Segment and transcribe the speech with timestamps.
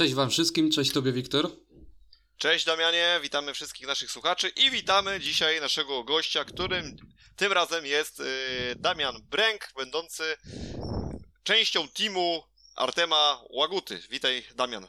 [0.00, 1.50] Cześć Wam wszystkim, cześć Tobie Wiktor.
[2.36, 6.96] Cześć Damianie, witamy wszystkich naszych słuchaczy i witamy dzisiaj naszego gościa, którym
[7.36, 8.24] tym razem jest y,
[8.76, 10.22] Damian Bręk, będący
[11.42, 12.42] częścią teamu
[12.76, 14.02] Artema Łaguty.
[14.10, 14.86] Witaj Damian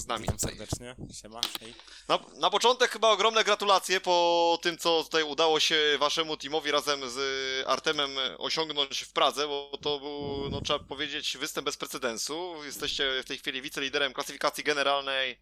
[0.00, 0.22] z nami.
[0.22, 1.74] Witam serdecznie, siema, hej.
[2.08, 7.10] Na, na początek chyba ogromne gratulacje po tym, co tutaj udało się waszemu teamowi razem
[7.10, 7.18] z
[7.68, 12.64] Artemem osiągnąć w Pradze, bo to był, no trzeba powiedzieć, występ bez precedensu.
[12.64, 15.40] Jesteście w tej chwili wiceliderem klasyfikacji generalnej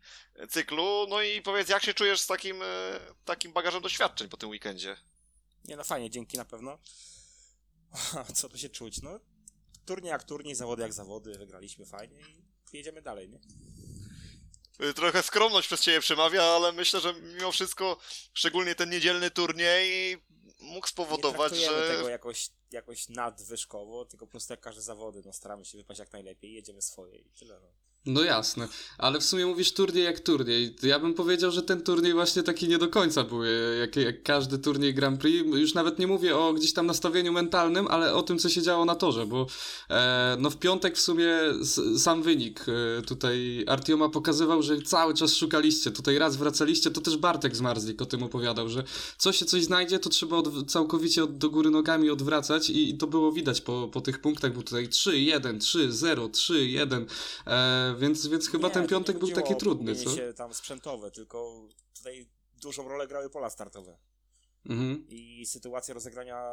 [0.51, 1.07] cyklu.
[1.09, 2.67] No i powiedz, jak się czujesz z takim, e,
[3.25, 4.97] takim bagażem doświadczeń po tym weekendzie?
[5.65, 6.79] Nie no fajnie, dzięki na pewno.
[8.35, 9.21] Co tu się czuć, no
[9.91, 12.21] turniej jak turniej, zawody jak zawody, wygraliśmy fajnie
[12.73, 13.41] i jedziemy dalej, nie?
[14.83, 17.99] Y, Trochę skromność przez ciebie przemawia, ale myślę, że mimo wszystko,
[18.35, 20.19] szczególnie ten niedzielny turniej
[20.61, 21.89] mógł spowodować, nie że...
[21.89, 26.13] tego jakoś, jakoś nadwyżkowo, tylko po prostu jak każde zawody, no staramy się wypaść jak
[26.13, 27.69] najlepiej, jedziemy swoje i tyle, no.
[28.07, 30.77] No jasne, ale w sumie mówisz turniej jak turniej.
[30.83, 33.45] Ja bym powiedział, że ten turniej właśnie taki nie do końca był,
[33.81, 35.49] jak, jak każdy turniej Grand Prix.
[35.57, 38.85] Już nawet nie mówię o gdzieś tam nastawieniu mentalnym, ale o tym, co się działo
[38.85, 39.47] na torze, bo
[39.91, 45.15] e, no w piątek w sumie s, sam wynik e, tutaj Artioma pokazywał, że cały
[45.15, 48.85] czas szukaliście, tutaj raz wracaliście, to też Bartek z Marzlik o tym opowiadał, że
[49.19, 52.99] co się coś znajdzie, to trzeba od, całkowicie od, do góry nogami odwracać i, i
[52.99, 57.05] to było widać po, po tych punktach, był tutaj 3-1, 3-0, 3-1,
[57.47, 60.17] e, więc, więc chyba nie, ten piątek był taki trudny, co?
[60.17, 62.27] się tam sprzętowe, tylko tutaj
[62.63, 63.99] dużą rolę grały pola startowe
[64.67, 65.07] Mhm.
[65.09, 66.53] i sytuacja rozegrania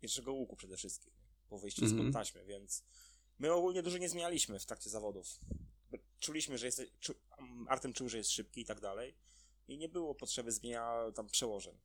[0.00, 1.12] pierwszego łuku przede wszystkim,
[1.48, 2.10] po wyjściu Mhm.
[2.10, 2.84] z taśmy, więc
[3.38, 5.26] my ogólnie dużo nie zmienialiśmy w trakcie zawodów.
[6.20, 7.14] Czuliśmy, że jest, czu,
[7.68, 9.14] Artem czuł, że jest szybki i tak dalej
[9.68, 11.78] i nie było potrzeby zmienia tam przełożeń.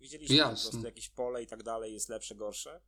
[0.00, 0.56] Widzieliśmy Jasne.
[0.56, 2.80] po prostu jakieś pole i tak dalej, jest lepsze, gorsze.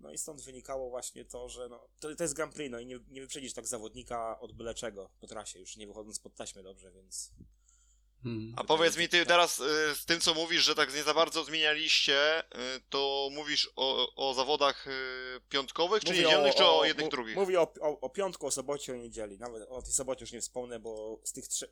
[0.00, 2.86] No i stąd wynikało właśnie to, że no, to, to jest Grand Prix, no i
[2.86, 6.62] nie, nie wyprzedzisz tak zawodnika od byle czego po trasie, już nie wychodząc pod taśmę
[6.62, 7.32] dobrze, więc
[8.24, 8.54] Mhm.
[8.56, 11.44] A powiedz mi, ty teraz y, z tym, co mówisz, że tak nie za bardzo
[11.44, 12.44] zmienialiście, y,
[12.90, 14.90] to mówisz o, o zawodach y,
[15.48, 17.36] piątkowych, czy Mówię niedzielnych, czy o jednych, mu- drugich?
[17.36, 19.38] Mówię o, o, o piątku, o sobocie, o niedzieli.
[19.38, 21.64] Nawet o tej sobocie już nie wspomnę, bo z, tych z,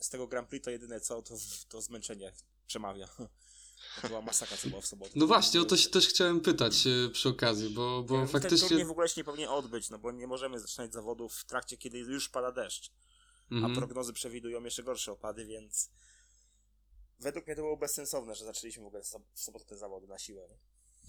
[0.00, 1.34] z tego Grand Prix to jedyne co, to,
[1.68, 2.32] to zmęczenie
[2.66, 3.08] przemawia.
[4.02, 5.10] To była masakra, co była w sobotę.
[5.14, 8.68] No właśnie, o to się też chciałem pytać e, przy okazji, bo, bo Ten faktycznie...
[8.68, 11.76] turniej w ogóle się nie powinien odbyć, no bo nie możemy zaczynać zawodów w trakcie,
[11.76, 12.90] kiedy już pada deszcz.
[13.50, 13.74] A Mhm.
[13.74, 15.90] prognozy przewidują jeszcze gorsze opady, więc
[17.20, 19.02] według mnie to było bezsensowne, że zaczęliśmy w ogóle
[19.34, 20.42] w sobotę te zawody na siłę.
[20.50, 20.56] Nie?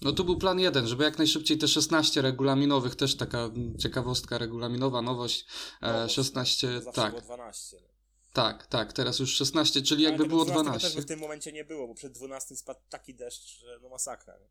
[0.02, 5.02] No tu był plan jeden, żeby jak najszybciej te 16 regulaminowych, też taka ciekawostka regulaminowa,
[5.02, 5.46] nowość,
[5.82, 7.76] e, 16, no, zawsze tak, było 12.
[7.76, 7.91] Nie?
[8.32, 10.88] Tak, tak, teraz już 16, czyli jakby było 12 12.
[10.88, 13.88] też by w tym momencie nie było, bo przed 12 spadł taki deszcz, że no
[13.88, 14.34] masakra.
[14.38, 14.46] Nie?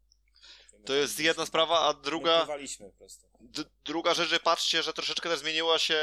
[0.85, 2.47] To jest jedna sprawa, a druga,
[3.85, 5.99] druga rzecz, że patrzcie, że troszeczkę też zmieniła się,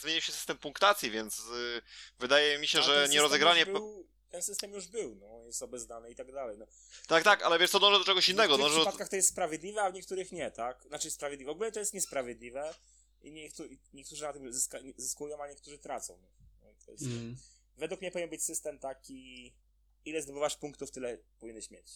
[0.00, 1.82] zmienił się system punktacji, więc y,
[2.18, 3.60] wydaje mi się, Ale że nierozegranie...
[3.60, 6.58] już Był, ten system już był, no, jest obeznany i tak dalej.
[6.58, 6.66] No.
[7.06, 8.56] Tak, tak, ale wiesz co, dążę do czegoś innego.
[8.56, 10.82] W niektórych przypadkach to jest sprawiedliwe, a w niektórych nie, tak?
[10.88, 11.52] Znaczy sprawiedliwe.
[11.52, 12.74] W ogóle to jest niesprawiedliwe
[13.22, 16.18] i niektórzy, niektórzy na tym zyska, zyskują, a niektórzy tracą.
[16.22, 16.28] No,
[16.88, 17.36] to jest, Mm.
[17.76, 19.52] Według mnie powinien być system taki,
[20.04, 21.86] ile zdobywasz punktów, tyle powinieneś mieć.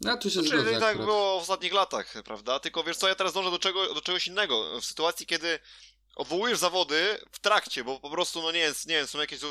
[0.00, 1.06] No tu się Znaczy, zgodzę tak akurat.
[1.06, 2.60] było w ostatnich latach, prawda?
[2.60, 4.80] Tylko wiesz co, ja teraz dążę do, czego, do czegoś innego.
[4.80, 5.58] W sytuacji, kiedy
[6.16, 9.46] odwołujesz zawody w trakcie, bo po prostu, no nie wiem, nie wiem są jakieś y,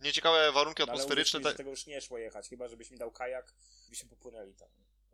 [0.00, 1.40] nieciekawe warunki No, ale atmosferyczne.
[1.40, 3.54] uwierz mi, że tego już nie szło jechać, chyba żebyś mi dał kajak,
[3.88, 4.68] byśmy popłynęli tam.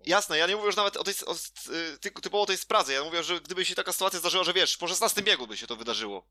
[0.07, 2.95] Jasne, ja nie mówię już nawet o tej, o, y, ty- typowo o tej sprawie.
[2.95, 5.67] Ja mówię, że gdyby się taka sytuacja zdarzyła, że wiesz, po 16 biegu by się
[5.67, 6.27] to wydarzyło,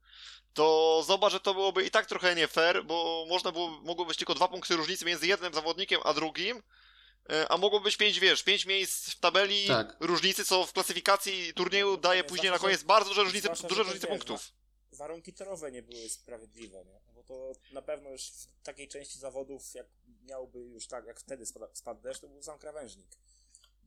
[0.54, 4.18] to zobacz, że to byłoby i tak trochę nie fair, bo można było, mogło być
[4.18, 8.44] tylko dwa punkty różnicy między jednym zawodnikiem a drugim, y, a mogło być pięć, wiesz,
[8.44, 9.96] pięć miejsc w tabeli Tak.
[10.00, 13.84] różnicy, co w klasyfikacji turnieju daje Zwłaszcza, później na koniec bardzo duże różnice, zwłaszcza, duże
[13.84, 14.52] że różnice wiesz, punktów.
[14.92, 17.02] warunki torowe nie były sprawiedliwe, nie?
[17.16, 19.88] Bo to na pewno już w takiej części zawodów, jak
[20.24, 23.08] miałby już tak, jak wtedy spadł, spadł deszcz, to był sam krawężnik.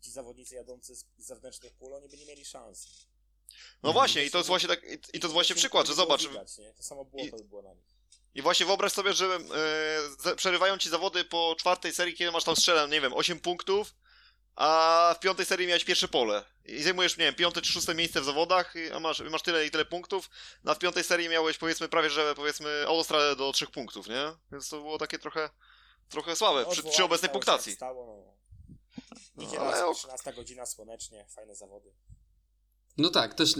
[0.04, 3.06] Ci zawodnicy jadący z zewnętrznych pól, oni by nie mieli szans.
[3.82, 6.28] No właśnie, i to jest właśnie tak, i, i to jest właśnie przykład, że zobacz,
[6.28, 6.72] Widać, nie?
[6.74, 7.84] To samo było, to by było na nich.
[8.34, 9.40] I właśnie wyobraź sobie, że e,
[10.22, 13.94] ze- przerywają ci zawody po czwartej serii, kiedy masz tam strzelę, nie wiem, 8 punktów,
[14.56, 16.44] a w piątej serii miałeś pierwsze pole.
[16.64, 19.70] I zajmujesz, nie wiem, piąte czy szóste miejsce w zawodach, a masz, masz tyle i
[19.70, 20.30] tyle punktów.
[20.64, 24.32] No a w piątej serii miałeś powiedzmy prawie, że powiedzmy autostradę do trzech punktów, nie?
[24.52, 25.50] Więc to było takie trochę,
[26.08, 27.72] trochę słabe przy, Odwołanie przy obecnej punktacji.
[27.74, 28.33] Stało, no.
[29.36, 29.96] No, Niedziela, ale ok.
[29.96, 31.94] 13 godzina, słonecznie, fajne zawody.
[32.98, 33.54] No tak, też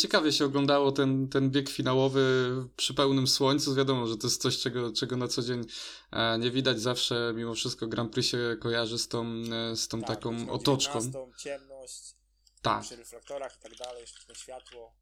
[0.00, 3.74] ciekawie się oglądało ten, ten bieg finałowy przy pełnym słońcu.
[3.74, 5.64] Wiadomo, że to jest coś, czego, czego na co dzień
[6.10, 6.80] e, nie widać.
[6.80, 9.26] Zawsze mimo wszystko Grand Prix się kojarzy z tą,
[9.72, 11.00] e, z tą Tak, taką otoczką.
[11.00, 12.14] 19, ciemność,
[12.62, 12.82] Tak.
[12.82, 14.94] przy reflektorach i tak dalej, sztuczne światło.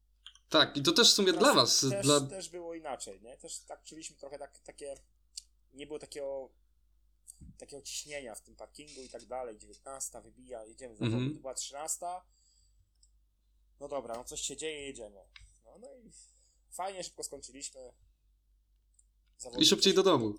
[0.49, 1.79] Tak, i to też w sumie dla was.
[1.79, 2.21] Też, dla...
[2.21, 3.37] też było inaczej, nie?
[3.37, 4.95] Też tak czuliśmy trochę tak, takie...
[5.73, 6.49] Nie było takiego
[7.57, 9.57] takiego ciśnienia w tym parkingu i tak dalej.
[9.57, 12.05] 19 wybija, jedziemy za mm była 13.
[13.79, 15.19] No dobra, no coś się dzieje, jedziemy.
[15.65, 16.11] No, no i
[16.71, 17.93] fajnie, szybko skończyliśmy.
[19.37, 20.33] Zawody I szybciej do domu.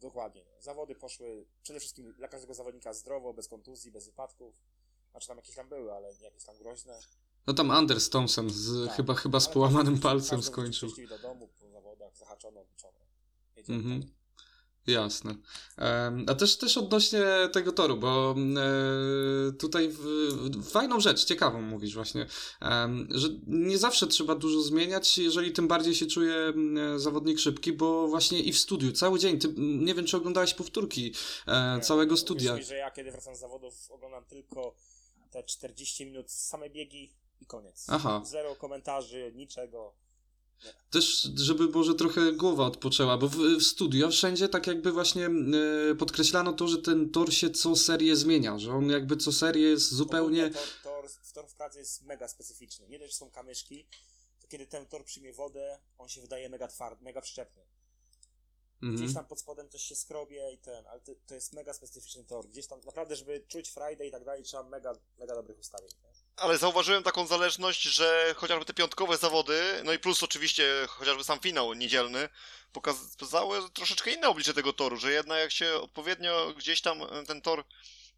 [0.00, 0.44] Dokładnie.
[0.60, 4.54] Zawody poszły przede wszystkim dla każdego zawodnika zdrowo, bez kontuzji, bez wypadków.
[5.10, 7.00] Znaczy tam jakieś tam były, ale nie jakieś tam groźne.
[7.46, 8.96] No tam Anders Thompson z, Tak.
[8.96, 10.90] chyba, chyba z połamanym palcem skończył.
[11.08, 12.98] do domu po zawodach, zahaczono, liczono.
[13.56, 14.00] Jedziemy Mhm.
[14.00, 14.14] dalej.
[14.86, 15.34] Jasne.
[16.26, 21.94] A też, też odnośnie tego toru, bo e, tutaj w, w, fajną rzecz, ciekawą mówisz
[21.94, 22.26] właśnie,
[23.08, 28.08] że nie zawsze trzeba dużo zmieniać, jeżeli tym bardziej się czuje m, zawodnik szybki, bo
[28.08, 31.14] właśnie i w studiu, cały dzień, ty, nie wiem czy oglądałeś powtórki
[31.46, 32.56] e, Nie, całego uwierz studia.
[32.56, 34.74] Mi, że ja kiedy wracam z zawodów oglądam tylko
[35.30, 37.86] te 40 minut same biegi i koniec.
[37.88, 38.22] Aha.
[38.24, 39.94] Zero komentarzy, niczego.
[40.90, 45.26] Też, żeby może trochę głowa odpoczęła, bo w, w studio wszędzie tak jakby właśnie
[45.90, 49.68] e, podkreślano to, że ten tor się co serię zmienia, że on jakby co serię
[49.68, 50.50] jest zupełnie...
[50.50, 52.88] Tor, tor, tor w Pradze jest mega specyficzny.
[52.88, 53.86] Nie dość, że są kamyszki,
[54.40, 57.62] to kiedy ten tor przyjmie wodę, on się wydaje mega twardy, mega przyczepny.
[58.82, 59.14] Gdzieś Mhm.
[59.14, 62.48] tam pod spodem coś się skrobie i ten, ale to, to jest mega specyficzny tor.
[62.48, 65.90] Gdzieś tam naprawdę, żeby czuć Friday i tak dalej, trzeba mega, mega dobrych ustawień.
[66.02, 66.09] Nie?
[66.40, 71.40] Ale zauważyłem taką zależność, że chociażby te piątkowe zawody, no i plus oczywiście chociażby sam
[71.40, 72.28] finał niedzielny,
[72.72, 77.42] pokazały troszeczkę inne oblicze tego toru, że jednak jak się odpowiednio gdzieś tam e, ten
[77.42, 77.64] tor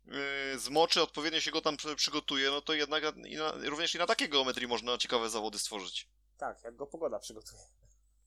[0.07, 3.99] yy, zmoczy, odpowiednio się go tam przy- przygotuje, no to jednak i na, również i
[3.99, 6.09] na takiej geometrii można ciekawe zawody stworzyć.
[6.39, 7.63] Tak, jak go pogoda przygotuje.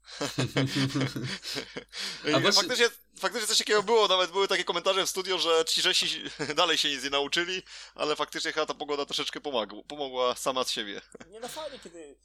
[2.36, 5.82] A właśnie- faktycznie, faktycznie coś takiego było, nawet były takie komentarze w studio, że ci
[5.82, 6.24] Czesi
[6.56, 7.64] dalej się nic nie nauczyli,
[7.96, 11.02] ale faktycznie chyba ta pogoda troszeczkę pomagła, pomogła sama z siebie.
[11.32, 12.16] Nie no fajnie, kiedy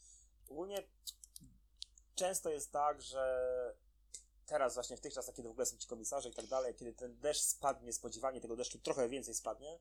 [0.48, 0.82] ogólnie
[2.14, 3.50] często jest tak, że
[4.46, 6.92] teraz właśnie w tych czasach, kiedy w ogóle są ci komisarze i tak dalej, kiedy
[6.92, 9.78] ten deszcz spadnie, spodziewanie tego deszczu trochę więcej spadnie,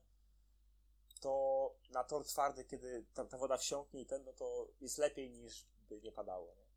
[1.20, 5.30] to na tor twardy, kiedy ta, ta woda wsiąknie i ten, no to jest lepiej
[5.30, 6.54] niż by nie padało.
[6.54, 6.69] Nie?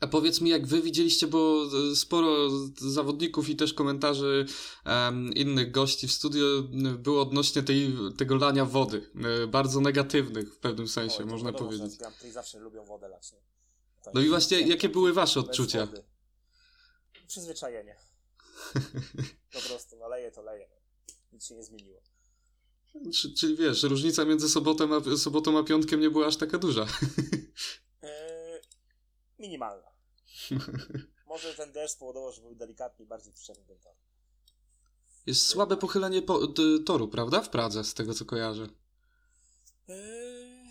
[0.00, 4.46] A powiedz mi, jak wy widzieliście, bo e, sporo zawodników i też komentarzy
[4.84, 6.44] em, innych gości w studio
[6.98, 9.10] było odnośnie tej, tego lania wody.
[9.42, 11.98] e, Bardzo negatywnych w pewnym sensie, to można wiadomo, powiedzieć.
[12.22, 13.30] Że zawsze lubią wodę lać.
[14.04, 15.86] To No i właśnie, piękne, jakie były wasze odczucia?
[15.86, 16.04] wody.
[17.26, 17.96] Przyzwyczajenie.
[19.52, 20.68] Po prostu, no leje to leje.
[21.32, 22.02] Nic się nie zmieniło.
[23.14, 26.86] Czy- Czyli wiesz, różnica między sobotą a, sobotą a piątkiem nie była aż taka duża.
[29.40, 29.90] Minimalna.
[31.26, 33.94] Może ten deszcz spowodował, że był delikatnie bardziej przyczepny ten tor.
[35.26, 37.42] Jest słabe pochylenie po, d, toru, prawda?
[37.42, 38.68] W Pradze, z tego co kojarzę.
[39.88, 40.70] Eee,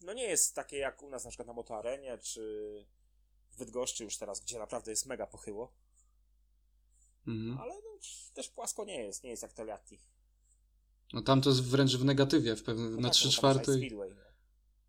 [0.00, 2.86] no nie jest takie jak u nas na przykład na Motoarenie, czy
[3.50, 5.72] w Bydgoszczy już teraz, gdzie naprawdę jest mega pochyło.
[7.26, 7.58] Mhm.
[7.58, 7.98] Ale no,
[8.34, 10.00] też płasko nie jest, nie jest jak Teliatti.
[11.12, 13.26] No tam to jest wręcz w negatywie, w pewnym, No na tak, 3 bo tam
[13.28, 13.90] jest czwartej.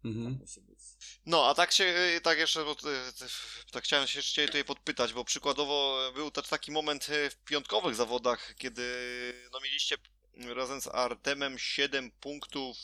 [0.05, 0.11] Nie?
[0.11, 0.33] Mhm.
[0.33, 0.79] Tak musi być.
[1.25, 1.93] No, a tak się,
[2.23, 2.75] tak jeszcze, bo, e,
[3.19, 3.25] te-
[3.71, 8.55] tak chciałem się jeszcze tutaj podpytać, bo przykładowo był też taki moment w piątkowych zawodach,
[8.57, 8.83] kiedy
[9.53, 9.97] no mieliście
[10.55, 12.77] razem z Artemem 7 punktów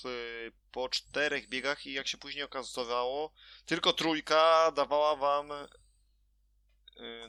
[0.72, 3.32] po czterech biegach i jak się później okazało,
[3.66, 5.50] tylko trójka dawała wam,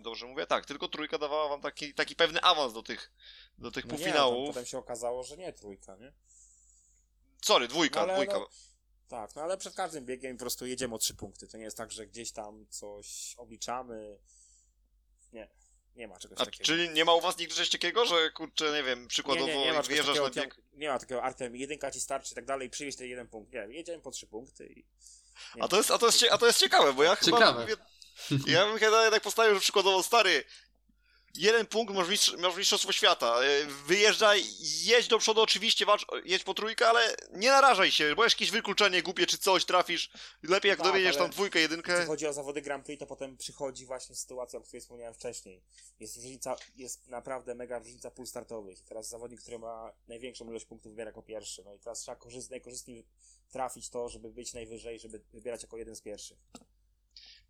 [0.01, 3.13] dobrze mówię, tak, tylko trójka dawała wam taki, taki pewny awans do tych,
[3.59, 4.47] do tych No nie, półfinałów.
[4.47, 6.13] tam potem się okazało, że nie trójka, nie?
[7.43, 8.39] Sorry, dwójka, No ale dwójka.
[8.39, 8.49] no-
[9.13, 11.49] Tak, no ale przed każdym biegiem po prostu jedziemy o trzy punkty.
[11.49, 14.19] To nie jest tak, że gdzieś tam coś obliczamy.
[15.33, 15.49] Nie,
[15.97, 16.65] nie ma czegoś A, takiego.
[16.65, 19.65] czyli nie ma u was nigdy czegoś takiego, że kurczę, nie wiem, przykładowo nie, nie,
[19.65, 22.45] nie ma wyjeżdżasz takiego, na bieg, nie ma takiego Artem, jedynka ci starczy i tak
[22.45, 23.53] dalej, przywieź ten jeden punkt.
[23.53, 24.87] Nie, jedziemy po trzy punkty i...
[25.61, 27.39] A to jest, a to jest, a to jest ciekawe, bo ja chyba...
[27.39, 27.67] Ciekawe.
[28.47, 30.45] Ja bym chyba jednak postawił, że przykładowo stary,
[31.35, 34.45] jeden punkt masz, mistrz, masz mistrzostwo świata, e, wyjeżdżaj,
[34.85, 39.03] jedź do przodu oczywiście, walcz, jedź po trójkę, ale nie narażaj się, bo jakieś wykluczenie
[39.03, 40.11] głupie czy coś trafisz,
[40.43, 42.07] lepiej jak Tak, dowiedziesz tam dwójkę, Jeśli jedynkę.
[42.07, 45.63] chodzi o zawody Grand Prix, to potem przychodzi właśnie sytuacja, o której wspomniałem wcześniej.
[46.01, 48.81] Jest różnica, jest naprawdę mega różnica pól startowych.
[48.81, 51.63] I teraz zawodnik, który ma największą ilość punktów, wybiera jako pierwszy.
[51.65, 53.07] No i teraz trzeba korzyst, najkorzystniej
[53.51, 56.39] trafić to, żeby być najwyżej, żeby wybierać jako jeden z pierwszych.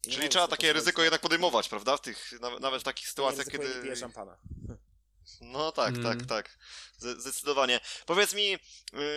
[0.07, 3.11] Nie Czyli trzeba takie ryzyko na- jednak podejmować, prawda, w tych, nawet, w takich nie
[3.11, 3.89] sytuacjach, ryzykuję, kiedy...
[3.89, 4.37] Nie szampana.
[5.41, 6.03] No tak, Mm.
[6.03, 6.59] tak, tak.
[6.99, 7.81] Zdecydowanie.
[8.07, 8.55] Powiedz mi,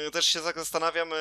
[0.07, 1.15] y, też się tak zastanawiam, y,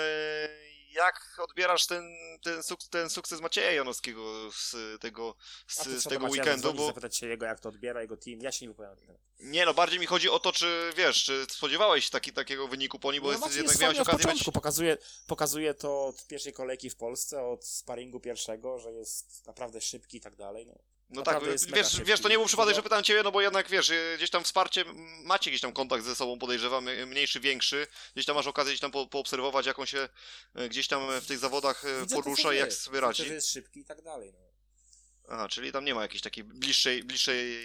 [0.95, 5.35] jak odbierasz ten, ten, suk ten sukces Macieja Janowskiego z tego,
[5.69, 6.75] z, z tego weekendu?
[6.75, 6.87] Bo...
[6.87, 8.41] zapytać się jego, jak to odbiera, jego team.
[8.41, 8.99] Ja się nie wypowiadam.
[9.41, 13.13] Nie, no bardziej mi chodzi o to, czy wiesz, czy spodziewałeś taki, takiego wyniku po
[13.13, 14.45] nim, bo no, jest, jednak miałeś okazję mieć...
[14.45, 20.17] Pokazuje, pokazuje to od pierwszej kolejki w Polsce, od sparingu pierwszego, że jest naprawdę szybki
[20.17, 20.67] i tak dalej.
[20.67, 20.94] No.
[21.15, 21.45] No tak,
[21.75, 24.45] wiesz, wiesz, to nie był przypadek, że pytam ciebie, no bo jednak wiesz, gdzieś tam
[24.45, 24.85] wsparcie,
[25.25, 28.91] macie gdzieś tam kontakt ze sobą, podejrzewam, mniejszy, większy, gdzieś tam masz okazję gdzieś tam
[28.91, 30.09] po, poobserwować, jak on się
[30.55, 33.23] e, gdzieś tam w tych zawodach e, Widzę porusza i jak sobie radzi.
[33.23, 34.54] Widzę, że jest szybki i tak dalej, no.
[35.29, 37.57] Aha, czyli tam nie ma jakiejś takiej bliższej, bliższej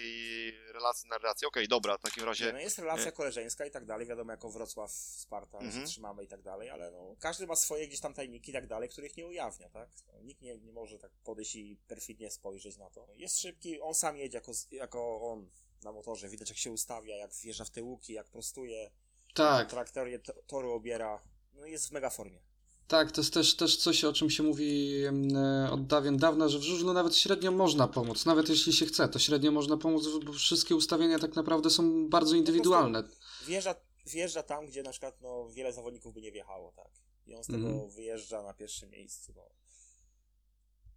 [0.73, 1.47] relacji, narracji.
[1.47, 2.53] Okej, okay, dobra, w takim razie...
[2.53, 5.85] No jest relacja koleżeńska i tak dalej, wiadomo, jako Wrocław, Sparta, mhm.
[5.85, 8.89] trzymamy i tak dalej, ale no, każdy ma swoje gdzieś tam tajniki i tak dalej,
[8.89, 9.89] których nie ujawnia, tak?
[10.07, 13.07] No, nikt nie, nie może tak podejść i perfidnie spojrzeć na to.
[13.15, 15.49] Jest szybki, on sam jedzie jako, jako on
[15.83, 18.91] na motorze, widać jak się ustawia, jak wjeżdża w te łuki, jak prostuje,
[19.33, 19.69] tak.
[19.69, 21.21] traktorię toru obiera,
[21.53, 22.48] no jest w mega formie.
[22.89, 26.59] Tak, to jest też, też coś, o czym się mówi e, od dawien dawna, że
[26.59, 30.33] w żużlu nawet średnio można pomóc, nawet jeśli się chce, to średnio można pomóc, bo
[30.33, 33.03] wszystkie ustawienia tak naprawdę są bardzo indywidualne.
[33.47, 36.91] Wjeżdża, wjeżdża tam, gdzie na przykład no, wiele zawodników by nie wjechało, tak?
[37.27, 37.89] I on z tego mm.
[37.89, 39.33] wyjeżdża na pierwszym miejscu.
[39.35, 39.49] No,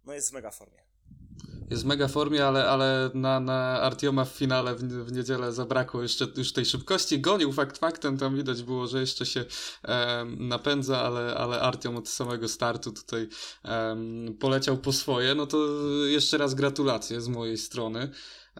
[0.03, 0.92] no jest w mega formie
[1.69, 6.01] jest w mega formie, ale, ale na, na Artioma w finale w, w niedzielę zabrakło
[6.01, 7.19] jeszcze już tej szybkości.
[7.19, 9.45] Gonił fakt faktem, tam widać było, że jeszcze się
[9.87, 13.27] um, napędza, ale, ale Artiom od samego startu tutaj
[13.63, 15.35] um, poleciał po swoje.
[15.35, 15.57] No to
[16.05, 18.09] jeszcze raz gratulacje z mojej strony.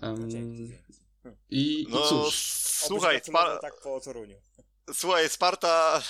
[0.01, 0.29] Um,
[1.49, 2.35] I, no, i cóż.
[2.87, 3.57] Słuchaj, pa...
[3.57, 4.35] tak po Toruniu.
[4.91, 6.01] Słuchaj, Sparta.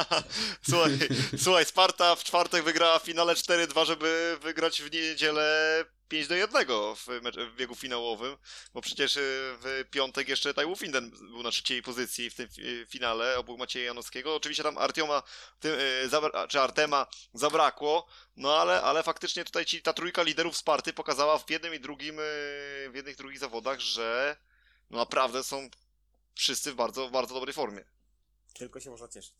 [0.70, 0.98] słuchaj,
[1.38, 6.66] słuchaj, Sparta w czwartek wygrała w finale 4-2, żeby wygrać w niedzielę 5 do 1
[6.96, 7.06] w,
[7.52, 8.36] w biegu finałowym,
[8.74, 9.20] bo przecież y,
[9.60, 12.48] w piątek jeszcze Tajwu Finden był na trzeciej pozycji w tym
[12.88, 14.34] finale obok Macieja Janowskiego.
[14.34, 15.22] Oczywiście tam Artioma
[15.60, 18.06] tym, y, czy Artema zabrakło,
[18.36, 22.18] no ale, ale faktycznie tutaj ci, ta trójka liderów Sparty pokazała w jednym i drugim,
[22.18, 22.22] y,
[22.90, 24.36] w jednych drugich zawodach, że
[24.90, 25.68] no naprawdę są
[26.34, 27.95] wszyscy w bardzo, w bardzo dobrej formie.
[28.58, 29.34] Tylko się można cieszyć.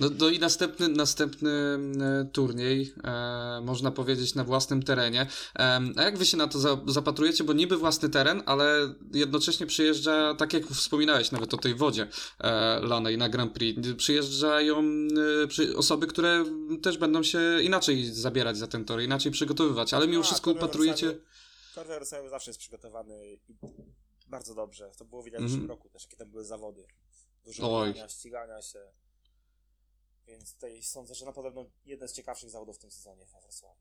[0.00, 5.26] No, no i następny, następny e, turniej, e, można powiedzieć, na własnym terenie.
[5.58, 7.44] E, a jak wy się na to za, zapatrujecie?
[7.44, 12.06] Bo niby własny teren, ale jednocześnie przyjeżdża, tak jak wspominałeś nawet o tej wodzie
[12.38, 14.78] e, lanej na Grand Prix, przyjeżdżają
[15.44, 16.44] e, przy, osoby, które
[16.82, 21.18] też będą się inaczej zabierać za ten tor, inaczej przygotowywać, ale mimo no, wszystko upatrujecie...
[21.74, 23.38] Korwer zawsze jest przygotowany
[24.30, 24.90] bardzo dobrze.
[24.98, 25.48] To było widać mm.
[25.48, 26.86] w zeszłym roku też, jakie tam były zawody
[27.56, 28.92] dużo ścigania, ścigania się.
[30.26, 33.80] Więc tutaj sądzę, że na pewno jeden z ciekawszych zawodów w tym sezonie we Wrocławiu.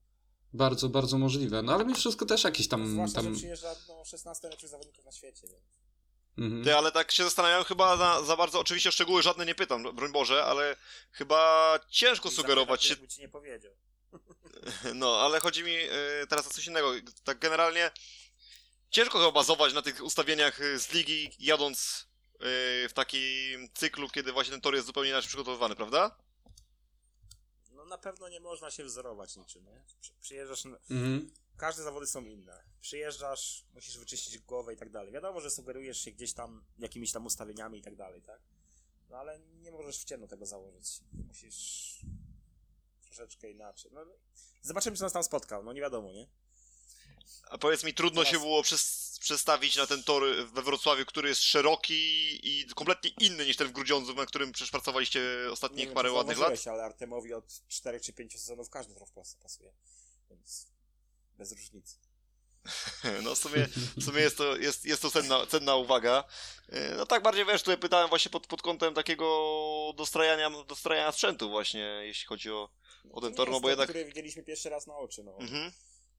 [0.54, 1.62] Bardzo, bardzo możliwe.
[1.62, 2.82] No ale mi wszystko też jakieś tam...
[2.82, 3.34] No, zwłaszcza, tam...
[3.34, 5.64] że przyjeżdża no, 16 najlepszych zawodników na świecie, więc...
[6.38, 6.64] Mhm.
[6.64, 10.12] Ty, ale tak się zastanawiam chyba za, za bardzo, oczywiście szczegóły żadne nie pytam, broń
[10.12, 10.76] Boże, ale
[11.12, 13.08] chyba ciężko I sugerować się...
[13.08, 13.74] ci nie powiedział.
[14.96, 16.92] No, ale chodzi mi y, teraz o coś innego.
[17.24, 17.92] Tak generalnie
[18.90, 22.09] ciężko chyba bazować na tych ustawieniach y, z ligi, jadąc
[22.39, 26.17] w takim cyklu, kiedy właśnie ten tor jest zupełnie inaczej przygotowywany, prawda?
[27.72, 29.84] No na pewno nie można się wzorować niczym, nie?
[30.22, 30.65] Przyjeżdżasz...
[30.65, 31.31] Mhm.
[31.58, 32.63] Każde zawody są inne.
[32.81, 35.12] Przyjeżdżasz, musisz wyczyścić głowę i tak dalej.
[35.12, 38.41] Wiadomo, że sugerujesz się gdzieś tam jakimiś tam ustawieniami i tak dalej, tak?
[39.10, 41.01] No ale nie możesz w ciemno tego założyć.
[41.27, 42.00] Musisz
[43.01, 43.91] troszeczkę inaczej.
[43.93, 44.05] No,
[44.62, 45.63] zobaczymy, czy nas tam spotkał.
[45.63, 46.27] No nie wiadomo, nie?
[47.50, 48.32] A powiedz mi, trudno Teraz...
[48.32, 53.46] się było przez przestawić na ten tor we Wrocławiu, który jest szeroki i kompletnie inny
[53.46, 55.22] niż ten w Grudziądzu, na którym przecież pracowaliście
[55.52, 56.68] ostatnich nie parę ładnych lat?
[56.68, 59.74] ale Artemowi od 4 czy 5 sezonów każdy tor w Polsce pasuje,
[60.30, 60.68] więc
[61.38, 61.96] bez różnicy.
[63.24, 63.68] No w sumie,
[63.98, 66.24] w sumie jest to, jest, jest to cenna, cenna uwaga.
[66.70, 69.26] E, no tak bardziej wiesz, tutaj pytałem właśnie pod, pod kątem takiego
[69.98, 72.70] dostrajania, dostrajania sprzętu właśnie, jeśli chodzi o,
[73.12, 73.90] o ten tor, no bo jednak...
[73.90, 75.38] który widzieliśmy pierwszy raz na oczy, no.
[75.38, 75.72] Mhm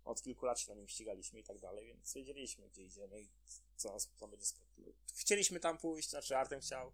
[0.05, 3.29] od kilku lat się na nim ścigaliśmy i tak dalej, więc wiedzieliśmy, gdzie idziemy i
[3.77, 4.89] co nas tam będzie spotkało.
[5.15, 6.93] Chcieliśmy tam pójść, znaczy Artem chciał,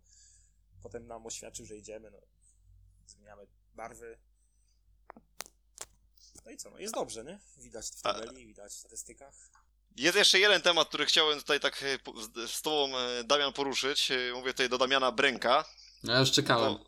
[0.83, 2.21] potem nam oświadczył, że idziemy, no,
[3.07, 4.19] zmieniamy barwy.
[6.45, 7.39] No i co, no jest dobrze, nie?
[7.57, 9.51] Widać w tabeli, widać w statystykach.
[9.97, 14.11] Jest jeszcze jeden temat, który chciałem tutaj tak e, z tobą, e, Damian, poruszyć.
[14.11, 15.65] E, mówię tutaj do Damiana Bręka.
[16.05, 16.79] Ja już czekałem.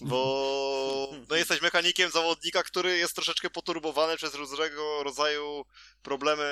[0.00, 5.64] Bo no, jesteś mechanikiem zawodnika, który jest troszeczkę poturbowany przez różnego rodzaju
[6.02, 6.44] problemy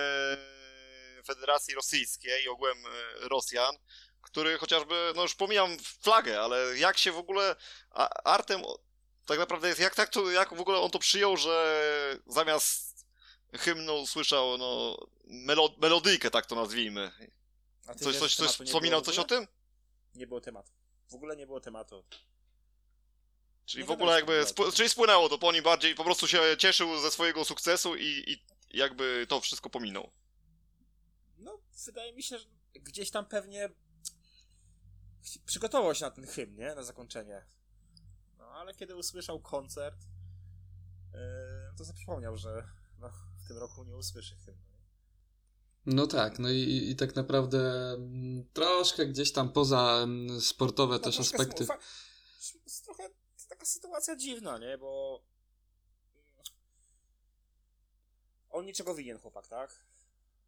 [1.27, 3.77] Federacji Rosyjskiej i ogółem e, Rosjan,
[4.21, 7.57] który chociażby, no już pomijam flagę, ale jak się w ogóle
[8.25, 8.63] Artem
[9.27, 13.07] tak naprawdę jest, jak, tak to, jak w ogóle on to przyjął, że zamiast
[13.55, 17.13] hymnu słyszał no, melo, melodyjkę, tak to nazwijmy.
[18.01, 19.47] Coś, coś, coś, wspominał coś o tym?
[20.15, 20.71] Nie było tematu.
[21.11, 22.05] W ogóle nie było tematu.
[23.67, 24.73] Czyli Nie w ogóle jakby, spu- było.
[24.73, 28.45] czyli spłynęło to po nim bardziej, po prostu się cieszył ze swojego sukcesu i, i
[28.79, 30.11] jakby to wszystko pominął.
[31.39, 33.69] No, wydaje mi się, że gdzieś tam pewnie
[35.47, 36.75] przygotował się na ten hymn, nie?
[36.75, 37.45] Na zakończenie.
[38.39, 39.97] No, ale kiedy usłyszał koncert,
[41.13, 41.19] yy,
[41.79, 42.65] to sobie przypomniał, że
[42.99, 43.11] no,
[43.45, 44.63] w tym roku nie usłyszy hymnu.
[45.87, 50.99] No tak, no i, i- tak naprawdę mm, troszkę gdzieś tam poza mm, sportowe No,
[50.99, 51.65] też aspekty.
[51.65, 51.79] smu- fa-
[52.85, 53.11] trochę
[53.53, 54.79] taka sytuacja dziwna, nie?
[54.79, 55.23] Bo
[58.51, 59.85] on niczego winien, chłopak, tak?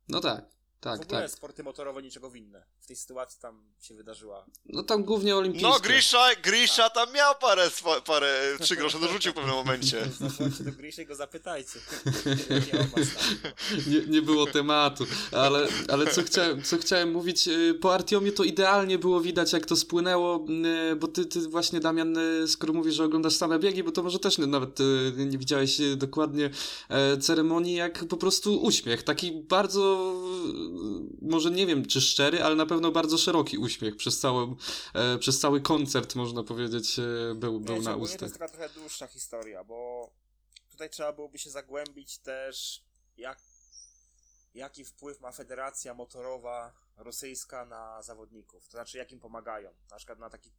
[0.09, 0.45] No tak,
[0.91, 1.31] w tak, ogóle tak.
[1.31, 2.65] sporty motorowe niczego winne.
[2.81, 4.47] W tej sytuacji tam się wydarzyła.
[4.67, 5.69] No tam głównie olimpijskie.
[5.69, 7.71] No Grisza, Grisza tam miał parę,
[8.07, 10.09] parę trzy grosze dorzucił w pewnym momencie.
[10.21, 11.79] Zadzwońcie do Grisza i go zapytajcie.
[12.73, 14.11] Nie o was tam.
[14.11, 18.99] nie, było tematu, ale, ale co, chciałem, co chciałem mówić, y, po Artiomie to idealnie
[18.99, 20.47] było widać, jak to spłynęło,
[20.93, 24.03] y, bo ty, ty właśnie, Damian, y, skoro mówisz, że oglądasz same biegi, bo to
[24.03, 24.79] może też nawet
[25.17, 26.51] nie widziałeś dokładnie
[26.89, 30.15] e, ceremonii, jak po prostu uśmiech, taki bardzo,
[31.23, 34.57] może nie wiem, czy szczery, ale na pewno bardzo szeroki uśmiech przez, całą,
[34.95, 37.03] e, przez cały koncert, można powiedzieć, e,
[37.35, 38.23] był, był Wiecie, na ogólnie to ustach.
[38.23, 40.11] jest taka trochę dłuższa historia, bo
[40.71, 42.85] tutaj trzeba byłoby się zagłębić też,
[43.17, 43.39] jak,
[44.55, 48.65] jaki wpływ ma federacja motorowa rosyjska na zawodników.
[48.69, 49.71] To znaczy, jak im pomagają.
[49.91, 50.51] Na przykład na taki,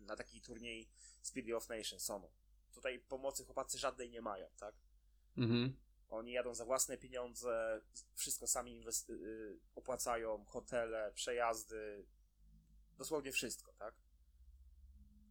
[0.00, 0.88] na taki turniej
[1.22, 2.30] Speed of Nations, Sonu.
[2.74, 4.74] Tutaj pomocy chłopacy żadnej nie mają, tak?
[5.36, 5.76] Mhm.
[6.10, 7.80] Oni jadą za własne pieniądze,
[8.14, 12.06] wszystko sami y, opłacają, hotele, przejazdy,
[12.98, 13.94] dosłownie wszystko, tak?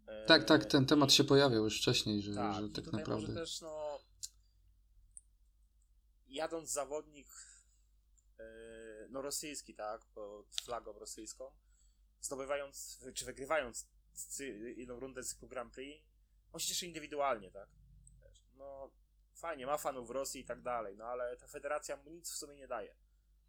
[0.07, 3.27] E, Tak, tak, ten temat się pojawiał już wcześniej, że tak, że tak naprawdę...
[3.27, 3.99] może też, no,
[6.27, 7.27] jadąc zawodnik,
[8.39, 8.43] e,
[9.09, 11.51] no rosyjski, tak, pod flagą rosyjską,
[12.21, 13.87] zdobywając, czy wygrywając
[14.75, 16.05] jedną rundę cyklu Grand Prix,
[16.51, 17.69] on się cieszy indywidualnie, tak.
[18.57, 18.91] No,
[19.35, 22.35] fajnie, ma fanów w Rosji i tak dalej, no ale ta federacja mu nic w
[22.35, 22.95] sumie nie daje.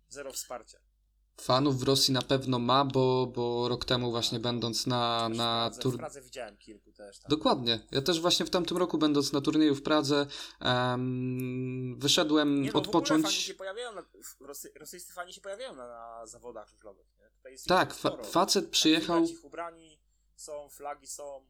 [0.09, 0.79] Zero wsparcia.
[1.41, 5.75] Fanów w Rosji na pewno ma, bo, bo rok temu właśnie będąc na, na w
[5.75, 5.97] Pradze, w.
[5.97, 7.19] Pradze widziałem kilku też.
[7.19, 7.29] Tam.
[7.29, 7.81] Dokładnie.
[7.91, 10.27] Ja też właśnie w tamtym roku będąc na turnieju w Pradze
[10.61, 13.33] em, wyszedłem Nie, no, W ogóle fani odpocząć.
[13.35, 17.07] się pojawiają, na, w- rosy, rosyjscy fani się pojawiają na, na zawodach żużlowych.
[17.67, 19.99] Tak, fa facet przyjechał, ich ubrani
[20.37, 21.47] są, flagi są.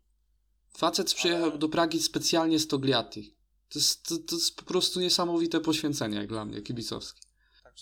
[0.78, 3.36] facet przyjechał ale- do Pragi specjalnie z Togliatti.
[3.68, 7.20] To jest, to, to jest po prostu niesamowite poświęcenie jak dla mnie, kibicowskie.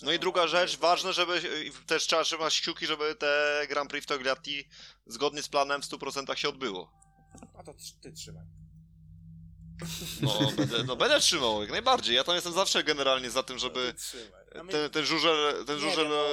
[0.01, 1.41] No i druga rzecz, ważne, żeby
[1.87, 4.69] też trzeba trzymać kciuki, żeby te Grand Prix w Togliatti
[5.07, 6.91] zgodnie z planem w 100% się odbyło.
[7.53, 8.43] A to ty, trzymaj.
[10.21, 12.15] No będę, no będę trzymał, jak najbardziej.
[12.15, 13.93] Ja tam jestem zawsze generalnie za tym, żeby
[14.63, 16.23] my- ten, ten żużel, ten żużel wiem, no,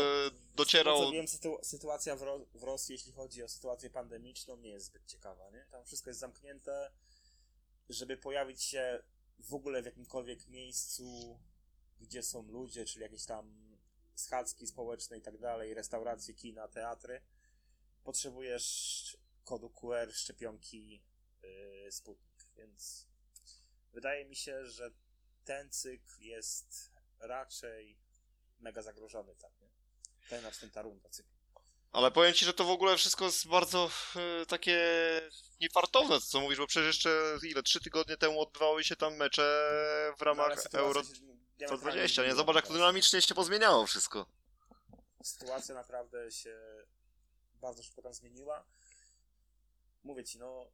[0.55, 0.99] docierał...
[0.99, 4.87] co wiem, sytu- sytuacja w, Ro- w Rosji, jeśli chodzi o sytuację pandemiczną, nie jest
[4.87, 5.51] zbyt ciekawa.
[5.51, 5.67] Nie?
[5.71, 6.91] Tam wszystko jest zamknięte.
[7.89, 9.03] Żeby pojawić się
[9.43, 11.39] w ogóle w jakimkolwiek miejscu,
[12.01, 13.77] gdzie są ludzie, czyli jakieś tam
[14.15, 17.21] schadzki społeczne i tak dalej, restauracje, kina, teatry,
[18.05, 21.03] potrzebujesz kodu QR, szczepionki,
[21.43, 22.47] yy, Sputnik.
[22.57, 23.07] Więc
[23.93, 24.91] wydaje mi się, że
[25.45, 27.99] ten cykl jest raczej
[28.59, 29.69] mega zagrożony, tak, nie?
[30.29, 31.42] Ten, znaczy ten ta runda cyklu.
[31.93, 34.81] Ale powiem ci, że to w ogóle wszystko jest bardzo e, takie
[35.61, 39.43] niefartowne, co mówisz, bo przecież jeszcze ile, trzy tygodnie temu odbywały się tam mecze
[40.17, 41.09] w No, ramach sytuacja Euro się
[41.59, 42.35] diametralnie 120, nie?
[42.35, 44.27] Zobacz jak to dynamicznie się pozmieniało wszystko.
[45.23, 46.59] Sytuacja naprawdę się
[47.61, 48.65] bardzo szybko tam zmieniła.
[50.05, 50.67] Mówię ci, no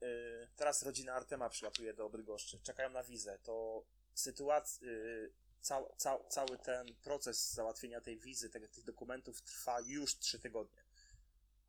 [0.00, 3.82] yy, teraz rodzina Artema przylatuje do Bydgoszczy, czekają na wizę, to
[4.14, 10.18] sytuacja, yy, cał, cał, cały ten proces załatwienia tej wizy, tych, tych dokumentów trwa już
[10.18, 10.82] trzy tygodnie.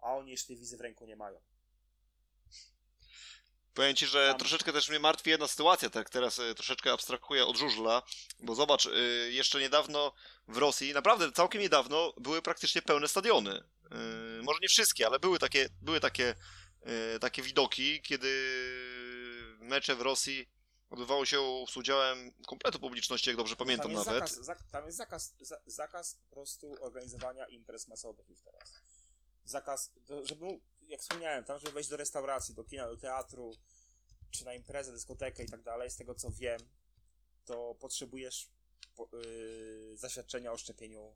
[0.02, 1.42] A oni jeszcze tej wizy w ręku nie mają.
[3.74, 7.46] Powiem ci, że Tam- troszeczkę też mnie martwi jedna sytuacja, tak teraz e, troszeczkę abstrahuję
[7.46, 8.04] od żużla,
[8.40, 8.92] bo zobacz, e,
[9.32, 10.14] jeszcze niedawno
[10.48, 13.52] w Rosji, naprawdę całkiem niedawno, były praktycznie pełne stadiony.
[13.92, 16.36] E, Może nie wszystkie, ale były takie, były takie,
[17.22, 18.30] takie widoki, kiedy
[19.60, 20.50] mecze w Rosji
[20.90, 24.30] odbywało się z udziałem kompletu publiczności, jak dobrze pamiętam tam nawet.
[24.30, 28.74] Zakaz, zak, tam jest zakaz, za, zakaz po prostu organizowania imprez masowych już teraz.
[29.46, 29.92] Zakaz,
[30.24, 33.52] żeby, jak wspomniałem, tam, żeby wejść do restauracji, do kina, do teatru,
[34.32, 36.60] czy na imprezę, dyskotekę i tak dalej, z tego co wiem,
[37.46, 38.50] to potrzebujesz
[38.96, 41.16] po, yy, zaświadczenia o szczepieniu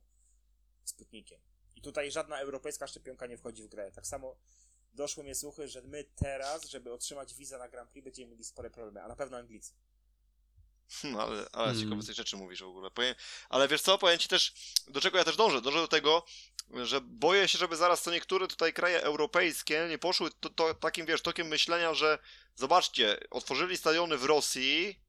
[0.83, 1.41] Sputnikiem.
[1.75, 3.91] I tutaj żadna europejska szczepionka nie wchodzi w grę.
[3.91, 4.35] Tak samo
[4.93, 8.69] doszły mnie słuchy, że my teraz, żeby otrzymać wizę na Grand Prix, będziemy mieli spore
[8.69, 9.73] problemy, a na pewno Anglicy.
[11.01, 11.83] Hmm, ale, ale Hmm.
[11.83, 12.91] ciekawe tej rzeczy mówisz w ogóle.
[12.91, 13.15] Powiem,
[13.49, 14.53] ale wiesz co, powiem ci też,
[14.87, 15.61] do czego ja też dążę?
[15.61, 16.25] Dążę do tego,
[16.83, 21.05] że boję się, żeby zaraz co niektóre tutaj kraje europejskie nie poszły to, to, takim,
[21.05, 22.19] wiesz, tokiem myślenia, że
[22.55, 24.99] zobaczcie, otworzyli stadiony w Rosji,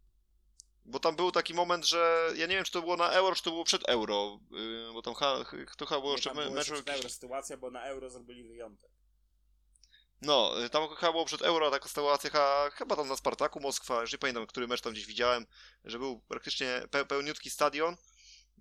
[0.84, 3.42] bo tam był taki moment, że ja nie wiem, czy to było na euro, czy
[3.42, 5.44] to było przed euro, yy, bo tam ha,
[5.78, 7.84] to chyba było Nie, jeszcze tam me, była meczu jeszcze jakiś- euro sytuacja, bo na
[7.84, 8.90] euro zrobili wyjątek.
[10.24, 12.30] No, y, tam chyba było przed Euro taka sytuacja,
[12.74, 15.46] chyba, tam na Spartaku Moskwa, już nie pamiętam, który mecz tam gdzieś widziałem,
[15.84, 17.96] że był praktycznie pe pełniutki stadion.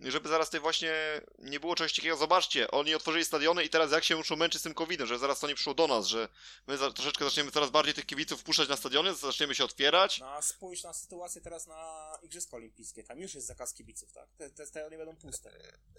[0.01, 0.93] Żeby zaraz tutaj właśnie
[1.39, 4.63] nie było czegoś takiego, zobaczcie, oni otworzyli stadiony i teraz jak się muszą męczyć z
[4.63, 6.27] tym COVID-em, że zaraz to nie przyszło do nas, że
[6.67, 10.19] my za, troszeczkę zaczniemy coraz bardziej tych kibiców wpuszczać na stadiony, zaczniemy się otwierać.
[10.19, 13.03] No a spójrz na sytuację teraz na Igrzyska Olimpijskie.
[13.03, 14.29] Tam już jest zakaz kibiców, tak?
[14.37, 15.51] Te, te stadiony będą puste.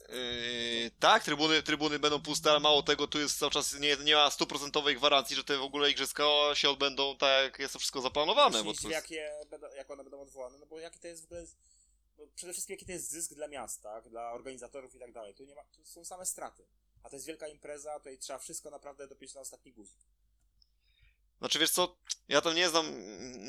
[0.09, 4.15] Yy, tak, trybuny, trybuny będą puste, ale mało tego, tu jest cały czas nie, nie
[4.15, 8.01] ma stuprocentowej gwarancji, że te w ogóle igrzyska się odbędą tak, jak jest to wszystko
[8.01, 8.65] zaplanowane.
[8.65, 9.11] Bo to jak, jest...
[9.11, 11.47] je będą, jak one będą odwołane, no bo jaki to jest w ogóle...
[12.19, 15.35] No przede wszystkim jaki to jest zysk dla miasta, dla organizatorów i tak dalej.
[15.35, 16.67] Tu nie ma, tu są same straty.
[17.03, 19.99] A to jest wielka impreza, tutaj trzeba wszystko naprawdę dopiąć na ostatni guzik.
[21.39, 21.97] Znaczy wiesz co,
[22.29, 22.87] ja tam nie znam,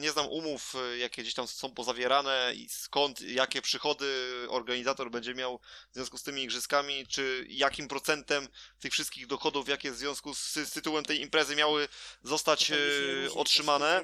[0.01, 4.05] nie znam umów, y, jakie gdzieś tam są pozawierane i skąd, jakie przychody
[4.49, 5.59] organizator będzie miał
[5.91, 8.47] w związku z tymi igrzyskami, czy jakim procentem
[8.79, 11.87] tych wszystkich dochodów, jakie w związku z, z tytułem tej imprezy miały
[12.23, 14.03] zostać y, różni- to otrzymane.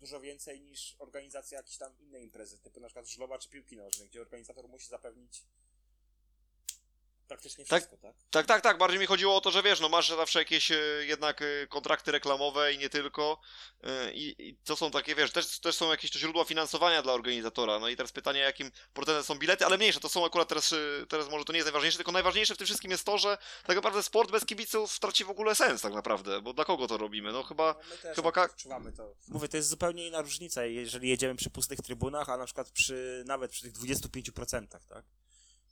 [0.00, 4.08] Dużo więcej niż organizacja jakiejś tam innej imprezy, typu na przykład żloba czy piłki nożnej,
[4.08, 5.44] gdzie organizator musi zapewnić
[7.30, 7.82] praktycznie Tak.
[7.82, 8.16] wszystko, tak?
[8.30, 11.04] Tak, tak, tak, bardziej mi chodziło o to, że wiesz, no masz zawsze jakieś y,
[11.08, 13.40] jednak y, kontrakty reklamowe i nie tylko
[13.84, 17.12] y, i, i to są takie, wiesz, też, też są jakieś to źródła finansowania dla
[17.12, 20.74] organizatora, no i teraz pytanie, jakim procentem są bilety, ale mniejsze, to są akurat teraz,
[21.08, 23.76] teraz może to nie jest najważniejsze, tylko najważniejsze w tym wszystkim jest to, że tak
[23.76, 27.32] naprawdę sport bez kibiców traci w ogóle sens tak naprawdę, bo dla kogo to robimy,
[27.32, 27.72] no chyba...
[27.78, 29.14] No my też chyba ka- odczuwamy to.
[29.28, 33.22] Mówię, to jest zupełnie inna różnica, jeżeli jedziemy przy pustych trybunach, a na przykład przy,
[33.26, 35.04] nawet przy tych 25%, tak?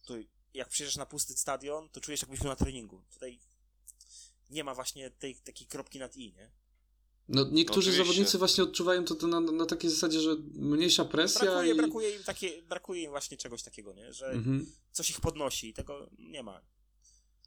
[0.07, 0.15] To
[0.55, 3.03] jak przyjeżdżasz na pusty stadion, to czujesz jakbyś był na treningu.
[3.15, 3.39] Tutaj
[4.51, 6.51] nie ma właśnie tej takiej kropki nad i, nie?
[7.29, 8.05] No, niektórzy Oczywiście.
[8.05, 11.77] zawodnicy właśnie odczuwają to, to na, na takiej zasadzie, że mniejsza presja Brakuje, i...
[11.77, 14.13] brakuje, im takie, brakuje im właśnie czegoś takiego, nie?
[14.13, 14.67] Że Mhm.
[14.93, 16.61] coś ich podnosi i tego nie ma.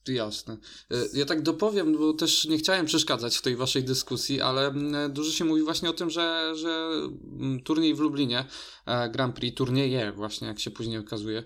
[0.08, 0.58] Jasne.
[0.92, 5.14] E, Ja tak dopowiem, bo też nie chciałem przeszkadzać w tej waszej dyskusji, ale mm,
[5.14, 6.92] dużo się mówi właśnie o tym, że, że
[7.40, 8.46] mm, turniej w Lublinie,
[8.86, 11.44] e, Grand Prix, turnieje właśnie, jak się później okazuje,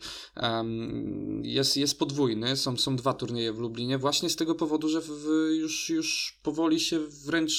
[1.44, 5.28] jest, jest podwójny, są, są dwa turnieje w Lublinie, właśnie z tego powodu, że w,
[5.60, 7.56] już, już powoli się wręcz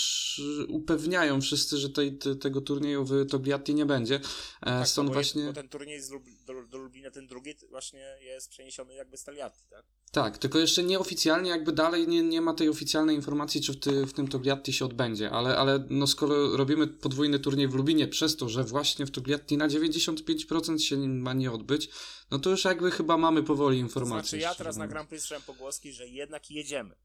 [0.68, 4.14] upewniają wszyscy, że tej, te, tego turnieju w Togliatti nie będzie.
[4.14, 4.20] E,
[4.60, 5.52] Tak, Stąd bo, właśnie...
[5.52, 9.64] ten turniej z Lub do, do Lublina, ten drugi właśnie jest przeniesiony jakby z Taliatti,
[9.70, 9.84] tak?
[10.12, 14.06] Tak, tylko jeszcze nieoficjalnie, jakby dalej nie, nie ma tej oficjalnej informacji, czy w, ty,
[14.06, 18.36] w tym Togliatti się odbędzie, ale, ale no skoro robimy podwójny turniej w Lubinie przez
[18.36, 21.88] to, że właśnie w Togliatti na 95% się ma nie odbyć,
[22.30, 24.20] no to już jakby chyba mamy powoli To informacje.
[24.28, 24.88] znaczy ja teraz na.
[24.88, 26.96] Grand Prix słyszałem pogłoski, że jednak jedziemy,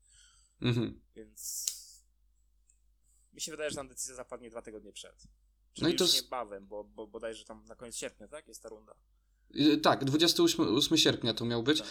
[0.61, 1.01] Mhm.
[1.15, 1.65] więc
[3.33, 5.15] mi się wydaje, że tam decyzja zapadnie dwa tygodnie przed.
[5.73, 8.47] Czyli No i to już niebawem, bo, bo bodajże tam na koniec sierpnia, tak?
[8.47, 8.93] Jest ta runda.
[9.55, 11.79] Y, Tak, 28 8 sierpnia to miał być.
[11.81, 11.87] Tak.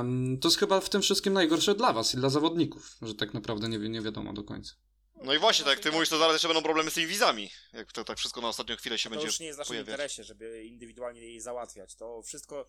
[0.00, 3.34] Em, to jest chyba w tym wszystkim najgorsze dla was i dla zawodników, że tak
[3.34, 4.72] naprawdę nie, wi- nie wiadomo do końca.
[5.22, 7.50] No i właśnie, tak jak ty mówisz, to zaraz jeszcze będą problemy z tymi wizami,
[7.72, 9.70] jak to tak wszystko na ostatnią chwilę się To będzie już nie jest w naszym
[9.70, 9.88] pojawiać.
[9.94, 11.94] interesie, żeby indywidualnie jej załatwiać.
[11.94, 12.66] To wszystko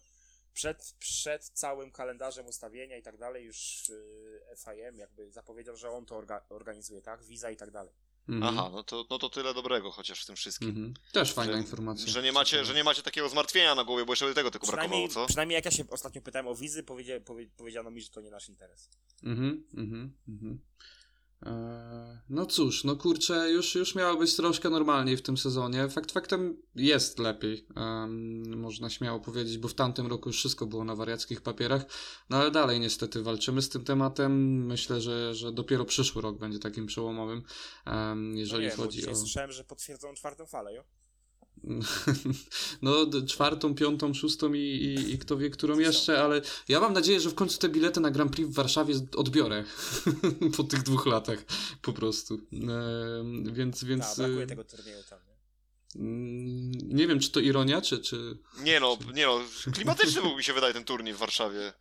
[0.54, 6.06] przed, przed całym kalendarzem ustawienia i tak dalej już y, FIM jakby zapowiedział, że on
[6.06, 7.24] to orga, organizuje, tak?
[7.24, 7.94] Wiza i tak dalej.
[8.30, 8.44] Mhm.
[8.58, 10.70] Aha, no to, no to tyle dobrego chociaż w tym wszystkim.
[10.70, 10.94] Mhm.
[11.12, 12.12] Też fajna Że- informacja.
[12.14, 15.08] Że nie, macie, że nie macie takiego zmartwienia na głowie, bo jeszcze tego tylko brakowało,
[15.08, 15.26] co?
[15.26, 18.32] przynajmniej jak ja się ostatnio pytałem o wizy, powiedzia, powie, powiedziano mi, że to nie
[18.32, 18.90] nasz interes.
[19.24, 20.60] Mhm, mhm, mhm.
[21.46, 25.90] Eee, no cóż, no kurczę, już, już miało być troszkę normalniej w tym sezonie.
[25.90, 30.84] Fakt faktem jest lepiej, em, można śmiało powiedzieć, bo w tamtym roku już wszystko było
[30.84, 31.86] na wariackich papierach,
[32.30, 34.66] no ale dalej niestety walczymy z tym tematem.
[34.66, 37.44] Myślę, że, że dopiero przyszły rok będzie takim przełomowym,
[37.86, 39.16] em, jeżeli no nie, chodzi o...
[39.16, 40.84] słyszałem, że potwierdzą czwartą falę, jo?
[42.82, 42.96] No,
[43.28, 47.30] czwartą, piątą, szóstą i, i, i kto wie, którą jeszcze, ale ja mam nadzieję, że
[47.30, 49.64] w końcu te bilety na Grand Prix w Warszawie odbiorę
[50.58, 51.40] po tych dwóch latach
[51.82, 52.34] po prostu.
[52.54, 56.02] Ehm, więc, więc Tak, brakuje tego turnieju tam, nie?
[56.02, 58.38] mm, nie wiem, czy to ironia, czy, czy...
[58.60, 59.40] Nie no, nie no,
[59.74, 61.74] klimatyczny był mi się wydaje ten turniej w Warszawie.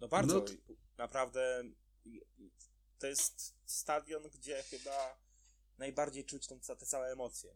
[0.00, 1.64] No bardzo, No naprawdę
[2.98, 5.18] to jest stadion, gdzie chyba
[5.78, 7.54] najbardziej czuć tą, te całe emocje.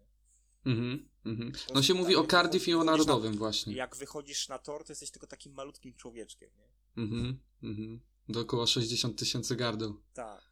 [0.67, 1.53] Mhm, mhm.
[1.75, 3.75] No się mówi o Cardiff i o wychodzisz na- Narodowym właśnie.
[3.75, 6.69] Jak wychodzisz na tor, to jesteś tylko takim malutkim człowieczkiem, nie?
[7.03, 8.01] Mhm, mhm.
[8.29, 10.01] Dookoła 60 tysięcy gardeł.
[10.15, 10.43] Tak.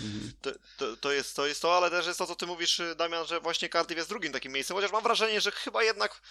[0.00, 0.32] Mhm.
[0.40, 2.94] To, to, to, jest, to jest to, ale też jest to, co ty mówisz, y,
[2.96, 6.22] Damian, że właśnie Cardiff jest drugim takim miejscem, chociaż mam wrażenie, że chyba jednak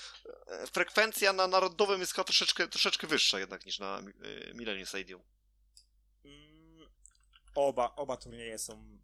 [0.47, 5.21] e, frekwencja na narodowym jest chyba troszeczkę, troszeczkę wyższa jednak niż na y, Millennium Stadium.
[6.25, 6.89] Mm,
[7.55, 8.97] oba, oba turnieje są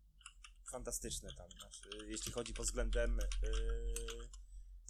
[0.71, 3.49] fantastyczne tam, znaczy, jeśli chodzi pod względem yy,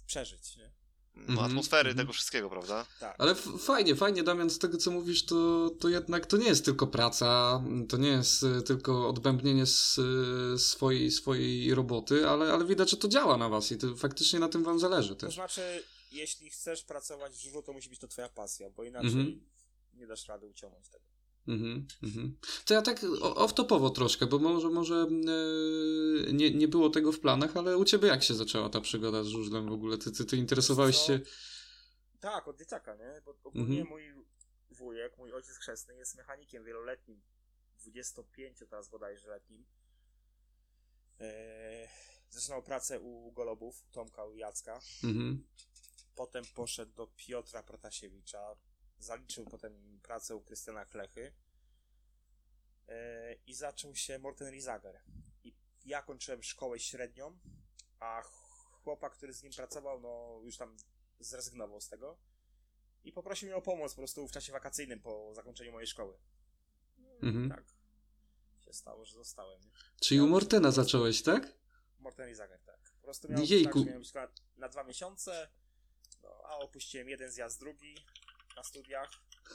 [0.06, 0.72] przeżyć, nie?
[1.14, 1.96] No, Mhm, atmosfery mhm.
[1.96, 2.86] tego wszystkiego, prawda?
[3.00, 3.14] Tak.
[3.18, 6.64] Ale f- fajnie, fajnie, Damian, z tego co mówisz, to, to jednak to nie jest
[6.64, 9.98] tylko praca, to nie jest y, tylko odbębnienie s,
[10.54, 14.38] y, swojej, swojej roboty, ale, ale widać, że to działa na was i to faktycznie
[14.38, 15.34] na tym wam zależy To też.
[15.34, 19.40] znaczy, jeśli chcesz pracować w żużlu, to musi być to twoja pasja, bo inaczej Mhm.
[19.94, 21.04] nie dasz rady uciągnąć tego.
[21.48, 22.36] Mhm, mhm.
[22.64, 24.94] To ja tak off-topowo troszkę, bo może, może
[26.28, 29.24] e, nie, nie było tego w planach, ale u ciebie jak się zaczęła ta przygoda
[29.24, 29.98] z żużlem w ogóle?
[29.98, 31.20] Ty, ty, ty interesowałeś się...
[32.20, 33.22] Tak, od dzieciaka, nie?
[33.24, 33.88] Bo ogólnie Mhm.
[33.88, 34.24] mój
[34.70, 37.22] wujek, mój ojciec chrzestny jest mechanikiem wieloletnim,
[37.78, 39.64] 25 teraz bodajże letnim.
[41.20, 41.88] Eee,
[42.30, 44.80] zaczynał pracę u Golobów, Tomka i Jacka.
[45.04, 45.44] Mhm,
[46.14, 48.56] Potem poszedł do Piotra Protasiewicza.
[48.98, 51.32] Zaliczył potem pracę u Krystiana Klechy.
[52.88, 55.00] Eee, I zaczął się Morten Rizager.
[55.44, 57.38] I ja kończyłem szkołę średnią,
[58.00, 58.22] a
[58.82, 60.76] chłopak, który z nim pracował, no już tam
[61.20, 62.18] zrezygnował z tego.
[63.04, 66.18] I poprosił mnie o pomoc po prostu w czasie wakacyjnym po zakończeniu mojej szkoły.
[66.98, 67.48] No, Mhm.
[67.48, 67.64] Tak
[68.60, 69.60] się stało, że zostałem.
[69.60, 69.70] Nie?
[70.00, 71.52] Czyli u Mortena zacząłeś, tak?
[71.98, 72.80] Morten Rizager, tak.
[72.96, 73.78] Po prostu miał Jejku.
[73.78, 75.48] tak, miałem na, na dwa miesiące,
[76.22, 77.94] no, a opuściłem jeden zjazd, drugi
[78.58, 79.10] na studiach,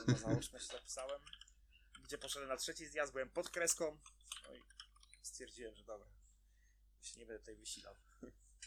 [0.08, 1.22] na zaoczne się zapisałem,
[2.04, 3.98] gdzie poszedłem na trzeci zjazd, byłem pod kreską,
[4.44, 4.62] no i
[5.22, 6.08] stwierdziłem, że dobra,
[7.02, 7.96] się nie będę tutaj wysilał.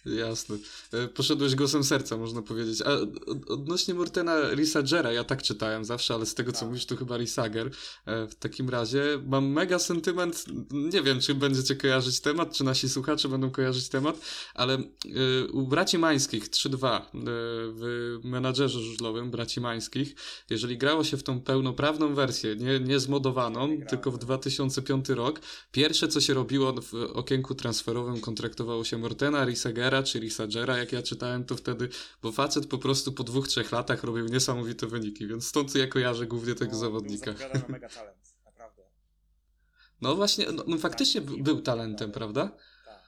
[0.04, 0.56] Jasne.
[0.92, 2.82] E, Poszedłeś głosem serca, można powiedzieć.
[2.82, 6.68] A od- odnośnie Mortena Risagera, ja tak czytałem zawsze, ale z tego co Tak.
[6.68, 7.70] mówisz, to chyba Risager.
[8.06, 12.88] E, W takim razie mam mega sentyment, nie wiem, czy będziecie kojarzyć temat, czy nasi
[12.88, 14.20] słuchacze będą kojarzyć temat,
[14.54, 14.82] ale e,
[15.52, 20.14] u braci Mańskich 3-2 e, w menadżerze żużlowym braci Mańskich,
[20.50, 25.40] jeżeli grało się w tą pełnoprawną wersję, nie, nie zmodowaną, Nie tylko w 2005 rok,
[25.72, 31.02] pierwsze co się robiło w okienku transferowym, kontraktowało się Mortena, Risagera czy Risagera, jak ja
[31.02, 31.88] czytałem to wtedy,
[32.22, 36.26] bo facet po prostu po dwóch, trzech latach robił niesamowite wyniki, więc stąd ja kojarzę
[36.26, 37.32] głównie tego No, zawodnika.
[37.32, 38.82] Był mega talent, naprawdę.
[40.00, 42.14] No właśnie, no, no faktycznie Tak, był był talentem, dalej.
[42.14, 42.48] prawda?
[42.84, 43.02] Tak.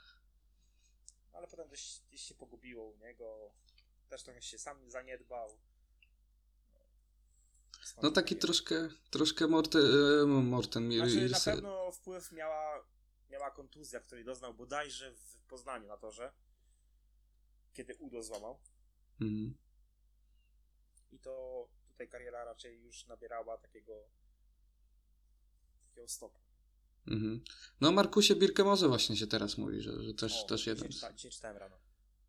[1.32, 3.52] Ale potem gdzieś, gdzieś się pogubiło u niego,
[4.08, 5.58] też trochę się sam zaniedbał.
[7.84, 9.82] Skąd No taki troszkę, troszkę Morten,
[10.28, 12.84] Morten Znaczy na pewno wpływ miała,
[13.30, 16.32] miała kontuzja, której doznał bodajże w Poznaniu na torze,
[17.78, 18.58] kiedy udo złamał.
[19.20, 19.54] Mhm.
[21.12, 24.08] I to tutaj kariera raczej już nabierała takiego
[25.88, 26.38] takiego stopu.
[27.06, 27.40] Mhm.
[27.80, 30.92] No o Markusie Birkemorze właśnie się teraz mówi, że, że też, O, też jeden.
[30.92, 31.76] z- czyta- Dzisiaj czytałem rano.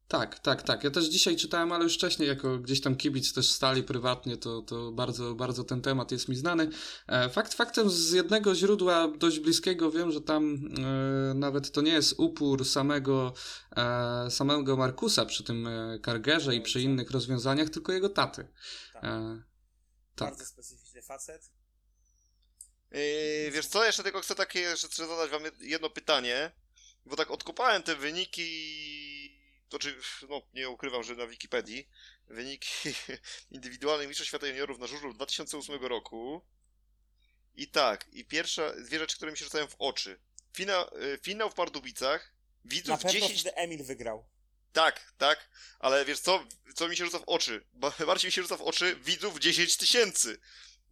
[0.09, 0.83] Tak, tak, tak.
[0.83, 4.61] Ja też dzisiaj czytałem, ale już wcześniej, jako gdzieś tam kibic też stali prywatnie, to,
[4.61, 6.69] to bardzo, bardzo ten temat jest mi znany.
[7.07, 11.91] E, Fakt faktem z jednego źródła dość bliskiego wiem, że tam e, nawet to nie
[11.91, 13.33] jest upór samego,
[13.75, 18.47] e, samego Markusa przy tym e, kargerze i przy innych rozwiązaniach, tylko jego taty.
[18.93, 19.03] Tak.
[19.03, 19.43] E,
[20.15, 20.29] tak.
[20.29, 21.51] Bardzo specyficzny facet.
[22.91, 26.51] Yy, wiesz co, jeszcze tylko chcę takie, jeszcze chcę zadać wam jedno pytanie,
[27.05, 29.08] bo tak odkopałem te wyniki,
[29.69, 29.95] to czy,
[30.29, 31.89] no nie ukrywam, że na Wikipedii,
[32.27, 32.69] wyniki
[33.51, 36.41] indywidualnych mistrzostw świata juniorów na żużlu 2008 roku.
[37.55, 40.19] I tak, i pierwsza, dwie rzeczy, które mi się rzucają w oczy.
[40.53, 42.33] Finał, y, finał w Pardubicach,
[42.65, 43.41] Na widzów pewno 10...
[43.41, 44.29] wtedy Emil wygrał.
[44.73, 47.65] Tak, tak, ale wiesz co, co mi się rzuca w oczy?
[47.73, 50.39] Ba- Bardziej mi się rzuca w oczy widzów 10 tysięcy.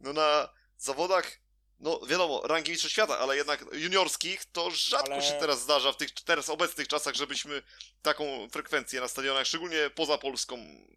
[0.00, 1.40] No na zawodach,
[1.80, 5.96] no wiadomo, rangi mistrzostw świata, ale jednak juniorskich, to rzadko Ale- się teraz zdarza w
[5.96, 7.62] tych teraz obecnych czasach, żebyśmy
[8.02, 10.56] taką frekwencję na stadionach, szczególnie poza Polską,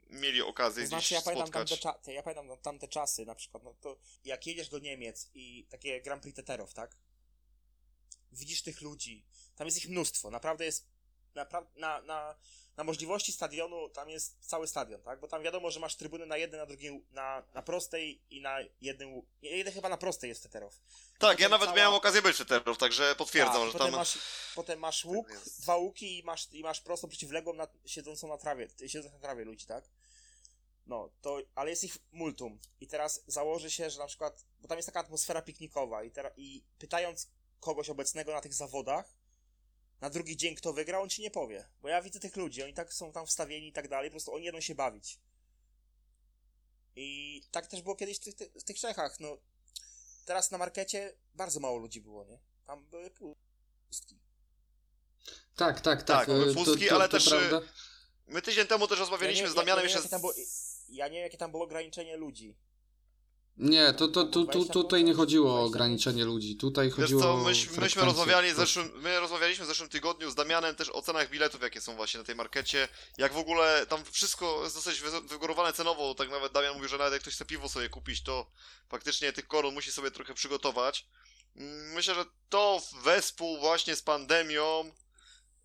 [0.09, 1.79] mieli okazję To znaczy, ja pamiętam, spotkać.
[1.81, 5.67] tamte cza- ja pamiętam tamte czasy, na przykład, no to jak jedziesz do Niemiec i
[5.69, 6.95] takie Grand Prix Teterów, tak?
[8.31, 10.87] Widzisz tych ludzi, tam jest ich mnóstwo, naprawdę jest,
[11.35, 12.35] napra- na, na,
[12.81, 15.19] na możliwości stadionu, tam jest cały stadion, tak?
[15.19, 18.57] Bo tam wiadomo, że masz trybuny na jednej, na drugiej, na, na prostej i na
[18.81, 20.81] jednym, jeden chyba na prostej jest Teterów.
[21.19, 23.99] Tak, ja nawet cała- miałem okazję być w Teterów, także potwierdzam, Tak, że potem tam...
[23.99, 24.17] masz,
[24.55, 28.37] potem masz łuk, Tak dwa łuki i masz, i masz prosto przeciwległą na, siedzącą na
[28.37, 29.83] trawie, siedzącą na trawie ludzi, tak?
[30.87, 32.59] No, to, ale jest ich multum.
[32.79, 36.33] I teraz założy się, że na przykład, bo tam jest taka atmosfera piknikowa i, teraz,
[36.37, 39.13] i pytając kogoś obecnego na tych zawodach,
[40.01, 41.67] na drugi dzień kto wygrał, on ci nie powie.
[41.81, 44.33] Bo ja widzę tych ludzi, oni tak są tam wstawieni i tak dalej, po prostu
[44.33, 45.19] oni jedą się bawić.
[46.95, 49.37] I tak też było kiedyś w tych, w tych Czechach, no.
[50.25, 52.39] Teraz na markecie bardzo mało ludzi było, nie?
[52.67, 53.37] Tam były pół
[53.87, 54.19] pustki.
[55.55, 56.05] Tak, tak, tak.
[56.05, 57.61] Tak, to- pustki, to- ale to też, prawda.
[58.27, 60.33] My tydzień temu też rozmawialiśmy ja nie, z Damianem ja, ja, jeszcze było,
[60.89, 62.55] ja nie wiem, jakie tam było ograniczenie ludzi.
[63.57, 65.67] Nie, to, to, tu, tu, 20 tutaj nie chodziło o 20.
[65.67, 66.55] ograniczenie ludzi.
[66.57, 70.35] Tutaj Wiesz chodziło co, o myśmy, rozmawiali w zeszłym, my rozmawialiśmy w zeszłym tygodniu z
[70.35, 72.87] Damianem też o cenach biletów, jakie są właśnie na tej markecie.
[73.17, 76.97] Jak w ogóle tam wszystko jest dosyć wy- wygórowane cenowo, tak nawet Damian mówił, że
[76.97, 78.51] nawet jak ktoś chce piwo sobie kupić, to
[78.89, 81.07] faktycznie tych koron musi sobie trochę przygotować.
[81.55, 84.91] Mm, Myślę, że to wespół właśnie z pandemią,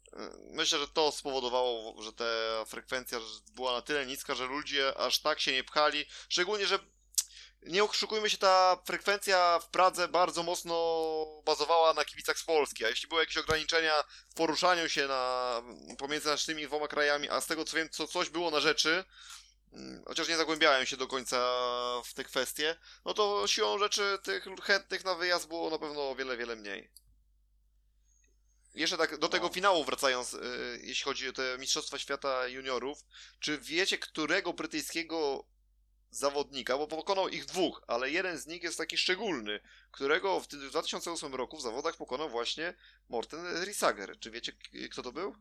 [0.07, 0.17] y,
[0.51, 2.25] myślę, że to spowodowało, że ta
[2.67, 3.21] frekwencja
[3.55, 6.05] była na tyle niska, że ludzie aż tak się nie pchali.
[6.29, 6.79] Szczególnie, że
[7.67, 10.75] nie oszukujmy się, ta frekwencja w Pradze bardzo mocno
[11.45, 15.63] bazowała na kibicach z Polski, a jeśli były jakieś ograniczenia w poruszaniu się na,
[15.99, 19.05] pomiędzy naszymi dwoma krajami, a z tego co wiem, co coś było na rzeczy,
[19.73, 21.37] mm, chociaż nie zagłębiałem się do końca
[22.05, 26.15] w te kwestie, no to siłą rzeczy tych chętnych na wyjazd było na pewno o
[26.15, 26.91] wiele, wiele mniej.
[28.75, 29.53] Jeszcze tak do tego No.
[29.53, 32.99] finału wracając, y, jeśli chodzi o te Mistrzostwa Świata Juniorów,
[33.41, 35.45] czy wiecie, którego brytyjskiego
[36.11, 40.71] zawodnika, bo pokonał ich dwóch, ale jeden z nich jest taki szczególny, którego w, w
[40.71, 42.75] 2008 roku w zawodach pokonał właśnie
[43.09, 44.19] Morten Risager.
[44.19, 44.53] Czy wiecie,
[44.91, 45.37] kto to był?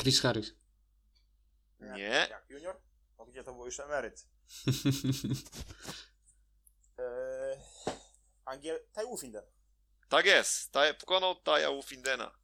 [0.00, 0.52] Chris Harris.
[1.80, 2.26] Nie.
[2.30, 2.80] Jak junior?
[3.18, 4.26] No gdzie to był już emeryt?
[6.98, 7.58] Eee,
[8.44, 8.80] Angiel...
[8.92, 9.44] Tajwufinden.
[10.08, 12.37] Tak jest, Taj, pokonał Taja Ufindena.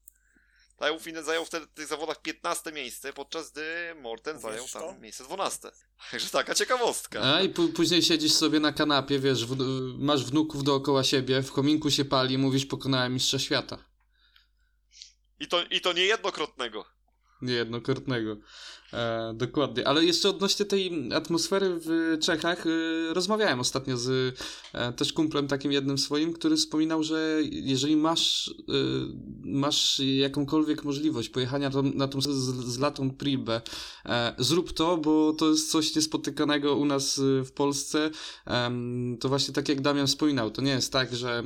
[0.76, 4.80] Taja Ufinden zajął wtedy w tych zawodach 15 miejsce, podczas gdy Morten Wiesz zajął to?
[4.80, 5.70] tam miejsce 12.
[6.10, 7.34] Także taka ciekawostka.
[7.34, 9.56] A i p- później siedzisz sobie na kanapie, wiesz, w,
[9.98, 13.78] masz wnuków dookoła siebie, w kominku się pali, mówisz pokonałem mistrza świata.
[15.40, 16.84] I to, I to niejednokrotnego.
[17.42, 18.37] Niejednokrotnego.
[18.94, 19.88] E, dokładnie.
[19.88, 22.70] Ale jeszcze odnośnie tej atmosfery w Czechach, e,
[23.14, 24.37] rozmawiałem ostatnio z
[24.72, 28.72] e, też kumplem takim jednym swoim, który wspominał, że jeżeli masz, e,
[29.44, 32.28] masz jakąkolwiek możliwość pojechania na tą z,
[32.66, 33.61] z latą Prilbę,
[34.07, 38.11] e, zrób to, bo to jest coś niespotykanego u nas w Polsce.
[39.20, 41.42] To właśnie tak jak Damian wspominał, to nie jest tak, że,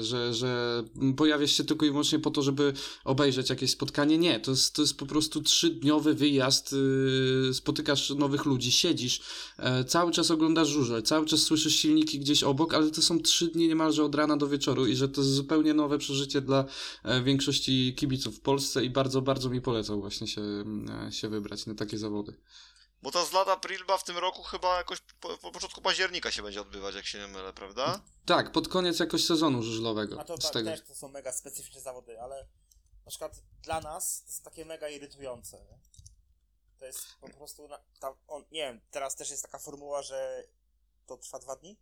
[0.00, 0.82] że, że
[1.16, 2.72] pojawiasz się tylko i wyłącznie po to, żeby
[3.04, 4.18] obejrzeć jakieś spotkanie.
[4.18, 9.20] Nie, to jest, to jest po prostu trzydniowy wyjazd, yy, spotykasz nowych ludzi, siedzisz,
[9.58, 13.48] e, cały czas oglądasz żużel, cały czas słyszysz silniki gdzieś obok, ale to są trzy
[13.48, 16.64] dni niemalże od rana do wieczoru i że to jest zupełnie nowe przeżycie dla
[17.04, 20.42] e, większości kibiców w Polsce i bardzo, bardzo mi polecał właśnie się,
[21.08, 22.36] e, się wybrać na takie zawody.
[23.02, 26.60] Bo ta zlata Prilba w tym roku chyba jakoś po, po początku października się będzie
[26.60, 28.00] odbywać, jak się nie mylę, prawda?
[28.24, 30.20] Tak, pod koniec jakoś sezonu żużlowego.
[30.20, 30.70] A to z tak, tego.
[30.70, 32.46] też to są mega specyficzne zawody, ale
[33.04, 35.56] na przykład dla nas to jest takie mega irytujące.
[35.56, 35.78] Nie?
[36.78, 40.44] To jest po prostu, na, tam, on, nie wiem, teraz też jest taka formuła, że
[41.06, 41.76] to trwa dwa dni?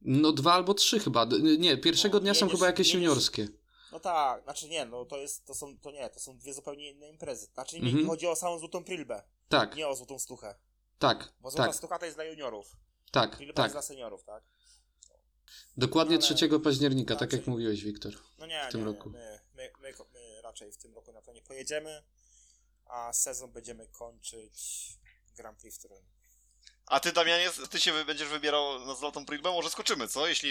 [0.00, 1.26] No dwa albo trzy chyba.
[1.58, 3.48] Nie, pierwszego No, dnia są jedziesz- chyba jakieś jedziesz- juniorskie.
[3.92, 6.90] No tak, znaczy nie, no to jest, to są, to nie, to są dwie zupełnie
[6.90, 7.46] inne imprezy.
[7.54, 8.08] Znaczy nie, Mhm.
[8.08, 10.54] chodzi o samą złotą prilbę, Tak, nie o złotą stuchę.
[10.98, 12.76] tak, Bo złota tak, stucha to jest dla juniorów,
[13.10, 13.64] tak, prilba tak.
[13.64, 14.44] jest dla seniorów, tak?
[15.76, 18.12] Dokładnie Ale 3 października, tak jak raczej- mówiłeś, Wiktor.
[18.38, 19.10] No nie, W tym nie, roku.
[19.10, 22.02] Nie, my, my, my raczej w tym roku na to nie pojedziemy,
[22.92, 24.88] a sezon będziemy kończyć
[25.36, 26.21] Grand Prix w Toruniu.
[26.86, 29.50] A ty, Damianie, ty się będziesz wybierał na zlatą Prilbę?
[29.50, 30.26] Może skoczymy, co?
[30.26, 30.50] Jeśli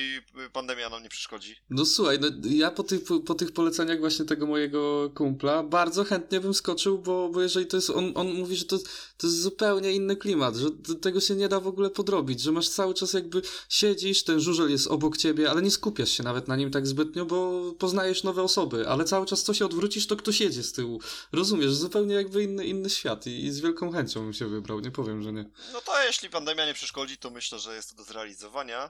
[0.54, 1.56] pandemia nam nie przeszkodzi.
[1.70, 6.04] No słuchaj, no, ja po tych, po, po tych poleceniach właśnie tego mojego kumpla bardzo
[6.04, 8.78] chętnie bym skoczył, bo, bo jeżeli to jest, on, on mówi, że to,
[9.18, 10.68] to jest zupełnie inny klimat, że
[11.02, 14.72] tego się nie da w ogóle podrobić, że masz cały czas jakby siedzisz, ten żużel
[14.72, 18.44] jest obok ciebie, ale nie skupiasz się nawet na nim tak zbytnio, bo poznajesz nowe
[18.44, 21.00] osoby, ale cały czas co się odwrócisz, to ktoś jedzie z tyłu.
[21.32, 24.92] Rozumiesz, zupełnie jakby inny, inny świat i, i z wielką chęcią bym się wybrał, nie
[24.92, 25.46] powiem, że nie.
[25.74, 28.90] No to jeśli pandemia nie przeszkodzi, to myślę, że jest to do zrealizowania.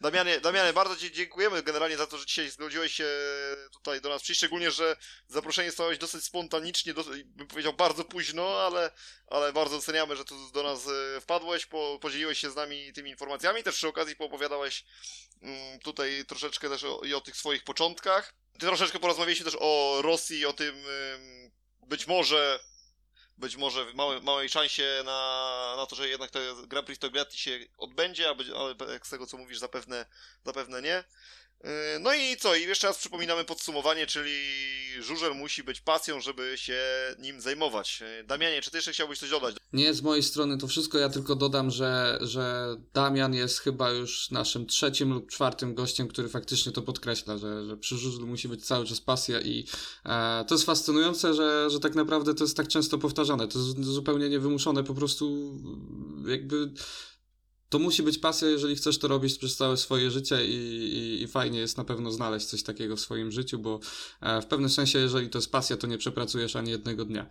[0.00, 3.06] Damianie, Damianie, bardzo Ci dziękujemy generalnie za to, że dzisiaj zgodziłeś się
[3.72, 4.96] tutaj do nas przyjść, szczególnie, że
[5.28, 8.90] zaproszenie stałeś dosyć spontanicznie, dosyć, bym powiedział bardzo późno, ale,
[9.26, 13.10] ale bardzo doceniamy, że tu do nas e, wpadłeś, po, podzieliłeś się z nami tymi
[13.10, 14.84] informacjami, też przy okazji poopowiadałeś
[15.42, 18.34] mm, tutaj troszeczkę też o, i o tych swoich początkach.
[18.52, 21.50] Ty troszeczkę porozmawialiśmy też o Rosji, o tym ym,
[21.86, 22.60] być może
[23.38, 27.58] być może w małej, szansie na, na to, że jednak to Grand Prix Togliatti się
[27.78, 30.06] odbędzie, ale jak z tego co mówisz zapewne,
[30.44, 31.04] zapewne nie.
[31.64, 32.54] Yy, No i co?
[32.56, 34.32] I jeszcze raz przypominamy podsumowanie, czyli
[35.00, 36.82] żużel musi być pasją, żeby się
[37.18, 38.00] nim zajmować.
[38.00, 39.56] Yy, Damianie, czy ty jeszcze chciałbyś coś dodać?
[39.72, 40.98] Nie, z mojej strony to wszystko.
[40.98, 46.28] Ja tylko dodam, że, że Damian jest chyba już naszym trzecim lub czwartym gościem, który
[46.28, 49.66] faktycznie to podkreśla, że, że przy żużlu musi być cały czas pasja i
[50.04, 53.48] e, to jest fascynujące, że, że tak naprawdę to jest tak często powtarzane.
[53.48, 55.54] To jest zupełnie niewymuszone, po prostu
[56.26, 56.70] jakby
[57.74, 61.28] to musi być pasja, jeżeli chcesz to robić przez całe swoje życie i, i, i
[61.28, 63.80] fajnie jest na pewno znaleźć coś takiego w swoim życiu, bo
[64.20, 67.26] e, w pewnym sensie, jeżeli to jest pasja, to nie przepracujesz ani jednego dnia.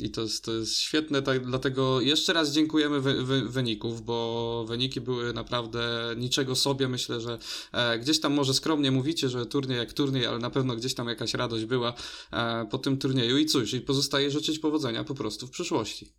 [0.00, 4.64] I to jest, to jest świetne, tak, dlatego jeszcze raz dziękujemy wy, wy, wyników, bo
[4.68, 6.88] wyniki były naprawdę niczego sobie.
[6.88, 7.38] Myślę, że
[7.72, 11.08] e, gdzieś tam może skromnie mówicie, że turniej jak turniej, ale na pewno gdzieś tam
[11.08, 11.94] jakaś radość była
[12.32, 16.12] e, po tym turnieju i cóż, i pozostaje życzyć powodzenia po prostu w przyszłości.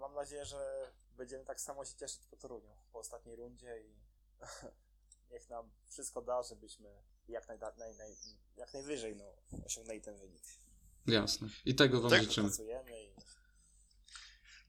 [0.00, 0.63] Mam nadzieję, że
[1.24, 3.94] będziemy tak samo się cieszyć po Toruniu, po ostatniej rundzie i
[5.32, 8.16] niech nam wszystko da, żebyśmy jak, najda, naj, naj,
[8.56, 9.24] jak najwyżej no,
[9.66, 10.42] osiągnęli ten wynik.
[11.06, 11.48] Jasne.
[11.64, 12.50] I tego Wam tak, życzymy.
[12.90, 13.14] I...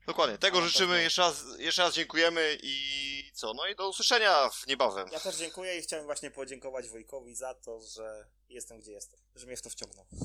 [0.07, 0.37] Dokładnie.
[0.37, 1.03] Tego no, życzymy.
[1.03, 3.53] Jeszcze raz, jeszcze raz dziękujemy i co?
[3.53, 5.07] No i do usłyszenia niebawem.
[5.11, 9.45] Ja też dziękuję i chciałem właśnie podziękować Wojkowi za to, że jestem gdzie jestem, że
[9.45, 10.05] mnie w to wciągnął.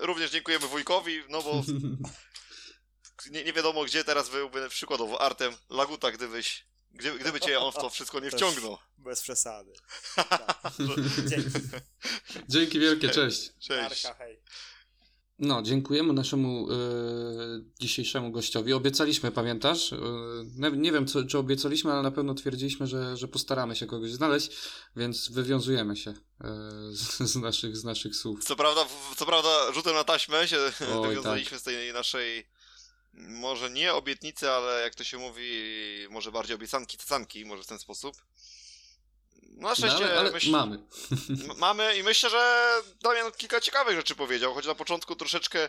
[0.00, 1.62] Również dziękujemy wujkowi, no bo
[3.30, 7.74] nie, nie wiadomo gdzie teraz byłby przykładowo Artem Laguta, gdybyś, gdy, gdyby cię on w
[7.74, 8.78] to wszystko nie wciągnął.
[8.98, 9.72] Bez przesady.
[10.14, 10.72] Tak.
[11.30, 11.50] Dzięki.
[12.48, 13.52] Dzięki wielkie, cześć.
[13.58, 14.04] Cześć.
[14.04, 14.42] Marka, hej.
[15.38, 16.76] No, dziękujemy naszemu e,
[17.80, 18.72] dzisiejszemu gościowi.
[18.72, 19.92] Obiecaliśmy, pamiętasz?
[19.92, 19.96] E,
[20.72, 24.50] nie, wiem, co, czy obiecaliśmy, ale na pewno twierdziliśmy, że, że postaramy się kogoś znaleźć,
[24.96, 26.14] więc wywiązujemy się e,
[26.92, 28.44] z, z, naszych, z naszych słów.
[28.44, 30.58] Co prawda, co prawda rzutem na taśmę się
[30.94, 31.60] Oj, wywiązaliśmy tak.
[31.60, 32.46] z tej naszej
[33.12, 35.50] może nie obietnicy, ale jak to się mówi,
[36.10, 38.16] może bardziej obiecanki, cacanki, może w ten sposób.
[39.42, 40.50] No, na szczęście no, ale, ale myśl...
[40.50, 40.78] mamy.
[41.56, 45.68] mamy i myślę, że Damian kilka ciekawych rzeczy powiedział, choć na początku troszeczkę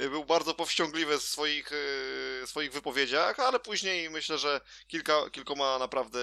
[0.00, 5.78] y, był bardzo powściągliwy w swoich, y, swoich wypowiedziach, ale później myślę, że kilka, kilkoma
[5.78, 6.20] naprawdę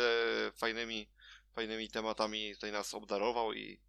[0.58, 1.08] fajnymi,
[1.56, 3.80] fajnymi tematami tutaj nas obdarował i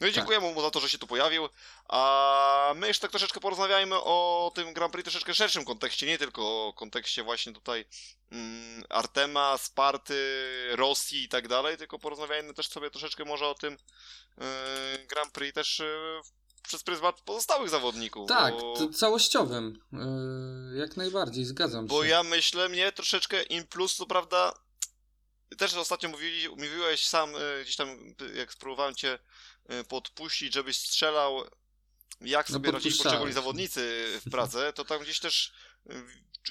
[0.00, 0.54] no i dziękujemy tak.
[0.54, 1.48] mu za to, że się tu pojawił.
[1.88, 6.66] A my jeszcze tak troszeczkę porozmawiajmy o tym Grand Prix troszeczkę szerszym kontekście, nie tylko
[6.66, 7.84] o kontekście właśnie tutaj
[8.32, 10.14] mm, Artema, Sparty,
[10.70, 13.76] Rosji i tak dalej, tylko porozmawiajmy też sobie troszeczkę może o tym
[14.38, 14.46] yy,
[15.06, 16.20] Grand Prix też yy,
[16.62, 18.28] przez pryzmat pozostałych zawodników.
[18.28, 18.88] Tak, bo...
[18.88, 19.80] całościowym.
[20.72, 21.98] Yy, jak najbardziej, zgadzam bo się.
[21.98, 24.52] Bo ja myślę, mnie troszeczkę in plus, co prawda,
[25.58, 27.32] też ostatnio mówili, mówiłeś sam,
[27.62, 29.18] gdzieś tam, jak spróbowałem cię
[29.57, 29.57] Y,
[29.88, 31.44] podpuścić, żebyś strzelał,
[32.20, 35.52] jak no sobie no radzili poszczególni zawodnicy w Pradze, to tam gdzieś też
[35.90, 36.02] y,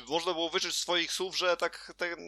[0.08, 2.20] można było wyczuć swoich słów, że tak ten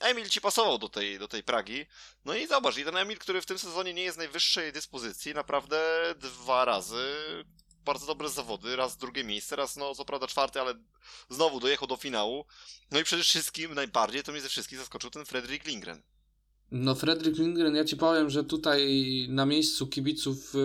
[0.00, 1.86] Emil ci pasował do tej, do tej Pragi.
[2.24, 6.14] No i zobacz, i ten Emil, który w tym sezonie nie jest najwyższej dyspozycji, naprawdę
[6.18, 7.14] dwa razy
[7.84, 10.74] bardzo dobre zawody, raz drugie miejsce, raz no co prawda czwarty, ale
[11.30, 12.46] znowu dojechał do finału.
[12.90, 16.02] No i przede wszystkim najbardziej to mnie ze wszystkich zaskoczył ten Fredrik Lindgren.
[16.76, 20.58] No Fredrik Lindgren, ja ci powiem, że tutaj na miejscu kibiców y,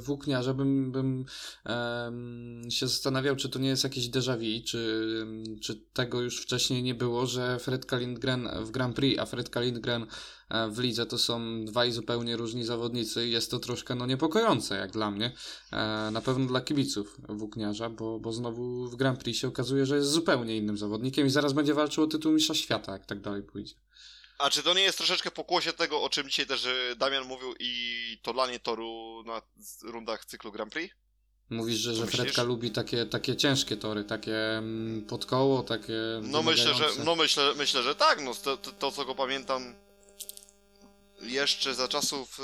[0.00, 1.24] Włókniarza bym, bym
[1.66, 5.26] um, się zastanawiał, czy to nie jest jakieś déjà vu, czy,
[5.62, 10.06] czy tego już wcześniej nie było, że Fredka Lindgren w Grand Prix, a Fredka Lindgren
[10.48, 14.76] e, w lidze to są dwaj zupełnie różni zawodnicy i jest to troszkę no, niepokojące
[14.76, 15.32] jak dla mnie,
[15.72, 19.96] e, na pewno dla kibiców Włókniarza, bo, bo znowu w Grand Prix się okazuje, że
[19.96, 23.42] jest zupełnie innym zawodnikiem i zaraz będzie walczył o tytuł mistrza świata, jak tak dalej
[23.42, 23.74] pójdzie.
[24.40, 27.54] A czy to nie jest troszeczkę pokłosie tego, o czym dzisiaj też e, Damian mówił
[27.58, 29.42] i to lanie toru na
[29.82, 30.94] rundach cyklu Grand Prix?
[31.50, 35.92] Mówisz, że, że Fredka lubi takie, takie ciężkie tory, takie mm, pod koło, takie.
[36.22, 38.22] No myślę, że, no myślę, myślę, że tak.
[38.22, 39.74] No, to, to, to co go pamiętam
[41.20, 42.42] jeszcze za czasów y,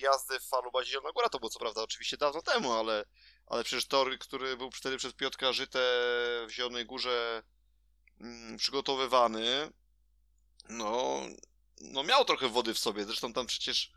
[0.00, 3.04] jazdy w Falubazie Zielona to było co prawda oczywiście dawno temu, ale,
[3.46, 5.78] ale przecież tor, który był wtedy przez Piotka Żyte
[6.48, 7.42] w Zielonej Górze
[8.20, 9.72] mm, przygotowywany,
[10.70, 11.20] no,
[11.80, 13.04] no miał trochę wody w sobie.
[13.04, 13.92] Zresztą tam przecież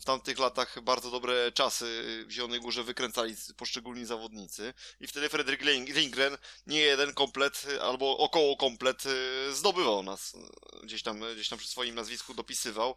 [0.00, 5.60] w tamtych latach bardzo dobre czasy w Zielonej Górze wykręcali poszczególni zawodnicy i wtedy Fredrik
[5.94, 10.36] Lindgren nie jeden komplet albo około komplet y, zdobywał nas.
[10.82, 12.96] Gdzieś tam, gdzieś tam przy swoim nazwisku dopisywał.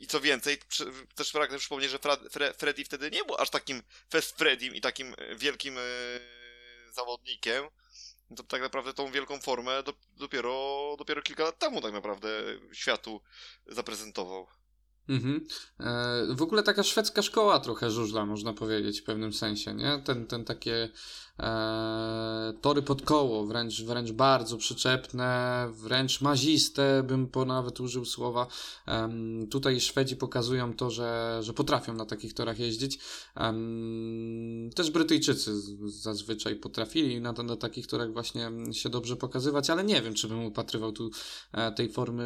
[0.00, 0.58] I co więcej,
[1.14, 1.98] też pragnę przypomnieć, że
[2.58, 6.20] Freddy wtedy nie był aż takim Fest Freddym i takim wielkim y,
[6.92, 7.64] zawodnikiem,
[8.36, 12.28] to tak naprawdę tą wielką formę do, dopiero, dopiero kilka lat temu tak naprawdę
[12.72, 13.20] światu
[13.66, 14.46] zaprezentował.
[15.08, 15.46] Mhm.
[15.80, 20.02] E, w ogóle taka szwedzka szkoła trochę żużla, można powiedzieć w pewnym sensie, nie?
[20.04, 20.88] Ten, ten takie
[21.40, 28.46] e, tory pod koło, wręcz, wręcz bardzo przyczepne, wręcz maziste, bym po nawet użył słowa.
[28.88, 29.08] E,
[29.50, 32.98] tutaj Szwedzi pokazują to, że, że potrafią na takich torach jeździć.
[33.36, 33.54] E,
[34.74, 35.52] też Brytyjczycy
[35.84, 40.44] zazwyczaj potrafili na, na takich torach właśnie się dobrze pokazywać, ale nie wiem, czy bym
[40.44, 41.10] upatrywał tu
[41.52, 42.24] e, tej formy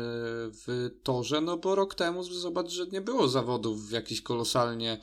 [0.67, 5.01] w torze, no bo rok temu zobacz, że nie było zawodów jakichś kolosalnie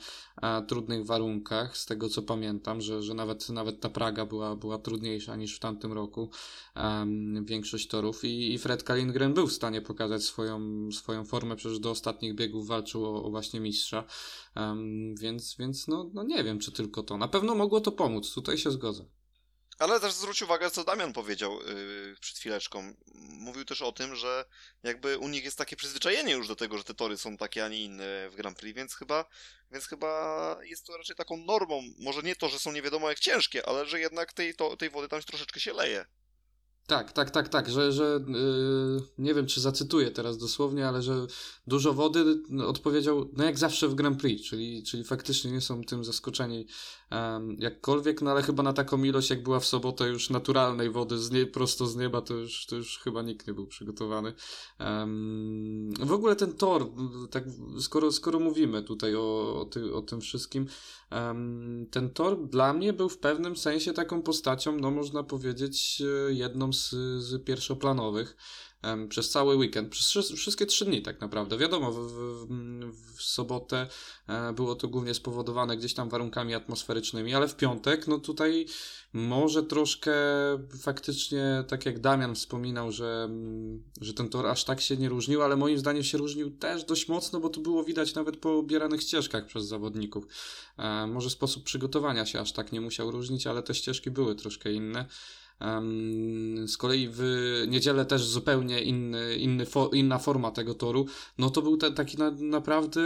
[0.66, 5.36] trudnych warunkach, z tego co pamiętam, że, że nawet, nawet ta Praga była, była trudniejsza
[5.36, 6.30] niż w tamtym roku,
[6.76, 10.60] um, większość torów i, i Fred Kalingren był w stanie pokazać swoją,
[10.92, 14.04] swoją formę, przecież do ostatnich biegów walczył o, o właśnie mistrza,
[14.56, 17.16] um, więc, więc no, no nie wiem, czy tylko to.
[17.16, 19.19] Na pewno mogło to pomóc, tutaj się zgodzę.
[19.80, 22.94] Ale też zwróć uwagę, co Damian powiedział yy, przed chwileczką.
[23.14, 24.44] Mówił też o tym, że
[24.82, 27.68] jakby u nich jest takie przyzwyczajenie już do tego, że te tory są takie, a
[27.68, 29.24] nie inne w Grand Prix, więc chyba,
[29.70, 31.82] więc chyba jest to raczej taką normą.
[31.98, 34.90] Może nie to, że są nie wiadomo jak ciężkie, ale że jednak tej, to, tej
[34.90, 36.06] wody tam troszeczkę się leje.
[36.86, 41.26] Tak, tak, tak, tak, że, że yy, nie wiem, czy zacytuję teraz dosłownie, ale że
[41.66, 45.84] dużo wody no, odpowiedział, no jak zawsze w Grand Prix, czyli, czyli faktycznie nie są
[45.84, 46.66] tym zaskoczeni
[47.10, 51.18] um, jakkolwiek, no ale chyba na taką ilość, jak była w sobotę już naturalnej wody
[51.18, 54.32] z nie, prosto z nieba, to już, to już chyba nikt nie był przygotowany.
[54.80, 56.86] Um, w ogóle ten tor,
[57.30, 57.44] tak,
[57.80, 60.66] skoro, skoro mówimy tutaj o, o, ty, o tym wszystkim,
[61.12, 66.32] um, ten tor dla mnie był w pewnym sensie taką postacią, no można powiedzieć, e,
[66.32, 68.36] jedną z, z pierwszoplanowych
[69.08, 71.58] przez cały weekend, przez wszystkie trzy dni tak naprawdę.
[71.58, 72.46] Wiadomo, w, w,
[73.16, 73.86] w, sobotę
[74.28, 78.66] e, było to głównie spowodowane gdzieś tam warunkami atmosferycznymi, ale w piątek, no tutaj
[79.12, 80.12] może troszkę
[80.82, 83.28] faktycznie, tak jak Damian wspominał, że,
[84.00, 87.08] że ten tor aż tak się nie różnił, ale moim zdaniem się różnił też dość
[87.08, 90.26] mocno, bo to było widać nawet po obieranych ścieżkach przez zawodników.
[90.78, 94.72] E, może sposób przygotowania się aż tak nie musiał różnić, ale te ścieżki były troszkę
[94.72, 95.06] inne.
[96.66, 97.22] Z kolei w
[97.68, 101.06] niedzielę też zupełnie inny, inny inna forma tego toru.
[101.38, 103.00] No to był te, taki na, naprawdę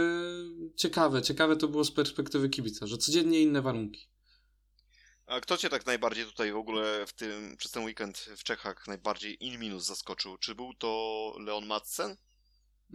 [0.75, 1.21] ciekawe.
[1.21, 4.07] Ciekawe to było z perspektywy kibica, że codziennie inne warunki.
[5.25, 8.87] A kto cię tak najbardziej tutaj w ogóle w tym, przez ten weekend w Czechach
[8.87, 10.37] najbardziej in minus zaskoczył?
[10.37, 12.17] Czy był to Leon Madsen?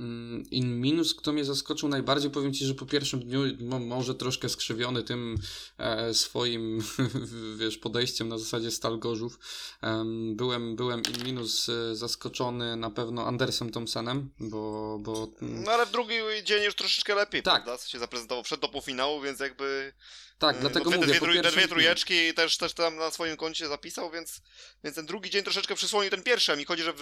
[0.01, 3.40] Mm, in minus, kto mnie zaskoczył najbardziej, powiem Ci, że po pierwszym dniu,
[3.80, 5.38] może troszkę skrzywiony tym
[5.78, 6.84] e, swoim,
[7.61, 9.38] wiesz, podejściem na zasadzie Stal Gorzów,
[9.82, 15.28] e, byłem, byłem in minus e, zaskoczony na pewno Andersem Thompsonem, bo, bo...
[15.42, 17.64] Mm, no ale w drugi dzień już troszeczkę lepiej, tak.
[17.64, 17.86] prawda?
[17.86, 19.92] się zaprezentował przed do półfinału, więc jakby
[20.40, 21.07] tak, e, dlatego no, mówię.
[21.07, 24.40] Dwie, dwie, dwie trójeczki też, też tam na swoim koncie zapisał, więc,
[24.84, 26.92] więc ten drugi dzień troszeczkę przysłonił ten pierwszy, a mi chodzi, że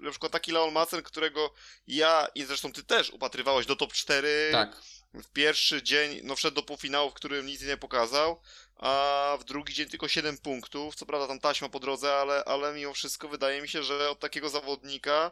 [0.00, 1.54] na przykład taki Leon Macen, którego
[1.86, 4.48] ja i zresztą ty też upatrywałeś do top 4.
[4.52, 4.82] Tak.
[5.14, 8.40] W pierwszy dzień, no wszedł do półfinału, w którym nic nie pokazał,
[8.76, 10.94] a w drugi dzień tylko 7 punktów.
[10.94, 14.20] Co prawda tam taśma po drodze, ale, ale mimo wszystko wydaje mi się, że od
[14.20, 15.30] takiego zawodnika,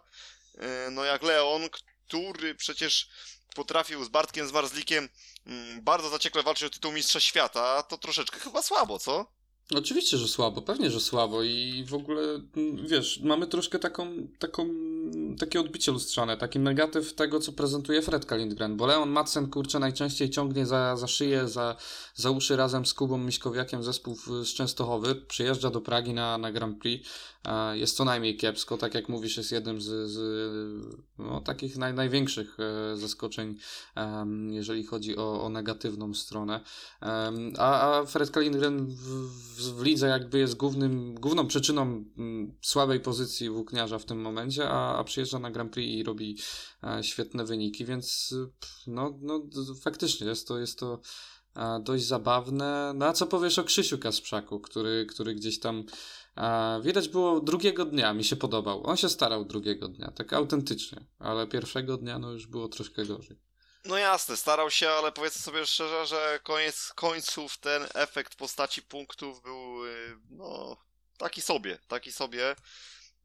[0.59, 3.09] e, no jak Leon, który przecież
[3.55, 5.09] potrafił z Bartkiem Zmarzlikiem
[5.47, 9.38] mm, bardzo zaciekle walczyć o tytuł Mistrza Świata, to troszeczkę chyba słabo, co?
[9.77, 12.23] Oczywiście, że słabo, pewnie, że słabo i w ogóle,
[12.57, 14.07] mm, wiesz, mamy troszkę taką,
[14.39, 14.69] taką,
[15.39, 20.31] takie odbicie lustrzane, taki negatyw tego, co prezentuje Fred Kalindgren, bo Leon Madsen, kurczę, najczęściej
[20.31, 21.77] ciągnie za, za szyję, za,
[22.15, 26.79] za uszy razem z Kubą Miśkowiakiem zespół z Częstochowy, przyjeżdża do Pragi na, na Grand
[26.79, 27.09] Prix,
[27.73, 30.19] jest co najmniej kiepsko, tak jak mówisz, jest jednym z, z
[31.19, 33.57] no, takich naj, największych e, zaskoczeń,
[34.51, 36.61] jeżeli chodzi o, o negatywną stronę,
[37.59, 39.03] a, a Fred Kalindgren w,
[39.57, 42.05] w lidze jakby jest głównym, główną przyczyną
[42.63, 46.39] słabej pozycji włókniarza w tym momencie, a, a przyjeżdża na Grand Prix i robi
[46.85, 48.35] e, świetne wyniki, więc
[48.87, 49.43] no, no
[49.83, 51.01] faktycznie jest to, jest to
[51.57, 52.93] e, dość zabawne.
[52.95, 55.85] No a co powiesz o Krzysiu Kasprzaku, który, który gdzieś tam e,
[56.83, 58.87] widać było drugiego dnia, mi się podobał.
[58.87, 63.39] On się starał drugiego dnia, tak autentycznie, ale pierwszego dnia no już było troszkę gorzej.
[63.85, 69.43] No jasne, starał się, ale powiedzmy sobie szczerze, że koniec końców ten efekt postaci punktów
[69.43, 70.77] był y, no
[71.19, 72.57] taki sobie, taki sobie.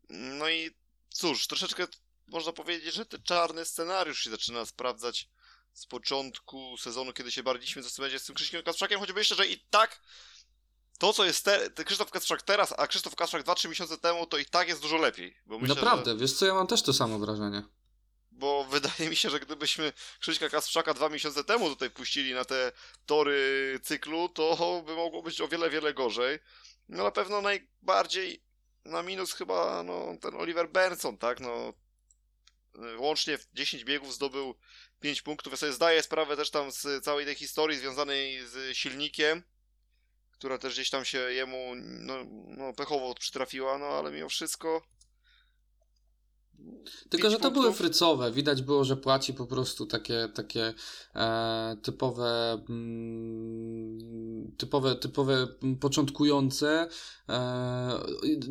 [0.10, 0.72] No i
[1.10, 1.88] cóż, troszeczkę
[2.28, 5.30] można powiedzieć, że ten czarny scenariusz się zaczyna sprawdzać
[5.74, 9.48] z początku sezonu, kiedy się bardziśmy, co będzie z tym Krzysztofem Kasprzakiem, choćby myślę, że
[9.48, 10.02] i tak
[11.04, 14.46] to, co jest te, Krzysztof Kasprzak teraz, a Krzysztof Kasprzak 2-3 miesiące temu, to i
[14.46, 15.38] tak jest dużo lepiej.
[15.46, 16.18] Myślę, Naprawdę, że...
[16.18, 17.64] wiesz co, ja mam też to samo wrażenie
[18.32, 22.72] bo wydaje mi się, że gdybyśmy Krzyśka Kasprzaka dwa miesiące temu tutaj puścili na te
[23.06, 26.40] tory cyklu, to by mogło być o wiele, wiele gorzej.
[26.90, 28.44] No na pewno najbardziej
[28.86, 31.40] na minus chyba no, ten Oliver Benson, tak?
[31.40, 31.74] No,
[32.98, 34.56] łącznie w 10 biegów zdobył
[35.00, 35.54] 5 punktów.
[35.54, 39.44] Ja sobie zdaję sprawę też tam z całej tej historii związanej z silnikiem,
[40.44, 42.14] która też gdzieś tam się jemu no,
[42.58, 44.82] no pechowo przytrafiła, no ale mimo wszystko
[47.10, 47.64] Tylko, że to punktów.
[47.64, 48.32] były frycowe.
[48.32, 50.74] Widać było, że płaci po prostu takie, takie
[51.16, 55.48] e, typowe, mm, typowe, typowe
[55.80, 56.88] początkujące.
[57.30, 58.04] E,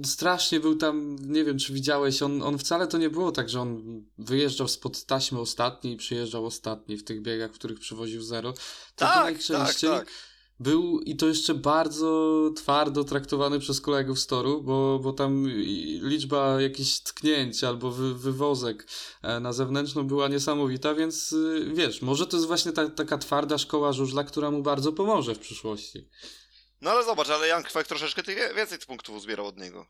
[0.05, 3.61] strasznie był tam, nie wiem czy widziałeś, on, on wcale to nie było tak, że
[3.61, 8.53] on wyjeżdżał spod taśmy ostatni i przyjeżdżał ostatni w tych biegach, w których przywoził zero.
[8.53, 8.63] Tylko
[8.97, 10.32] Tak, tak, najczęściej tak.
[10.63, 15.49] Był i to jeszcze bardzo twardo traktowany przez kolegów z toru, bo, bo tam
[16.03, 18.87] liczba jakichś tknięć albo wy, wywozek
[19.23, 23.59] e, na zewnętrzną była niesamowita, więc y, wiesz, może to jest właśnie ta, taka twarda
[23.59, 26.09] szkoła żużla, która mu bardzo pomoże w przyszłości.
[26.81, 28.23] No ale zobacz, ale Jan Kwek troszeczkę
[28.57, 29.87] więcej punktów uzbierał od niego.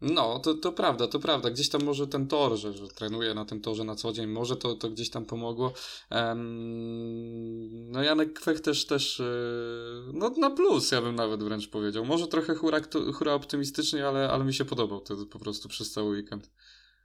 [0.00, 1.50] No, to, to prawda, to prawda.
[1.50, 4.56] Gdzieś tam może ten tor, że, że trenuje na tym torze na co dzień, może
[4.56, 5.72] to, to gdzieś tam pomogło.
[6.10, 12.04] Em, no Janek Kwech też, też yy, no na plus, ja bym nawet wręcz powiedział.
[12.04, 12.80] Może trochę hura,
[13.14, 16.50] hura optymistycznie, ale, ale mi się podobał to po prostu przez cały weekend.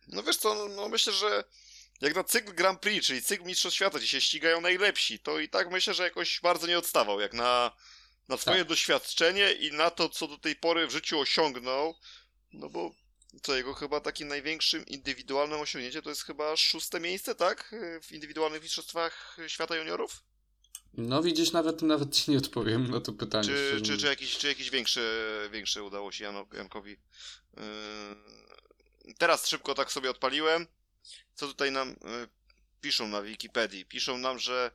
[0.08, 1.44] No wiesz co, no, no myślę, że
[2.02, 5.50] jak na cykl Grand Prix, czyli cykl Mistrzostw Świata, gdzie się ścigają najlepsi, to i
[5.50, 7.72] tak myślę, że jakoś bardzo nie odstawał, jak na,
[8.30, 8.68] na swoje Tak.
[8.68, 11.96] doświadczenie i na to, co do tej pory w życiu osiągnął,
[12.56, 12.92] no bo
[13.42, 17.76] co jego chyba takim największym indywidualnym osiągnięciem to jest chyba szóste miejsce, tak?
[18.02, 20.24] W indywidualnych mistrzostwach świata juniorów?
[20.98, 23.48] No widzisz, nawet, nawet ci nie odpowiem na to pytanie.
[23.48, 25.02] Czy, czy, czy, jakiś, czy jakiś większy,
[25.52, 26.92] większy udało się Jano, Jankowi?
[26.92, 27.64] Yy,
[29.18, 30.68] teraz szybko tak sobie odpaliłem.
[31.34, 32.28] Co tutaj nam yy,
[32.82, 33.86] piszą na Wikipedii?
[33.86, 34.72] Piszą nam, że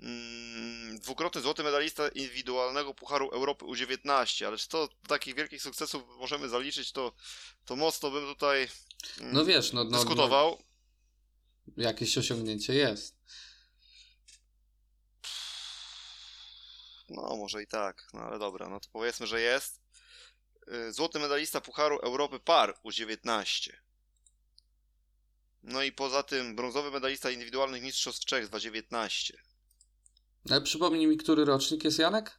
[0.00, 6.48] mm, dwukrotny złoty medalista indywidualnego Pucharu Europy U19, ale czy to takich wielkich sukcesów możemy
[6.48, 7.12] zaliczyć, to,
[7.64, 8.68] to mocno bym tutaj
[9.20, 10.62] mm, No wiesz, no, no, no dyskutował.
[11.76, 13.18] jakieś osiągnięcie jest.
[17.08, 19.80] No, może i tak, no ale dobra, no to powiedzmy, że jest.
[20.88, 23.72] Y, Złoty medalista Pucharu Europy Par U19.
[25.62, 29.42] No i poza tym brązowy medalista indywidualnych mistrzostw Czech 2019.
[30.50, 32.38] Ale przypomnij mi, który rocznik jest Janek?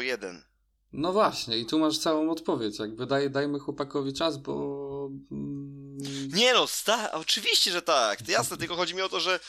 [0.00, 0.44] 01.
[0.92, 2.78] No właśnie, i tu masz całą odpowiedź.
[2.78, 5.08] Jakby daj, dajmy chłopakowi czas, bo.
[5.30, 5.98] mm,
[6.34, 8.22] Nie no, sta, oczywiście, że tak.
[8.22, 9.40] To jasne, tylko chodzi mi o to, że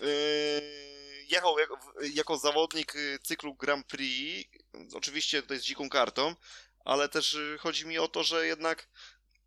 [0.00, 0.06] yy,
[1.28, 1.78] jechał jako,
[2.14, 4.48] jako zawodnik y, cyklu Grand Prix,
[4.94, 6.34] oczywiście tutaj z dziką kartą,
[6.84, 8.88] ale też y, chodzi mi o to, że jednak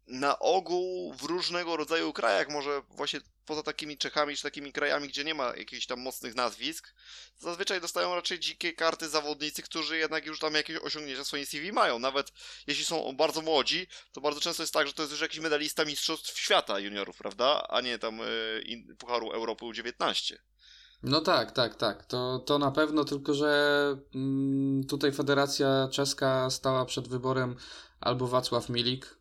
[0.10, 5.24] na ogół w różnego rodzaju krajach, może właśnie poza takimi Czechami czy takimi krajami, gdzie
[5.24, 6.93] nie ma jakichś tam mocnych nazwisk,
[7.38, 11.72] zazwyczaj dostają raczej dzikie karty zawodnicy, którzy jednak już tam jakieś osiągnięcia w swoim CV
[11.72, 11.99] mają.
[11.99, 12.32] Nawet
[12.68, 15.86] jeśli są bardzo młodzi, to bardzo często jest tak, że to jest już jakiś medalista
[15.86, 17.68] mistrzostw świata juniorów, prawda?
[17.70, 20.36] A nie tam y, in, Pucharu Europy U19.
[21.03, 22.05] No tak, tak, tak.
[22.05, 27.55] To, to na pewno, tylko że mm, tutaj Federacja Czeska stała przed wyborem
[27.99, 29.18] albo Wacław Milik,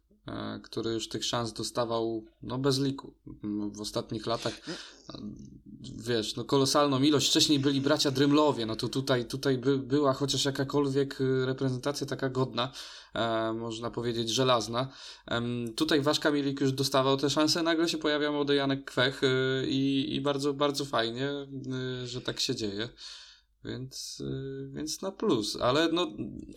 [0.63, 3.15] który już tych szans dostawał no bez liku
[3.73, 4.61] w ostatnich latach.
[5.99, 7.29] Wiesz, no kolosalną ilość.
[7.29, 12.29] Wcześniej byli bracia Drymlowie, no to tutaj, tutaj by, była chociaż jakakolwiek y, reprezentacja taka
[12.29, 12.73] godna,
[13.15, 14.89] e, można powiedzieć żelazna.
[15.27, 19.21] Em, tutaj Waszka Milik już dostawał te szanse, nagle się pojawia młody Janek Kwech
[19.69, 21.31] i, i bardzo, bardzo fajnie,
[22.05, 22.89] że tak się dzieje.
[23.65, 26.13] Więc, y, więc na plus, ale no.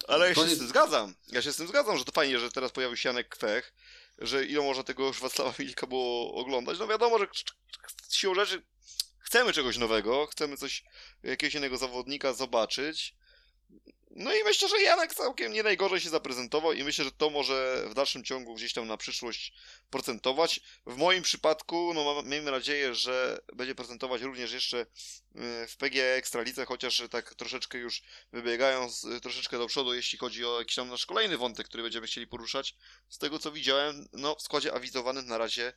[0.07, 1.13] Ale ja się koniec- z tym zgadzam.
[1.31, 3.73] Ja się z tym zgadzam, że to fajnie, że teraz pojawił się Janek Kwech,
[4.17, 6.79] że ile można tego już Wacława Milika było oglądać.
[6.79, 7.27] No wiadomo, że
[8.09, 8.61] siłą rzeczy
[9.19, 10.83] chcemy czegoś nowego, chcemy coś,
[11.23, 13.15] jakiegoś innego zawodnika zobaczyć.
[14.15, 17.85] No i myślę, że Janek całkiem nie najgorzej się zaprezentował i myślę, że to może
[17.89, 19.53] w dalszym ciągu gdzieś tam na przyszłość
[19.89, 20.59] procentować.
[20.85, 24.87] W moim przypadku, no mam- miejmy nadzieję, że będzie prezentować również jeszcze y,
[25.67, 28.01] w PG Ekstralidze, chociaż tak troszeczkę już
[28.31, 32.07] wybiegają z, troszeczkę do przodu, jeśli chodzi o jakiś tam nasz kolejny wątek, który będziemy
[32.07, 32.75] chcieli poruszać.
[33.09, 35.73] Z tego co widziałem, no w składzie awizowanym na razie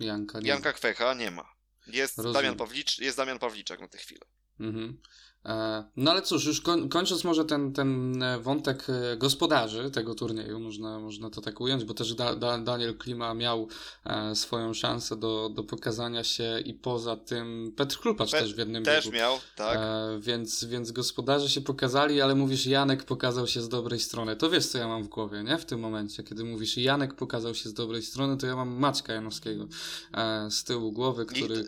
[0.00, 0.48] Janka, nie.
[0.48, 1.52] Janka Kwecha nie ma.
[1.86, 2.34] Jest Rozumiem.
[2.34, 4.20] Damian, Pawlicz, jest Damian Pawliczak na tę chwilę.
[4.60, 5.00] Mhm.
[5.44, 10.14] E, No ale cóż, już koń, kończąc może ten, ten e, wątek e, gospodarzy tego
[10.14, 13.68] turnieju, można, można to tak ująć, bo też da, da, Daniel Klima miał
[14.04, 18.84] e, swoją szansę do, do pokazania się i poza tym Petr Krupacz też w jednym
[18.84, 19.16] Też biegu.
[19.16, 19.78] miał, tak.
[19.78, 24.36] E, więc, więc gospodarze się pokazali, ale mówisz Janek pokazał się z dobrej strony.
[24.36, 25.58] To wiesz, co ja mam w głowie, nie?
[25.58, 29.12] W tym momencie, kiedy mówisz Janek pokazał się z dobrej strony, to ja mam Maćka
[29.12, 29.66] Janowskiego
[30.14, 31.66] e, z tyłu głowy, który...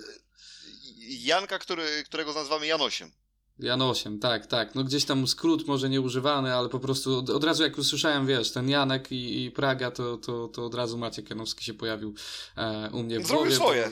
[1.11, 3.11] Janka, który, którego nazywamy Janosiem.
[3.63, 4.75] Jan 8, tak, tak.
[4.75, 8.51] No gdzieś tam skrót może nieużywany, ale po prostu od, od razu jak usłyszałem, wiesz,
[8.51, 12.15] ten Janek i, i Praga, to, to, to od razu Maciek Janowski się pojawił
[12.57, 13.57] e, u mnie w Zrobił głowie.
[13.57, 13.91] swoje.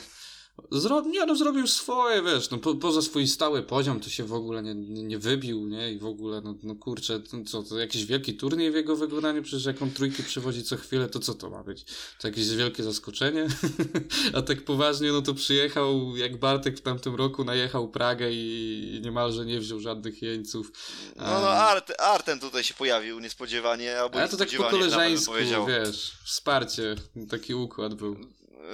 [0.71, 1.01] Zro...
[1.01, 4.63] Nie, no zrobił swoje, wiesz, no po, poza swój stały poziom to się w ogóle
[4.63, 8.37] nie, nie, wybił, nie, i w ogóle, no, no kurczę, to, co, to jakiś wielki
[8.37, 11.63] turniej w jego wykonaniu, przecież jak on trójki przywodzi co chwilę, to co to ma
[11.63, 11.85] być?
[12.19, 13.47] To jakieś wielkie zaskoczenie?
[14.37, 19.47] A tak poważnie, no to przyjechał, jak Bartek w tamtym roku najechał Pragę i niemalże
[19.47, 20.73] nie wziął żadnych jeńców.
[21.17, 25.33] No, no Art, Arten tutaj się pojawił niespodziewanie, albo Ale to tak po koleżeńsku,
[25.69, 26.95] wiesz, wsparcie,
[27.31, 28.17] taki układ był.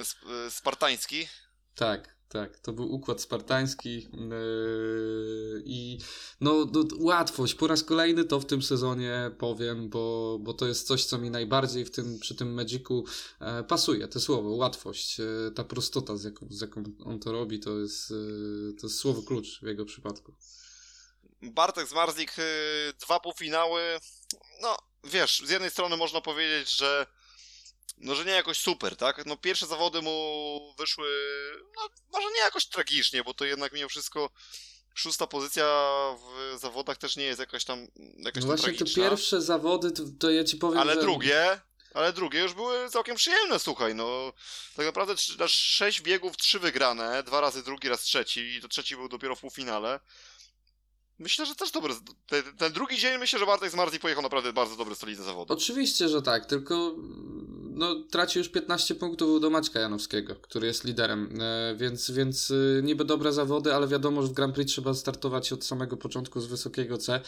[0.09, 0.19] Sp
[0.49, 1.27] spartański.
[1.75, 2.59] Tak, tak.
[2.59, 5.97] To był układ spartański yy, i
[6.41, 7.55] no, no, łatwość.
[7.55, 11.31] Po raz kolejny to w tym sezonie powiem, bo, bo to jest coś, co mi
[11.31, 13.05] najbardziej w tym, przy tym Magicu
[13.39, 14.07] e, pasuje.
[14.07, 15.19] To słowo, łatwość.
[15.19, 18.99] E, ta prostota, z jaką, z jaką on to robi, to jest, e, to jest
[18.99, 20.35] słowo klucz w jego przypadku.
[21.41, 22.35] Bartek Zmarzlik,
[23.01, 23.81] dwa półfinały.
[24.61, 27.07] No, wiesz, z jednej strony można powiedzieć, że
[27.97, 29.25] no, że nie jakoś super, tak?
[29.25, 31.07] No pierwsze zawody mu wyszły,
[31.75, 34.29] no może nie jakoś tragicznie, bo to jednak mimo wszystko
[34.95, 35.65] szósta pozycja
[36.55, 39.03] w zawodach też nie jest jakaś tam jakaś no Właśnie tragiczna.
[39.03, 41.01] te pierwsze zawody, to, to ja ci powiem, Ale że...
[41.01, 41.61] drugie,
[41.93, 44.33] ale drugie już były całkiem przyjemne, słuchaj, no
[44.75, 48.95] tak naprawdę na sześć biegów, trzy wygrane, dwa razy drugi, raz trzeci i to trzeci
[48.95, 49.99] był dopiero w półfinale.
[51.19, 51.93] Myślę, że też dobry.
[52.27, 55.53] Ten, ten, drugi dzień myślę, że Bartek z Marti pojechał naprawdę bardzo dobry, solidny zawody.
[55.53, 56.95] Oczywiście, że tak, tylko
[57.75, 62.83] no, traci już 15 punktów do Maćka Janowskiego, który jest liderem, e, więc, więc e,
[62.83, 66.47] niby dobre zawody, ale wiadomo, że w Grand Prix trzeba startować od samego początku z
[66.47, 67.21] wysokiego C.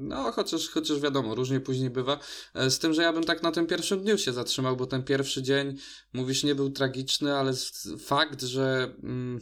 [0.00, 2.18] No, chociaż, chociaż wiadomo, różnie później bywa.
[2.54, 5.02] E, z tym, że ja bym tak na tym pierwszym dniu się zatrzymał, bo ten
[5.02, 5.76] pierwszy dzień,
[6.12, 7.52] mówisz, nie był tragiczny, ale
[7.98, 8.94] fakt, że...
[9.02, 9.40] Mm,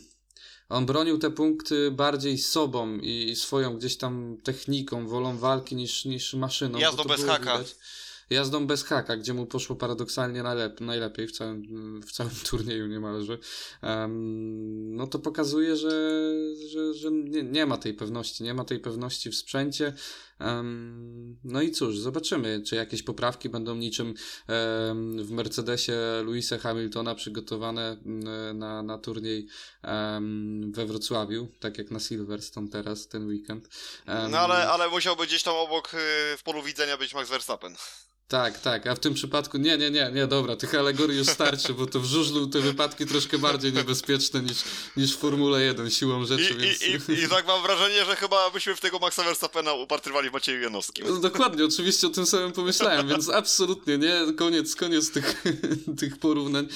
[0.68, 6.34] on bronił te punkty bardziej sobą i swoją gdzieś tam techniką, wolą walki niż, niż
[6.34, 6.78] maszyną.
[6.78, 7.58] Jazdą bez haka.
[7.58, 7.76] Widać.
[8.30, 13.38] Jazdą bez haka, gdzie mu poszło paradoksalnie najlep najlepiej w całym, w całym turnieju niemalże.
[13.82, 16.32] Um, no to pokazuje, że,
[16.68, 19.92] że, że nie, nie ma tej pewności, nie ma tej pewności w sprzęcie.
[20.40, 25.92] Um, no i cóż, zobaczymy, czy jakieś poprawki będą niczym um, w Mercedesie
[26.24, 27.96] Louisa Hamiltona przygotowane
[28.54, 29.48] na, na turniej
[30.70, 33.68] we Wrocławiu, tak jak na Silverstone teraz, ten weekend.
[34.06, 35.96] no ale, ale musiałby gdzieś tam obok y,
[36.36, 37.76] w polu widzenia być Max Verstappen.
[38.28, 41.74] Tak, tak, a w tym przypadku nie, nie, nie, nie, dobra, tych alegorii już starczy,
[41.74, 44.64] bo to w żużlu te wypadki troszkę bardziej niebezpieczne niż,
[44.96, 47.08] niż w Formule 1 siłą rzeczy, I, więc...
[47.08, 50.32] i, i, I tak mam wrażenie, że chyba byśmy w tego Maxa Verstappena upatrywali w
[50.32, 51.06] Macieju Janowskim.
[51.08, 55.42] No, dokładnie, oczywiście o tym samym pomyślałem, więc absolutnie nie, koniec, koniec tych,
[56.00, 56.68] tych porównań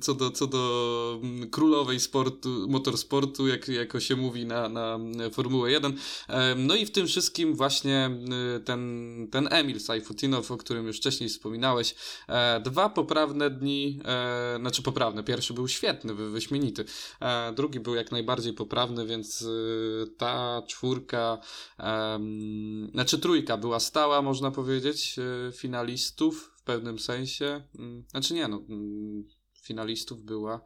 [0.00, 4.98] co, do, co do królowej sportu, motorsportu, jak, jako się mówi na, na
[5.32, 5.92] Formułę 1.
[6.28, 8.10] Um, no i w tym wszystkim właśnie
[8.56, 11.94] y, ten, ten Emil Sajfutinow o którym już wcześniej wspominałeś.
[12.28, 15.24] E, dwa poprawne dni, e, znaczy poprawne.
[15.24, 16.84] Pierwszy był świetny, wyśmienity.
[17.20, 19.46] E, drugi był jak najbardziej poprawny, więc e,
[20.16, 21.38] ta czwórka,
[22.92, 27.62] znaczy trójka była stała, można powiedzieć, e, finalistów w pewnym sensie.
[27.78, 29.24] Mm, znaczy nie, no, mm,
[29.62, 30.60] finalistów była.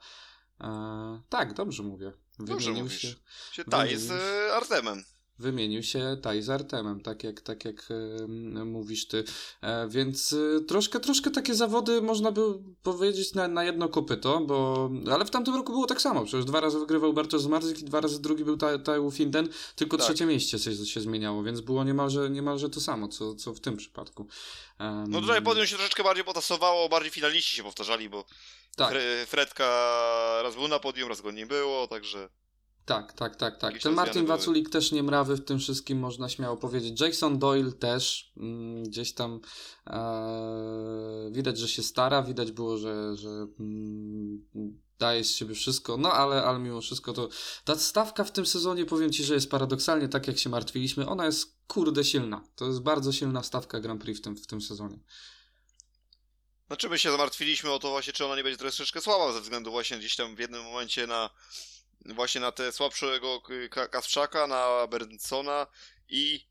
[1.29, 2.13] Tak, dobrze mówię.
[2.39, 3.01] Wymienił dobrze mówisz.
[3.01, 3.15] Się,
[3.53, 4.11] się taj z
[4.53, 5.05] Artemem
[5.43, 7.89] wymienił się Taj z Artemem, tak jak, tak jak
[8.65, 9.25] mówisz ty.
[9.61, 12.41] E, więc e, troszkę, troszkę takie zawody można by
[12.83, 16.61] powiedzieć na, na jedno kopyto, bo, ale w tamtym roku było tak samo, przecież dwa
[16.61, 20.07] razy wygrywał Bartosz Zmarzyk i dwa razy drugi był Taju Finden, tylko tak.
[20.07, 23.77] trzecie miejsce się, się zmieniało, więc było niemalże, niemalże to samo, co, co w tym
[23.77, 24.29] przypadku.
[24.81, 28.25] Um, no tutaj podium się troszeczkę bardziej potasowało, bardziej finaliści się powtarzali, bo
[28.77, 28.95] tak.
[29.27, 29.65] Fredka
[30.43, 32.29] raz był na podium, raz go nie było, także...
[32.85, 33.79] Tak, tak, tak, tak.
[33.79, 37.01] Ten Martin Waculik też nie mrawy w tym wszystkim, można śmiało powiedzieć.
[37.01, 39.41] Jason Doyle też mm, gdzieś tam
[39.87, 44.45] e, widać, że się stara, widać było, że, że mm,
[44.99, 47.29] daje z siebie wszystko, no ale, ale mimo wszystko to
[47.65, 51.27] ta stawka w tym sezonie, powiem Ci, że jest paradoksalnie tak, jak się martwiliśmy, ona
[51.27, 52.45] jest kurde silna.
[52.57, 54.99] To jest bardzo silna stawka Grand Prix w tym, w tym sezonie.
[56.67, 59.71] Znaczy my się zamartwiliśmy o to właśnie, czy ona nie będzie troszeczkę słaba ze względu
[59.71, 61.31] właśnie gdzieś tam w jednym momencie na
[62.07, 63.43] właśnie na te słabszego
[63.91, 65.67] Kasprzaka, na Berndsona
[66.09, 66.47] i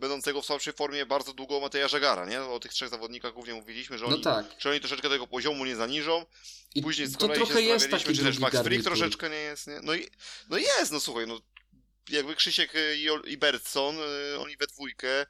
[0.00, 2.42] będącego w słabszej formie bardzo długo Mateja Żegara, nie?
[2.42, 4.46] O tych trzech zawodnikach głównie mówiliśmy, że no oni, no tak.
[4.58, 6.26] że oni troszeczkę tego poziomu nie zaniżą.
[6.74, 9.66] I Później z kolei trochę się jest taki czy też Max Frick troszeczkę nie jest,
[9.66, 9.80] nie?
[9.82, 10.08] No, i,
[10.48, 11.40] no jest, no słuchaj, no
[12.10, 13.96] jakby Krzysiek i, i Bertson,
[14.34, 15.26] y, oni we dwójkę,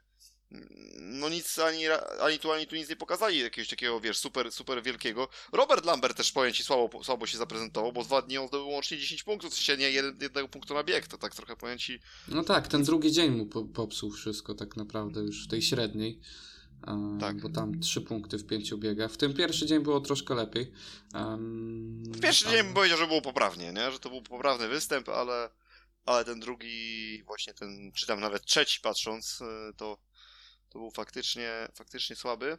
[1.00, 1.84] no nic, ani,
[2.20, 5.28] ani tu, ani tu nic nie pokazali jakiegoś takiego, wiesz, super, super wielkiego.
[5.52, 8.98] Robert Lambert też, powiem ci, słabo, słabo się zaprezentował, bo dwa dni on zdobył łącznie
[8.98, 11.98] 10 punktów, w nie jeden, jednego punktu na bieg, to tak trochę powiem ci...
[12.28, 16.20] No tak, ten drugi dzień mu po, popsuł wszystko tak naprawdę już w tej średniej.
[16.86, 17.40] E, Tak.
[17.40, 19.12] Bo tam trzy punkty w pięciu biegach.
[19.12, 20.72] W tym pierwszy dzień było troszkę lepiej.
[21.14, 23.90] Em, W pierwszy ale- dzień bym powiedział, że było poprawnie, nie?
[23.92, 25.50] Że to był poprawny występ, ale,
[26.06, 29.44] ale ten drugi, właśnie ten, czy tam nawet trzeci patrząc, y,
[29.76, 29.98] to,
[30.72, 32.58] to był faktycznie, faktycznie słaby.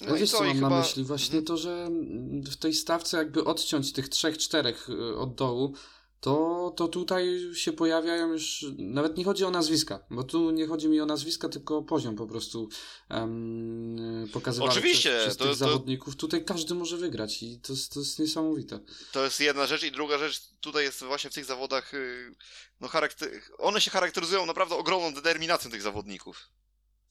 [0.00, 0.80] No No i wiesz co mam na chyba...
[0.80, 1.04] myśli?
[1.04, 1.44] Właśnie Mhm.
[1.44, 5.74] to, że mm, w tej stawce jakby odciąć tych trzech, czterech y, od dołu,
[6.20, 10.88] to, to tutaj się pojawiają już, nawet nie chodzi o nazwiska, bo tu nie chodzi
[10.88, 12.68] mi o nazwiska, tylko o poziom po prostu
[13.10, 16.16] um, pokazywany Oczywiście, przez, przez to- tych to- zawodników.
[16.16, 18.80] Tutaj każdy może wygrać i to, jest- to jest niesamowite.
[19.12, 22.34] To jest jedna rzecz i druga rzecz tutaj jest właśnie w tych zawodach, y,
[22.80, 23.30] no charakter...
[23.58, 26.48] one się charakteryzują naprawdę ogromną determinacją tych zawodników.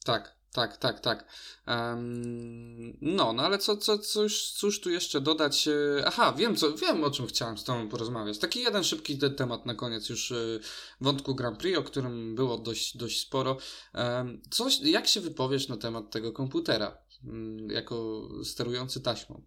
[0.04, 1.24] Tak, tak, tak, tak.
[1.66, 5.68] Em, no, no ale co, co, cóż, cóż tu jeszcze dodać?
[5.68, 5.72] E,
[6.06, 8.38] Aha, wiem, co, wiem o czym chciałem z Tobą porozmawiać.
[8.38, 10.36] Taki jeden szybki te- temat na koniec już e,
[11.00, 13.56] wątku Grand Prix, o którym było dość, dość sporo.
[13.94, 19.42] Em, Coś, jak się wypowiesz na temat tego komputera mm, jako sterujący taśmą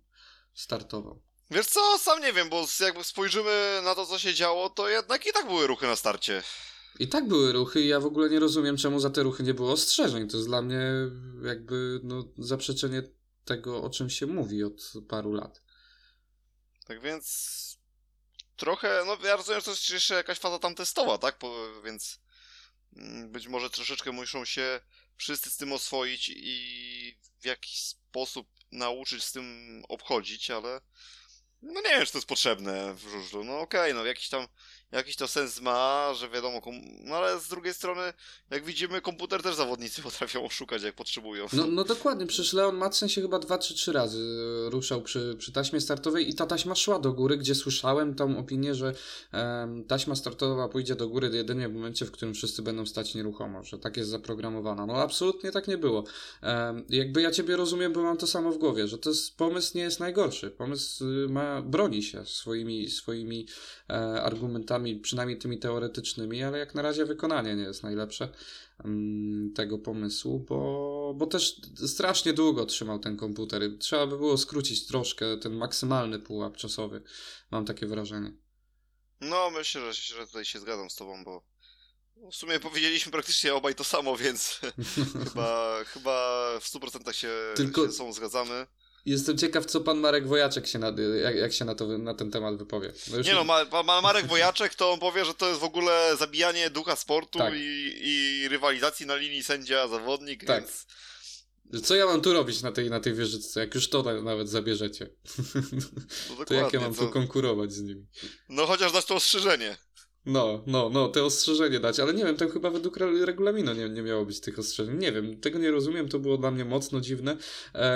[0.53, 1.19] startową?
[1.51, 5.25] Wiesz co, sam nie wiem, bo jakby spojrzymy na to, co się działo, to jednak
[5.27, 6.43] i tak były ruchy na starcie.
[6.99, 9.53] I tak były ruchy i ja w ogóle nie rozumiem, czemu za te ruchy nie
[9.53, 10.27] było ostrzeżeń.
[10.27, 10.81] To jest dla mnie
[11.43, 13.03] jakby no, zaprzeczenie
[13.45, 15.61] tego, o czym się mówi od paru lat.
[16.85, 17.55] Tak więc
[18.55, 21.37] trochę, no ja rozumiem, że to jest jeszcze jakaś faza tam testowa, tak?
[21.37, 22.19] Po, więc
[22.97, 24.81] mm, być może troszeczkę muszą się
[25.17, 30.81] wszyscy z tym oswoić i w jakiś sposób nauczyć z tym obchodzić, ale
[31.61, 33.43] no nie wiem, czy to jest potrzebne w żużlu.
[33.43, 34.47] No okej, no jakiś tam
[34.95, 36.61] jakiś to sens ma, że wiadomo,
[37.03, 38.01] no ale z drugiej strony,
[38.49, 41.45] jak widzimy, komputer też zawodnicy potrafią oszukać, jak potrzebują.
[41.53, 44.23] No, no dokładnie, przecież Leon Madsen się chyba dwa czy trzy razy
[44.67, 48.37] e, ruszał przy, przy taśmie startowej i ta taśma szła do góry, gdzie słyszałem tą
[48.37, 48.93] opinię, że
[49.31, 53.63] em, taśma startowa pójdzie do góry jedynie w momencie, w którym wszyscy będą stać nieruchomo,
[53.63, 54.85] że tak jest zaprogramowana.
[54.85, 56.03] No absolutnie tak nie było.
[56.41, 59.77] Em, jakby ja ciebie rozumiem, bo mam to samo w głowie, że to jest, pomysł
[59.77, 60.49] nie jest najgorszy.
[60.49, 63.47] Pomysł y, ma, broni się swoimi, swoimi
[63.89, 68.29] e, argumentami, przynajmniej tymi teoretycznymi, ale jak na razie wykonanie nie jest najlepsze
[68.85, 73.61] mm, tego pomysłu, bo, bo też strasznie długo trzymał ten komputer.
[73.79, 77.01] Trzeba by było skrócić troszkę ten maksymalny pułap czasowy.
[77.51, 78.31] Mam takie wrażenie.
[79.21, 81.43] No, myślę, że, że tutaj się zgadzam z tobą, bo
[82.31, 84.59] w sumie powiedzieliśmy praktycznie obaj to samo, więc
[85.23, 88.67] chyba, chyba w 100% się, Tylko- się są zgadzamy.
[89.05, 90.93] Jestem ciekaw, co pan Marek Wojaczek się na,
[91.23, 92.93] jak, jak się na, to, na ten temat wypowie.
[93.11, 96.15] No Nie no, ma, ma Marek Wojaczek to on powie, że to jest w ogóle
[96.19, 97.53] zabijanie ducha sportu Tak.
[97.57, 100.63] i, i rywalizacji na linii sędzia-zawodnik, Tak.
[100.63, 100.85] więc
[101.83, 104.49] Co ja mam tu robić na tej, na tej wieżyczce, jak już to na, nawet
[104.49, 105.09] zabierzecie?
[106.39, 108.07] no to jak ja mam to, tu konkurować z nimi?
[108.49, 109.77] no chociaż dać to ostrzeżenie.
[110.25, 113.89] No, no, no, te ostrzeżenie dać, ale nie wiem, tam chyba według re- regulaminu nie,
[113.89, 114.97] nie miało być tych ostrzeżeń.
[114.97, 117.37] Nie wiem, tego nie rozumiem, to było dla mnie mocno dziwne,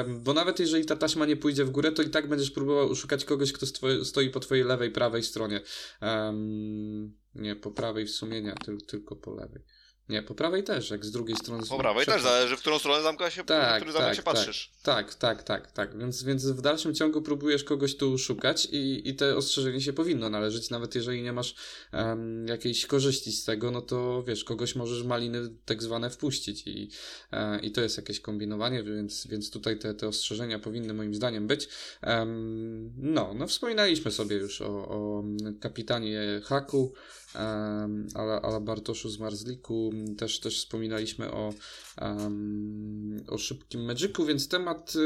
[0.07, 3.25] bo nawet jeżeli ta taśma nie pójdzie w górę, to i tak będziesz próbował szukać
[3.25, 3.65] kogoś, kto
[4.05, 5.61] stoi po twojej lewej, prawej stronie.
[7.36, 9.61] Nie, po prawej w sumie nie, tyl- tylko po lewej.
[10.10, 11.64] Nie, po prawej też, jak z drugiej strony...
[11.70, 14.36] Po prawej też zależy, w którą stronę zamka się, Tak, który zamek tak, się tak.
[14.36, 14.72] patrzysz.
[14.84, 15.97] Tak, tak, tak, tak.
[15.97, 20.30] Więc, więc w dalszym ciągu próbujesz kogoś tu szukać i, i te ostrzeżenie się powinno
[20.30, 21.55] należeć, nawet jeżeli nie masz
[21.91, 26.89] em, jakiejś korzyści z tego, no to wiesz, kogoś możesz maliny tak zwane wpuścić i,
[27.32, 31.47] e, i to jest jakieś kombinowanie, więc, więc tutaj te, te ostrzeżenia powinny moim zdaniem
[31.47, 31.68] być.
[32.01, 35.24] Em, no, no wspominaliśmy sobie już o, o
[35.60, 36.93] kapitanie Haku,
[37.36, 41.53] um, ale, ale Bartoszu z Marzliku, też, też wspominaliśmy o,
[41.97, 44.99] em, o szybkim Magicu, więc temat y,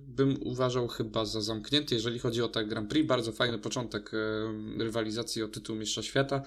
[0.00, 3.08] bym uważał chyba za zamknięty, jeżeli chodzi o tak Grand Prix.
[3.08, 6.42] Bardzo fajny początek em, rywalizacji o tytuł Mistrza Świata.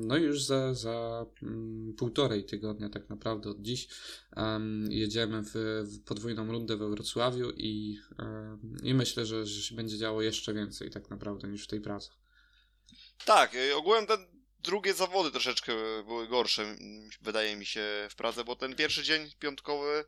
[0.00, 3.88] No i już za, za mm, półtorej tygodnia tak naprawdę od dziś
[4.36, 5.52] em, jedziemy w,
[5.84, 7.98] w podwójną rundę we Wrocławiu i,
[8.82, 12.10] i myślę, że, że się będzie działo jeszcze więcej tak naprawdę niż w tej pracy.
[13.24, 14.18] Tak, y, ogółem te
[14.58, 15.72] drugie zawody troszeczkę
[16.04, 16.76] były gorsze,
[17.20, 20.04] wydaje mi się, w Pradze, bo ten pierwszy dzień piątkowy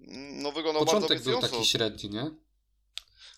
[0.00, 2.30] mm, no wyglądał bardzo Początek był taki średni, nie?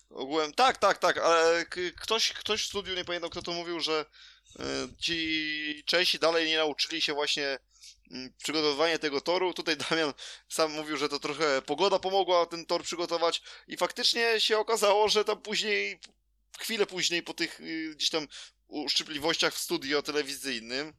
[0.09, 1.65] Ogółem, tak, tak, tak, ale
[2.01, 4.05] ktoś, ktoś w studiu, nie pamiętam kto to mówił, że
[4.55, 4.63] y,
[4.99, 7.59] ci Czesi dalej nie nauczyli się właśnie
[8.11, 9.53] mm, przygotowywania tego toru.
[9.53, 10.13] Tutaj Damian
[10.49, 15.25] sam mówił, że to trochę pogoda pomogła ten tor przygotować i faktycznie się okazało, że
[15.25, 15.99] tam później,
[16.59, 18.27] chwilę później po tych y, gdzieś tam
[18.67, 20.93] uszczypliwościach w studio telewizyjnym,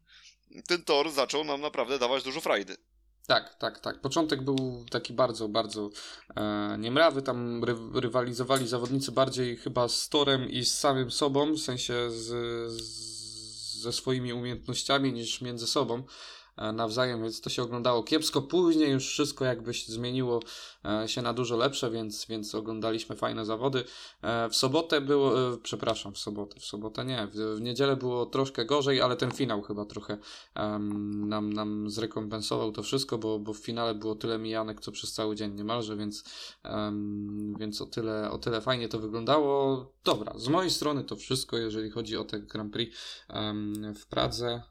[0.66, 2.76] ten tor zaczął nam naprawdę dawać dużo frajdy.
[3.28, 4.00] Tak, tak, tak.
[4.00, 5.90] Początek był taki bardzo, bardzo
[6.36, 7.22] e, niemrawy.
[7.22, 12.26] Tam ry, rywalizowali zawodnicy bardziej chyba z torem i z samym sobą, w sensie z,
[12.72, 16.02] z, ze swoimi umiejętnościami niż między sobą.
[16.72, 18.42] nawzajem, więc to się oglądało kiepsko.
[18.42, 20.40] Później już wszystko jakby zmieniło
[21.06, 23.84] się na dużo lepsze, więc, więc oglądaliśmy fajne zawody.
[24.50, 29.00] W sobotę było, przepraszam, w sobotę, w sobotę nie, w, w niedzielę było troszkę gorzej,
[29.00, 30.18] ale ten finał chyba trochę
[30.56, 35.12] um, nam, nam zrekompensował to wszystko, bo, bo w finale było tyle mijanek, co przez
[35.12, 36.24] cały dzień niemalże, więc,
[36.64, 39.86] um, więc o, tyle, o tyle fajnie to wyglądało.
[40.04, 42.96] Dobra, z mojej strony to wszystko, jeżeli chodzi o te Grand Prix
[43.28, 44.62] um, w Pradze.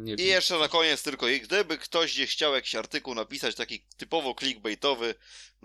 [0.00, 0.26] Nie I wiem.
[0.26, 5.14] jeszcze na koniec tylko, i gdyby ktoś gdzieś chciał jakiś artykuł napisać, taki typowo clickbaitowy,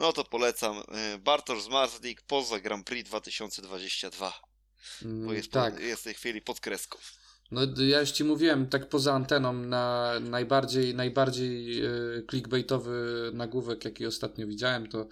[0.02, 0.78] no to polecam
[1.16, 4.34] y, Bartosz Zmarzlik poza Grand Prix 2022,
[5.06, 5.76] Mm, bo jest, tak.
[5.76, 6.98] po, jest w tej chwili pod kreską.
[7.52, 14.06] No ja już ci mówiłem, tak poza anteną, na najbardziej, najbardziej y, clickbaitowy nagłówek, jaki
[14.06, 15.08] ostatnio widziałem, to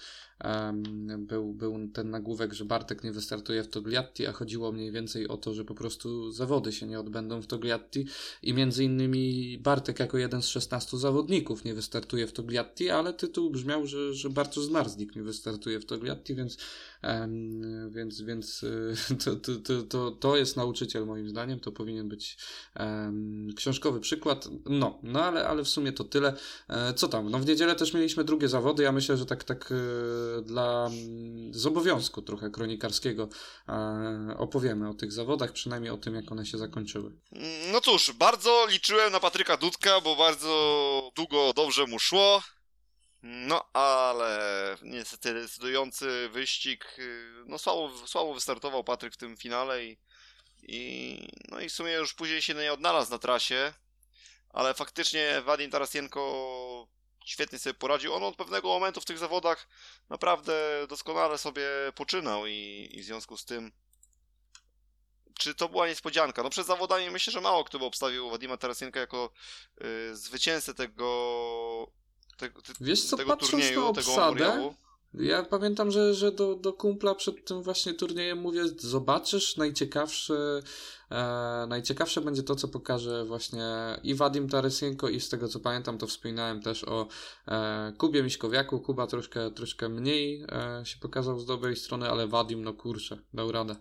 [1.17, 5.37] był, był ten nagłówek, że Bartek nie wystartuje w Togliatti, a chodziło mniej więcej o
[5.37, 8.05] to, że po prostu zawody się nie odbędą w Togliatti
[8.43, 13.49] i między innymi Bartek jako jeden z 16 zawodników nie wystartuje w Togliatti, ale tytuł
[13.49, 16.57] brzmiał, że, że Bartosz Zmarzlik nie wystartuje w Togliatti, więc
[17.01, 22.37] Em, więc więc y, to, to, to, to, jest nauczyciel moim zdaniem, to powinien być
[22.75, 24.49] em, książkowy przykład.
[24.65, 26.33] No, no ale, ale w sumie to tyle.
[26.67, 27.29] E, co tam?
[27.31, 28.83] No w niedzielę też mieliśmy drugie zawody.
[28.83, 29.75] Ja myślę, że tak tak e,
[30.41, 33.29] dla mm, z obowiązku trochę kronikarskiego
[33.69, 37.11] e, opowiemy o tych zawodach, przynajmniej o tym, jak one się zakończyły.
[37.31, 42.41] Mm, No cóż, bardzo liczyłem na Patryka Dudka, bo bardzo długo dobrze mu szło.
[43.23, 44.39] No, ale
[44.81, 49.97] niestety decydujący wyścig, y, no słabo, słabo wystartował Patryk w tym finale i,
[50.63, 53.73] i no i w sumie już później się nie odnalazł na trasie,
[54.49, 56.87] ale faktycznie Wadim Tarasienko
[57.29, 58.13] świetnie sobie poradził.
[58.13, 59.67] On od pewnego momentu w tych zawodach
[60.09, 60.53] naprawdę
[60.89, 63.71] doskonale sobie poczynał i, i w związku z tym
[65.39, 66.43] czy to była niespodzianka?
[66.43, 69.29] No przed zawodami myślę, że mało kto by obstawił Wadima Tarasienka jako
[70.11, 71.91] y, zwycięzcę tego,
[72.37, 74.73] tego, ty- Wiesz co, tego patrząc turnieju, na tego obsadę.
[75.13, 80.61] Ja pamiętam, że, że do, do kumpla przed tym właśnie turniejem mówię, zobaczysz, najciekawsze,
[81.11, 83.65] e, najciekawsze będzie to, co pokaże właśnie
[84.03, 87.07] i Wadim Tarysienko i z tego, co pamiętam, to wspominałem też o
[87.47, 88.79] e, Kubie Miśkowiaku.
[88.79, 93.51] Kuba troszkę, troszkę mniej e, się pokazał z dobrej strony, ale Wadim, no kurczę, dał
[93.51, 93.75] radę.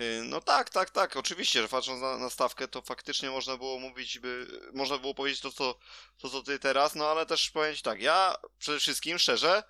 [0.00, 3.78] Y, No tak, tak, tak, oczywiście, że patrząc na, na stawkę, to faktycznie można było
[3.78, 5.78] mówić, by, można było powiedzieć to co,
[6.18, 9.62] to, co ty teraz, no ale też powiem tak, ja przede wszystkim, szczerze,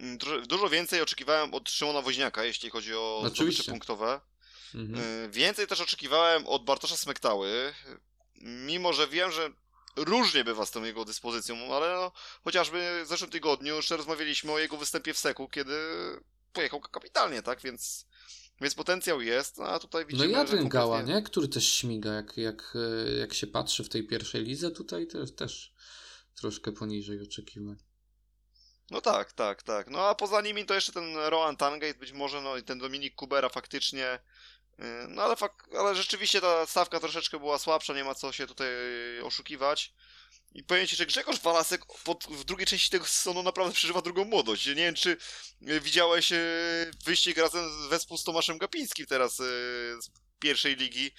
[0.00, 4.20] mm, dużo, więcej oczekiwałem od Szymona Woźniaka, jeśli chodzi o zdobycze punktowe.
[4.74, 5.24] Mhm.
[5.24, 7.74] Y, Więcej też oczekiwałem od Bartosza Smektały,
[8.40, 9.50] mimo że wiem, że
[9.96, 12.12] różnie bywa z tą jego dyspozycją, ale no,
[12.44, 15.76] chociażby w zeszłym tygodniu jeszcze rozmawialiśmy o jego występie w Seku, kiedy
[16.52, 18.06] pojechał kapitalnie, tak, więc,
[18.60, 21.22] więc potencjał jest, a tutaj No widzimy, i że Adrian Gała, kompletnie- nie?
[21.22, 22.76] Który też śmiga, jak, jak,
[23.08, 25.72] e, jak się patrzy w tej pierwszej lidze, tutaj też, też
[26.34, 27.76] troszkę poniżej oczekiwań.
[28.90, 29.90] No tak, tak, tak.
[29.90, 33.14] No a poza nimi to jeszcze ten Rohan Tangate być może, no i ten Dominik
[33.14, 34.18] Kubera faktycznie.
[34.78, 38.46] yy, No ale, fak- ale rzeczywiście ta stawka troszeczkę była słabsza, nie ma co się
[38.46, 38.68] tutaj
[39.22, 39.94] oszukiwać.
[40.54, 44.24] I powiem ci, że Grzegorz Walasek pod, w drugiej części tego sezonu naprawdę przeżywa drugą
[44.24, 44.66] młodość.
[44.66, 45.16] Nie wiem, czy
[45.60, 46.38] yy, widziałeś yy,
[47.04, 49.44] wyścig razem z- wespół z Tomaszem Gapińskim teraz yy,
[50.02, 51.10] z pierwszej ligi.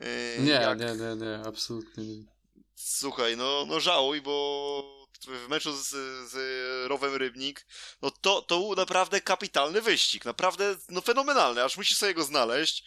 [0.00, 0.06] Yy,
[0.38, 2.24] Nie, jak- nie, nie, nie, absolutnie nie.
[2.74, 5.88] Słuchaj, no, no żałuj, bo w meczu z,
[6.30, 6.34] z
[6.88, 7.66] Rowem Rybnik,
[8.02, 12.84] no to, to był naprawdę kapitalny wyścig, naprawdę no fenomenalny, aż musisz sobie go znaleźć.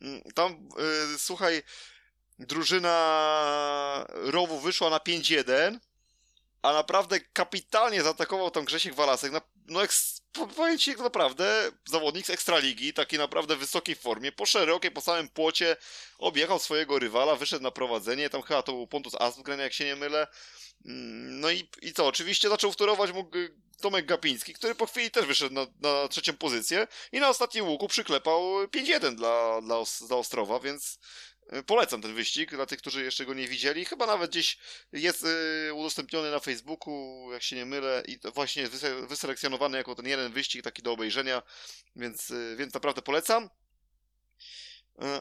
[0.00, 0.68] Mm, Tam,
[1.14, 1.62] y, słuchaj,
[2.38, 5.78] drużyna Rowu wyszła na 5-1,
[6.62, 9.32] a naprawdę kapitalnie zaatakował tam Grzesiek Walasek.
[9.32, 10.22] Na, no eks,
[10.56, 15.28] powiem ci, naprawdę zawodnik z Ekstraligi, taki naprawdę w wysokiej formie, po szerokiej, po całym
[15.28, 15.76] płocie,
[16.18, 19.96] objechał swojego rywala, wyszedł na prowadzenie, tam chyba to był Pontus Asgren, jak się nie
[19.96, 20.26] mylę.
[20.86, 23.48] Mm, No i, i co, oczywiście zaczął wtórować mu G-
[23.80, 27.88] Tomek Gapiński, który po chwili też wyszedł na, na trzecią pozycję i na ostatnim łuku
[27.88, 29.76] przyklepał 5-1 dla, dla,
[30.08, 30.98] dla Ostrowa, więc y,
[31.66, 33.84] polecam ten wyścig dla tych, którzy jeszcze go nie widzieli.
[33.84, 34.58] Chyba nawet gdzieś
[34.92, 35.24] jest
[35.68, 39.94] y, udostępniony na Facebooku, jak się nie mylę, i to właśnie jest wyse- wyselekcjonowany jako
[39.94, 41.42] ten jeden wyścig taki do obejrzenia,
[41.96, 43.44] więc, y, więc naprawdę polecam.
[43.44, 43.50] Y,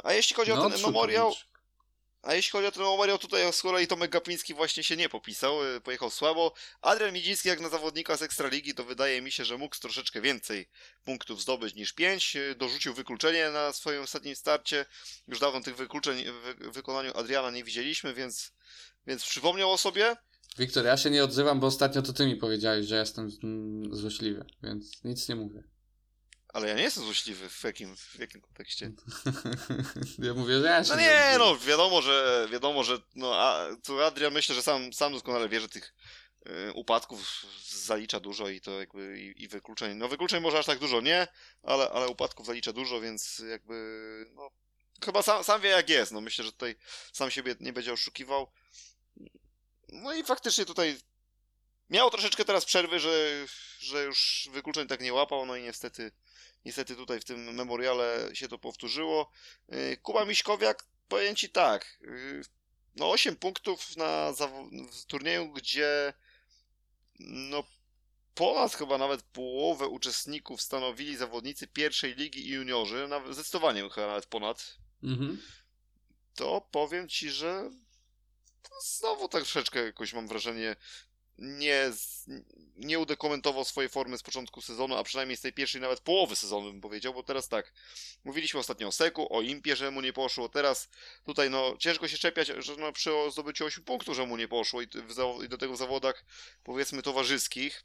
[0.03, 1.33] A jeśli chodzi o No, ten szukam memoriał.
[2.21, 5.75] A jeśli chodzi o ten memoriał, tutaj z kolei Tomek Gapiński właśnie się nie popisał,
[5.75, 6.53] y, pojechał słabo.
[6.81, 10.69] Adrian Midziński jak na zawodnika z Ekstraligi, to wydaje mi się, że mógł troszeczkę więcej
[11.03, 12.37] punktów zdobyć niż 5.
[12.57, 14.85] Dorzucił wykluczenie na swoim ostatnim starcie.
[15.27, 16.25] Już dawno tych wykluczeń
[16.59, 18.51] w wykonaniu Adriana nie widzieliśmy, więc,
[19.07, 20.15] więc przypomniał o sobie.
[20.57, 23.31] Wiktor, ja się nie odzywam, bo ostatnio to ty mi powiedziałeś, że jestem
[23.91, 25.63] złośliwy, więc nic nie mówię.
[26.57, 27.49] Ale ja nie jestem złośliwy.
[27.49, 28.91] W jakim, w jakim kontekście?
[30.19, 34.01] ja mówię, że ja się No nie, no wiadomo, że wiadomo, że no a tu
[34.01, 35.93] Adrian myślę, że sam, sam doskonale wie, że tych
[36.47, 39.97] y, upadków zalicza dużo i to jakby i, i wykluczeń.
[39.97, 41.27] No wykluczeń może aż tak dużo nie,
[41.63, 44.51] ale, ale upadków zalicza dużo, więc jakby no
[45.05, 46.11] chyba sam, sam wie jak jest.
[46.11, 46.75] No myślę, że tutaj
[47.13, 48.51] sam siebie nie będzie oszukiwał.
[49.89, 50.97] No i faktycznie tutaj
[51.89, 53.45] miał troszeczkę teraz przerwy, że,
[53.79, 56.11] że już wykluczeń tak nie łapał, no i niestety
[56.65, 59.31] niestety tutaj w tym memoriale się to powtórzyło.
[59.73, 62.41] Y, Kuba Miśkowiak, powiem Ci tak, y,
[62.95, 64.33] no 8 punktów na
[64.91, 66.13] w turnieju, gdzie
[67.19, 67.63] no
[68.35, 74.25] ponad chyba nawet połowę uczestników stanowili zawodnicy pierwszej ligi i juniorzy, nawet zdecydowanie chyba nawet
[74.25, 75.41] ponad, mhm.
[76.35, 77.71] to powiem Ci, że
[78.83, 80.75] znowu tak troszeczkę jakoś mam wrażenie
[81.37, 81.91] nie,
[82.75, 86.71] nie udokumentował swojej formy z początku sezonu, a przynajmniej z tej pierwszej nawet połowy sezonu
[86.71, 87.73] bym powiedział, bo teraz tak,
[88.23, 90.89] mówiliśmy ostatnio o Seku, o Impie, że mu nie poszło, teraz
[91.25, 94.81] tutaj no ciężko się czepiać, że no, przy zdobyciu 8 punktów, że mu nie poszło
[94.81, 96.25] i, w, i do tego w zawodach
[96.63, 97.83] powiedzmy towarzyskich.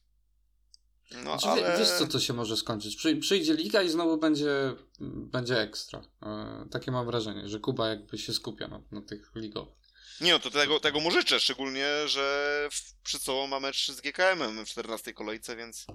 [1.14, 1.78] No, znaczy, ale...
[1.78, 2.96] Wiesz co to się może skończyć?
[2.96, 6.02] Przy, przyjdzie liga i znowu będzie, będzie ekstra.
[6.22, 9.81] E, takie mam wrażenie, że Kuba jakby się skupia na, na tych ligowych.
[10.20, 14.00] Nie no, to tego, tego mu życzę, szczególnie, że w, przed sobą ma mecz z
[14.00, 15.86] GKM-em w 14 kolejce, więc,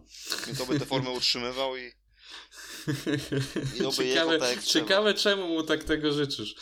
[0.47, 1.91] więc oby tę formę utrzymywał i,
[3.75, 6.55] i ciekawe, tak ciekawe czemu mu tak tego życzysz.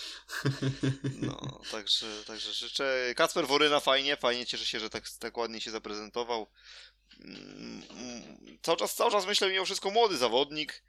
[1.22, 3.14] No, także, także życzę.
[3.16, 6.47] Kacper Woryna fajnie, fajnie, cieszę się, że tak, tak ładnie się zaprezentował.
[7.20, 10.84] Mm, mm, cały czas, cały czas myślę mimo wszystko młody zawodnik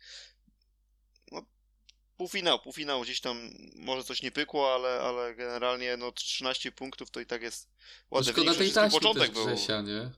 [2.17, 7.21] półfinał, półfinał gdzieś tam może coś nie pykło, ale, ale generalnie no 13 punktów to
[7.21, 7.69] i tak jest
[8.11, 9.47] ładny Szkoda tej taśmy początek był.
[9.47, 10.11] Grzesia, nie?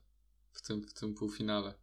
[0.52, 1.74] W tym, w tym półfinale.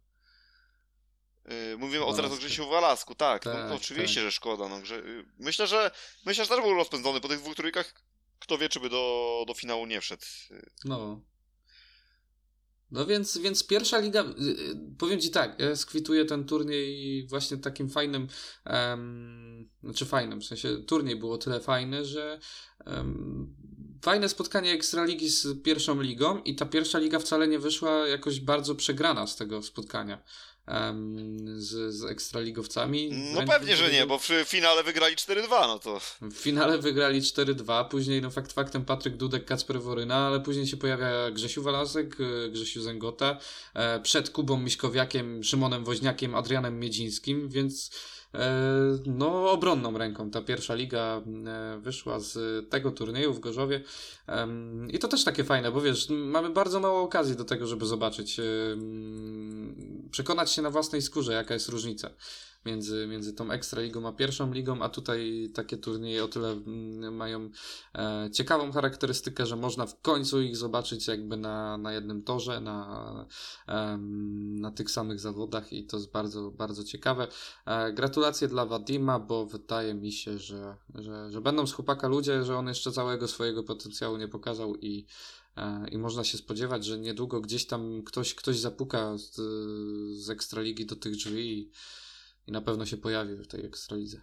[1.44, 4.24] Yy, mówimy o teraz o Grzesiu Walasku, tak, no, tak no, oczywiście, tak.
[4.24, 4.68] że szkoda.
[4.68, 4.96] No, Grze...
[4.96, 5.90] Y, myślę, że
[6.24, 7.94] myślę, że też był rozpędzony po tych dwóch trójkach.
[8.38, 10.22] Kto wie, czy by do, do finału nie wszedł.
[10.84, 11.20] No.
[12.90, 17.56] No więc, więc pierwsza liga, y, y, powiem Ci tak, ja skwituję ten turniej właśnie
[17.56, 18.28] takim fajnym,
[18.66, 22.38] um, znaczy fajnym, w sensie turniej było tyle fajny, że
[22.86, 23.56] um,
[24.02, 28.74] fajne spotkanie Ekstraligi z pierwszą ligą i ta pierwsza liga wcale nie wyszła jakoś bardzo
[28.74, 30.22] przegrana z tego spotkania
[31.56, 33.10] z, z ekstraligowcami.
[33.34, 36.00] No pewnie, że nie, bo w finale wygrali 4-2, no to...
[36.22, 40.76] W finale wygrali 4-2, później no fakt faktem Patryk Dudek, Kacper Woryna, ale później się
[40.76, 43.38] pojawia Grzesiu Walasek, e, Grzesiu Zęgota,
[43.74, 47.90] e, przed Kubą Miśkowiakiem, Szymonem Woźniakiem, Adrianem Miedzińskim, więc
[49.06, 50.30] no, obronną ręką.
[50.30, 52.38] Ta pierwsza liga e, wyszła z
[52.70, 53.82] tego turnieju w Gorzowie
[54.88, 58.40] i to też takie fajne, bo wiesz, mamy bardzo mało okazji do tego, żeby zobaczyć,
[60.10, 62.10] przekonać się na własnej skórze, jaka jest różnica
[62.66, 67.50] między, między tą Ekstraligą a pierwszą ligą, a tutaj takie turnieje o tyle mm, mają
[67.94, 73.26] e, ciekawą charakterystykę, że można w końcu ich zobaczyć jakby na, na jednym torze, na,
[73.68, 73.98] e,
[74.60, 77.28] na tych samych zawodach i to jest bardzo, bardzo ciekawe.
[77.66, 82.44] E, gratulacje dla Wadima, bo wydaje mi się, że, że, że będą z chłopaka ludzie,
[82.44, 85.06] że on jeszcze całego swojego potencjału nie pokazał i
[85.56, 89.34] e, i można się spodziewać, że niedługo gdzieś tam ktoś, ktoś zapuka z,
[90.18, 91.70] z Ekstraligi do tych drzwi i,
[92.46, 94.20] i na pewno się pojawi w tej Ekstralidze.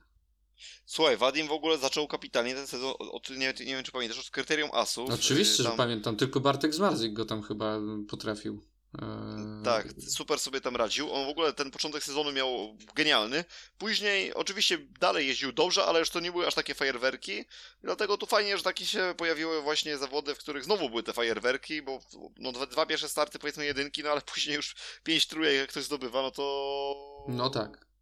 [0.85, 4.29] Słuchaj, Wadim w ogóle zaczął kapitalnie ten sezon, od, nie, nie wiem czy pamiętasz, od
[4.29, 5.09] kryterium asów.
[5.09, 5.71] Oczywiście, tam...
[5.71, 8.61] że pamiętam, tylko Bartek Zmarzyk go tam chyba potrafił.
[9.01, 9.63] Eee...
[9.63, 11.13] Tak, super sobie tam radził.
[11.13, 13.45] On w ogóle ten początek sezonu miał genialny.
[13.77, 17.45] Później oczywiście dalej jeździł dobrze, ale już to nie były aż takie fajerwerki.
[17.83, 21.81] Dlatego tu fajnie, że takie się pojawiły właśnie zawody, w których znowu były te fajerwerki,
[21.81, 21.99] bo
[22.37, 25.83] no, dwa, dwa pierwsze starty powiedzmy jedynki, no ale później już pięć trójek jak ktoś
[25.83, 27.25] zdobywa, no to...
[27.27, 27.92] No tak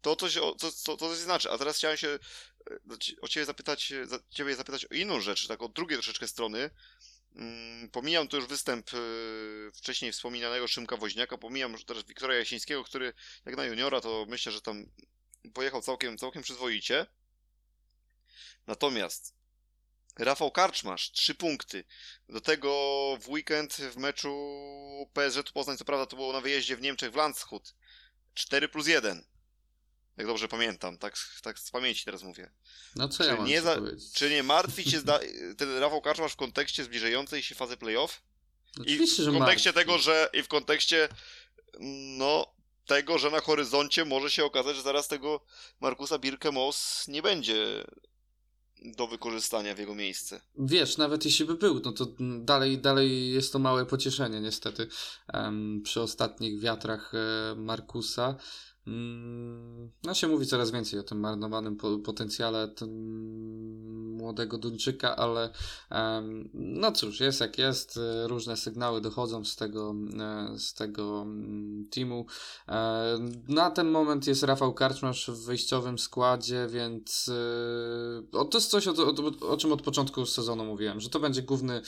[0.00, 1.50] to coś, to, to, to znaczy.
[1.50, 2.78] A teraz chciałem się e,
[3.20, 3.92] o ciebie zapytać,
[4.30, 6.70] ciebie zapytać o inną rzecz, tak od drugiej troszeczkę strony.
[7.36, 8.98] Mm, pomijam tu już występ e,
[9.74, 13.12] wcześniej wspominanego Szymka Woźniaka, pomijam teraz Wiktora Jasińskiego, który
[13.46, 14.86] jak na juniora to myślę, że tam
[15.54, 17.06] pojechał całkiem, całkiem przyzwoicie.
[18.66, 19.34] Natomiast
[20.18, 21.84] Rafał Karczmasz, trzy punkty.
[22.28, 22.70] Do tego
[23.20, 24.30] w weekend w meczu
[25.12, 27.74] PSG Poznań, co prawda to było na wyjeździe w Niemczech w Landshut.
[28.34, 29.24] 4 plus 1
[30.18, 32.50] jak dobrze pamiętam, tak, tak z pamięci teraz mówię.
[32.96, 33.76] No co czy ja mam nie za?
[34.14, 35.20] Czy nie martwi cię zda-
[35.58, 38.22] ten Rafał Karczmasz w kontekście zbliżającej się fazy playoff?
[38.80, 41.08] Oczywiście, I w kontekście tego, że i w kontekście
[42.18, 42.46] no
[42.86, 45.40] tego, że na horyzoncie może się okazać, że zaraz tego
[45.80, 47.84] Markusa Birkemos nie będzie
[48.84, 50.40] do wykorzystania w jego miejsce.
[50.58, 52.06] Wiesz, nawet jeśli by był, no to
[52.40, 54.88] dalej, dalej jest to małe pocieszenie niestety
[55.34, 58.36] um, przy ostatnich wiatrach e, Markusa.
[58.88, 62.74] Mm, no się mówi coraz więcej o tym marnowanym po, potencjale
[64.18, 65.50] młodego Duńczyka, ale
[66.54, 72.26] no cóż, jest jak jest, różne sygnały dochodzą z tego, e, z tego mm, teamu.
[72.68, 77.30] E, na ten moment jest Rafał Karczmasz w wyjściowym składzie, więc
[78.32, 81.42] o, to jest coś, o, o, o, czym od początku sezonu mówiłem, że to będzie
[81.42, 81.82] główny,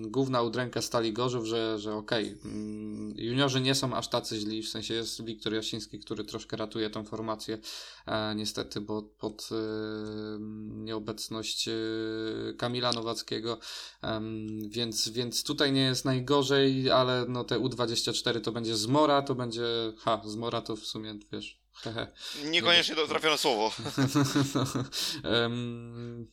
[0.00, 4.62] główna udręka Stali Gorzów, że, że okej, okay, mm, juniorzy nie są aż tacy źli,
[4.62, 7.58] w sensie jest Wiktor Jasiński, który troszkę ratuje tą formację,
[8.36, 9.48] niestety, bo pod
[10.68, 11.68] nieobecność
[12.58, 13.58] Kamila Nowackiego,
[14.68, 19.64] więc, więc tutaj nie jest najgorzej, ale no te U24 to będzie zmora, to będzie,
[19.98, 21.57] ha, zmora to w sumie, wiesz,
[22.50, 23.72] Niekoniecznie to trafione słowo.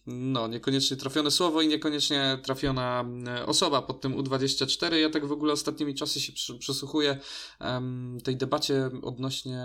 [0.07, 4.93] no, niekoniecznie trafione słowo i niekoniecznie trafiona e, osoba pod tym U24.
[4.93, 7.19] Ja tak w ogóle ostatnimi czasy się przysłuchuję
[8.23, 9.63] tej debacie odnośnie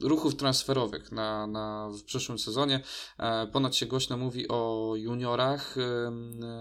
[0.00, 2.80] ruchów transferowych na, na, w przyszłym sezonie.
[3.18, 5.76] E, ponad się głośno mówi o juniorach,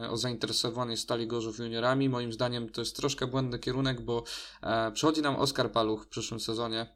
[0.09, 2.09] o zainteresowaniu Stali Gorzów juniorami.
[2.09, 4.23] Moim zdaniem to jest troszkę błędny kierunek, bo
[4.61, 6.93] e, przychodzi nam Oskar Paluch w przyszłym sezonie,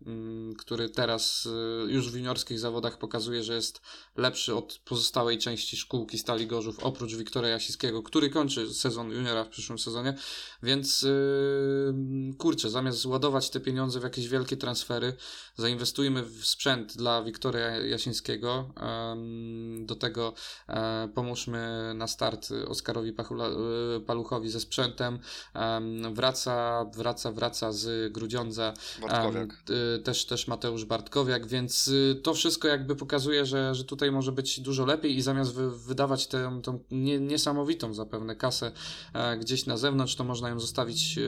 [0.58, 1.48] który teraz
[1.88, 3.82] e, już w juniorskich zawodach pokazuje, że jest
[4.16, 9.50] lepszy od pozostałej części szkółki Stali Gorzów, oprócz Wiktora Jasiskiego, który kończy sezon juniora w
[9.50, 10.14] przyszłym sezonie.
[10.64, 11.06] Więc
[12.38, 15.14] kurczę, zamiast ładować te pieniądze w jakieś wielkie transfery,
[15.56, 18.70] zainwestujmy w sprzęt dla Wiktoria Jasińskiego.
[19.80, 20.34] Do tego
[20.70, 23.14] e, pomóżmy na start Oskarowi e,
[24.00, 25.20] Paluchowi ze sprzętem.
[26.14, 28.74] Wraca, wraca, wraca z Grudziądza.
[29.02, 29.64] Bartkowiak.
[30.04, 34.60] Też, też Mateusz Bartkowiak, więc y, to wszystko jakby pokazuje, że, że tutaj może być
[34.60, 38.72] dużo lepiej i zamiast wy, wydawać tę, tę nie, niesamowitą zapewne kasę
[39.14, 41.20] e, gdzieś na zewnątrz, to można ją zostawić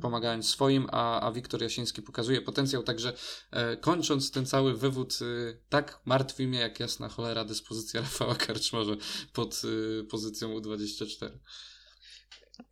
[0.00, 3.12] pomagając swoim, a, a Wiktor Jasiński pokazuje potencjał, także
[3.80, 8.92] kończąc ten cały wywód, y, tak martwi mnie jak jasna cholera dyspozycja Rafała Karczmarza
[9.32, 11.30] pod y, pozycją U24.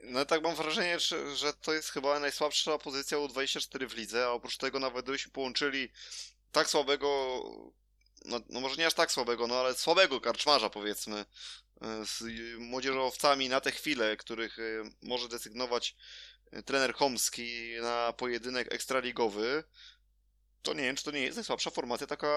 [0.00, 0.98] No tak mam wrażenie,
[1.34, 5.88] że to jest chyba najsłabsza pozycja U24 w lidze, a oprócz tego nawet gdybyśmy połączyli
[6.52, 7.40] tak słabego,
[8.24, 11.26] no, no, może nie aż tak słabego, no ale słabego karczmarza powiedzmy, y,
[12.06, 12.22] z
[12.58, 14.56] młodzieżowcami na tę chwilę, których
[15.02, 15.96] może desygnować
[16.64, 19.64] trener Homski na pojedynek ekstraligowy,
[20.62, 22.28] to nie wiem, czy to nie jest najsłabsza formacja taka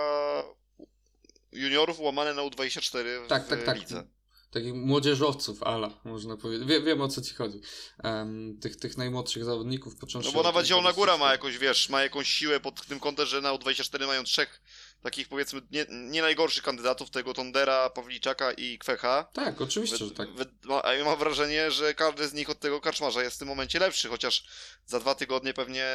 [1.52, 3.80] juniorów łamane na U24 w tak, tak, tak.
[3.80, 4.08] lidze.
[4.52, 6.68] Takich młodzieżowców, ala, można powiedzieć.
[6.68, 7.62] Wie, wiem o co ci chodzi.
[8.04, 10.30] Um, tych, tych najmłodszych zawodników począwszy.
[10.30, 13.42] No bo nawet Zielona Góra ma jakąś, wiesz, ma jakąś siłę pod tym kątem, że
[13.42, 14.62] na U24 mają trzech
[15.06, 19.30] takich powiedzmy nie, nie najgorszych kandydatów, tego Tondera, Pawliczaka i Kwecha.
[19.34, 20.28] Tak, oczywiście, że tak.
[20.84, 23.80] A ja mam wrażenie, że każdy z nich od tego karczmarza jest w tym momencie
[23.80, 24.46] lepszy, chociaż
[24.86, 25.86] za dwa tygodnie pewnie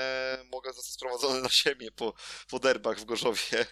[0.53, 2.15] mogę zostać sprowadzony na ziemię po,
[2.51, 3.67] po derbach w Gorzowie.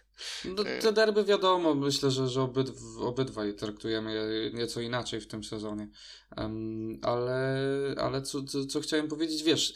[0.44, 2.68] No, te derby wiadomo, myślę, że, że obyd,
[3.00, 5.88] obydwaj traktujemy nieco inaczej w tym sezonie.
[6.36, 7.58] Um, ale
[8.00, 9.74] ale co, co, co chciałem powiedzieć, wiesz,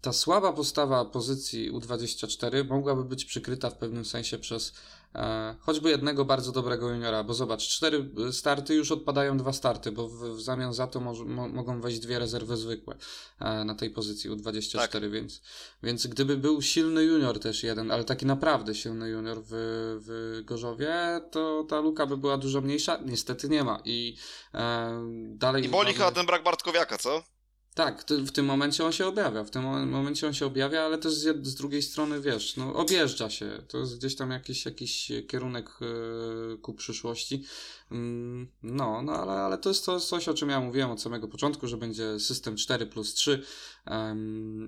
[0.00, 4.74] ta słaba postawa pozycji U24 mogłaby być przykryta w pewnym sensie przez
[5.14, 10.08] e, choćby jednego bardzo dobrego juniora, bo zobacz, cztery starty już odpadają dwa starty, bo
[10.08, 12.96] w, w zamian za to mo, mo, mogą wejść dwie rezerwy zwykłe
[13.40, 15.10] e, na tej pozycji U24, tak.
[15.10, 15.42] więc,
[15.82, 19.48] więc gdyby był silny junior też jeden, ale taki naprawdę silny junior w,
[20.06, 22.98] w Gorzowie, to ta luka by była dużo mniejsza.
[23.04, 24.16] Niestety nie ma i
[24.54, 25.64] e, dalej...
[25.64, 27.35] I boli chyba ten brak Bartkowiaka, co?
[27.76, 31.12] Tak, w tym momencie on się objawia, w tym momencie on się objawia, ale też
[31.12, 35.70] z, z drugiej strony, wiesz, no objeżdża się, to jest gdzieś tam jakiś, jakiś kierunek
[35.80, 37.44] yy, ku przyszłości,
[37.90, 41.28] Mm, no, no ale, ale to jest to coś, o czym ja mówiłem od samego
[41.28, 43.44] początku, że będzie system 4 plus 3 um,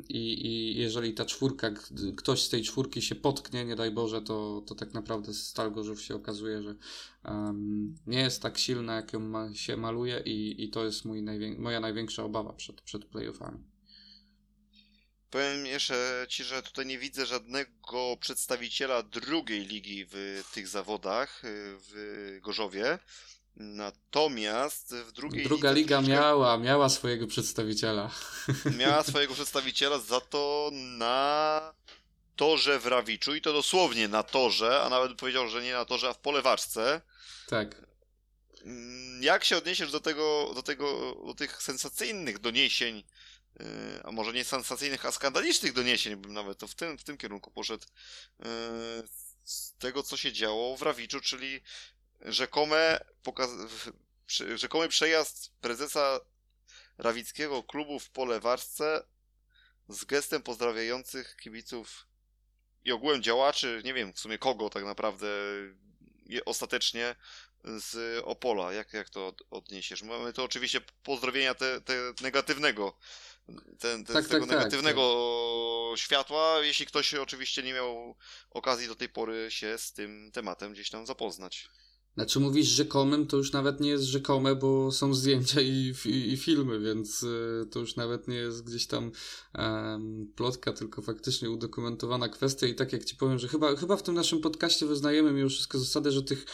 [0.08, 1.70] i, i jeżeli ta czwórka,
[2.16, 6.02] ktoś z tej czwórki się potknie, nie daj Boże, to, to tak naprawdę Stal Gorzów
[6.02, 6.74] się okazuje, że
[7.24, 11.22] um, nie jest tak silna, jak ją ma, się maluje i, i to jest mój
[11.22, 13.58] najwię moja największa obawa przed, przed playoffami.
[15.30, 21.48] Powiem jeszcze Ci, że tutaj nie widzę żadnego przedstawiciela drugiej ligi w tych zawodach y,
[21.78, 22.98] w Gorzowie.
[23.60, 26.20] Natomiast w drugiej Druga liga troszeczkę...
[26.20, 28.10] miała, miała swojego przedstawiciela.
[28.78, 31.74] Miała swojego przedstawiciela za to na
[32.36, 36.08] torze w Rawiczu i to dosłownie na torze, a nawet powiedział, że nie na torze,
[36.08, 37.00] a w polewaczce.
[37.48, 37.86] Tak.
[38.64, 43.04] Mm, jak się odniesiesz do tego, do tego, do tych sensacyjnych doniesień
[43.60, 47.16] E, a może nie sensacyjnych, a skandalicznych doniesień, bym nawet to w tym, w tym
[47.16, 47.86] kierunku poszedł,
[48.40, 48.46] e,
[49.44, 51.60] z tego, co się działo w Rawiczu, czyli
[52.20, 53.90] rzekome, pokaz-
[54.54, 56.20] rzekomy przejazd prezesa
[56.98, 59.02] rawickiego klubu w Polewarsce
[59.88, 62.06] z gestem pozdrawiających kibiców
[62.84, 65.28] i ogółem działaczy, nie wiem w sumie kogo tak naprawdę
[66.44, 67.16] ostatecznie
[67.64, 68.72] z Opola.
[68.72, 70.02] Jak, jak to od, odniesiesz?
[70.02, 72.98] Mamy to oczywiście pozdrowienia te, te negatywnego,
[73.78, 78.16] ten, ten, Tak, z tego tak, tak, negatywnego światła, jeśli ktoś oczywiście nie miał
[78.50, 81.68] okazji do tej pory się z tym tematem gdzieś tam zapoznać.
[82.18, 86.36] Znaczy mówisz rzekomym, to już nawet nie jest rzekome, bo są zdjęcia i, i, i
[86.36, 89.12] filmy, więc y, to już nawet nie jest gdzieś tam
[90.36, 92.66] plotka, tylko faktycznie udokumentowana kwestia.
[92.66, 95.78] I tak jak ci powiem, że chyba, chyba w tym naszym podcaście wyznajemy mimo wszystko
[95.78, 96.46] zasadę, że tych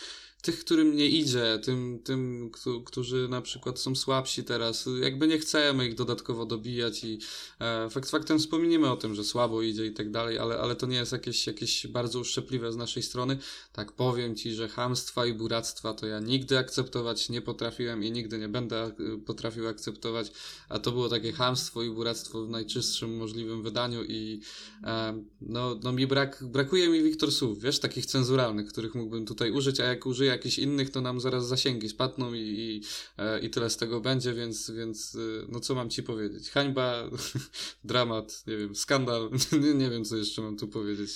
[0.45, 2.51] tych, którym nie idzie, tym, tym
[2.85, 7.19] którzy na przykład są słabsi teraz, jakby nie chcemy ich dodatkowo dobijać i
[7.61, 10.87] e, fakt faktem wspomnimy o tym, że słabo idzie i tak dalej, ale, ale to
[10.87, 13.39] nie jest jakieś, jakieś bardzo uszczypliwe z naszej strony.
[13.73, 18.39] Tak powiem Ci, że hamstwa i buractwa to ja nigdy akceptować nie potrafiłem i nigdy
[18.39, 18.93] nie będę e,
[19.27, 20.33] potrafił akceptować,
[20.69, 24.41] a to było takie hamstwo i buractwo w najczystszym możliwym wydaniu i
[24.83, 29.51] e, no, no mi brak, brakuje mi Wiktor słów, wiesz, takich cenzuralnych, których mógłbym tutaj
[29.51, 32.82] użyć, a jak użyję jakichś innych, to nam zaraz zasięgi spadną i, i,
[33.19, 36.51] e, i tyle z tego będzie, więc, więc e, no co mam ci powiedzieć?
[36.51, 37.11] Hańba,
[37.85, 39.31] dramat, nie wiem, skandal,
[39.62, 41.11] nie, nie wiem co jeszcze mam tu powiedzieć.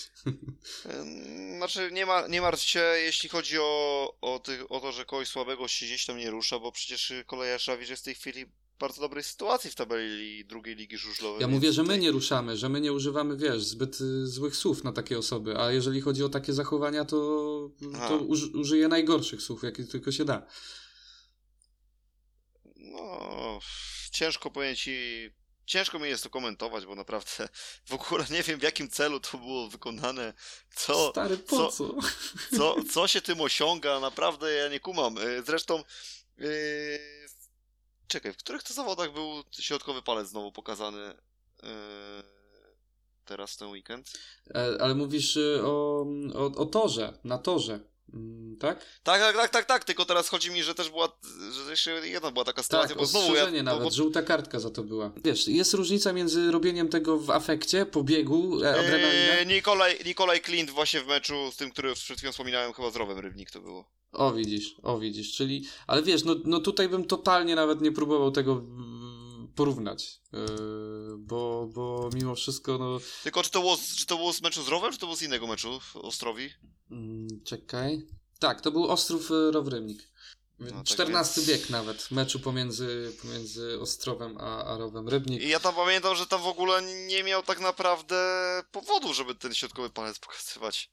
[1.58, 5.28] Znaczy nie, ma, nie martw się, jeśli chodzi o, o, tych, o to, że kogoś
[5.28, 8.46] słabego się gdzieś tam nie rusza, bo przecież kolejarz Szawirz jest w tej chwili
[8.78, 11.40] bardzo dobrej sytuacji w tabeli drugiej ligi żużlowej.
[11.40, 14.84] Ja mówię, że my nie ruszamy, że my nie używamy, wiesz, zbyt y, złych słów
[14.84, 17.16] na takie osoby, a jeżeli chodzi o takie zachowania, to,
[18.08, 20.46] to uż, użyję najgorszych słów, jakie tylko się da.
[22.76, 23.58] No,
[24.12, 24.88] ciężko powiedzieć
[25.68, 27.48] ciężko mi jest to komentować, bo naprawdę
[27.84, 30.32] w ogóle nie wiem w jakim celu to było wykonane.
[30.74, 31.70] Co, Stary, po co?
[31.70, 31.94] Co,
[32.56, 35.18] co, co się tym osiąga, naprawdę ja nie kumam.
[35.18, 35.84] Y, zresztą
[36.38, 37.27] yy,
[38.08, 41.14] Czekaj, w których to zawodach był środkowy palec znowu pokazany
[41.62, 41.68] yy,
[43.24, 44.10] teraz ten weekend?
[44.54, 47.80] E, ale mówisz y, o, o, o torze, na torze.
[48.14, 48.78] Mm, tak?
[49.02, 49.20] tak?
[49.20, 51.08] Tak, tak, tak, tak, tylko teraz chodzi mi, że też była,
[51.64, 53.90] że jeszcze jedna była taka sytuacja, tak, bo znowu ja, nawet, bo...
[53.90, 55.12] żółta kartka za to była.
[55.24, 59.34] Wiesz, jest różnica między robieniem tego w afekcie, po biegu, e, adrenalina?
[59.34, 62.96] Eee, Nikolaj, Nikolaj Klint właśnie w meczu z tym, który przed chwilą wspominałem, chyba z
[62.96, 63.97] Rowem Rybnik to było.
[64.12, 68.30] O widzisz, o widzisz, czyli, ale wiesz, no, no tutaj bym totalnie nawet nie próbował
[68.30, 68.62] tego
[69.54, 70.38] porównać, yy,
[71.18, 72.98] bo, bo mimo wszystko, no...
[73.22, 75.22] Tylko czy to było, czy to było z meczu z Rowem, czy to było z
[75.22, 76.50] innego meczu w Ostrowi?
[76.90, 78.06] Mm, czekaj.
[78.38, 80.08] Tak, to był Ostrów e, Rowrymnik.
[80.58, 85.42] No, 14 tak bieg nawet, meczu pomiędzy, pomiędzy Ostrowem a, a Rowem Rybnik.
[85.42, 88.16] I ja tam pamiętam, że tam w ogóle nie miał tak naprawdę
[88.72, 90.90] powodu, żeby ten środkowy palec pokazywać.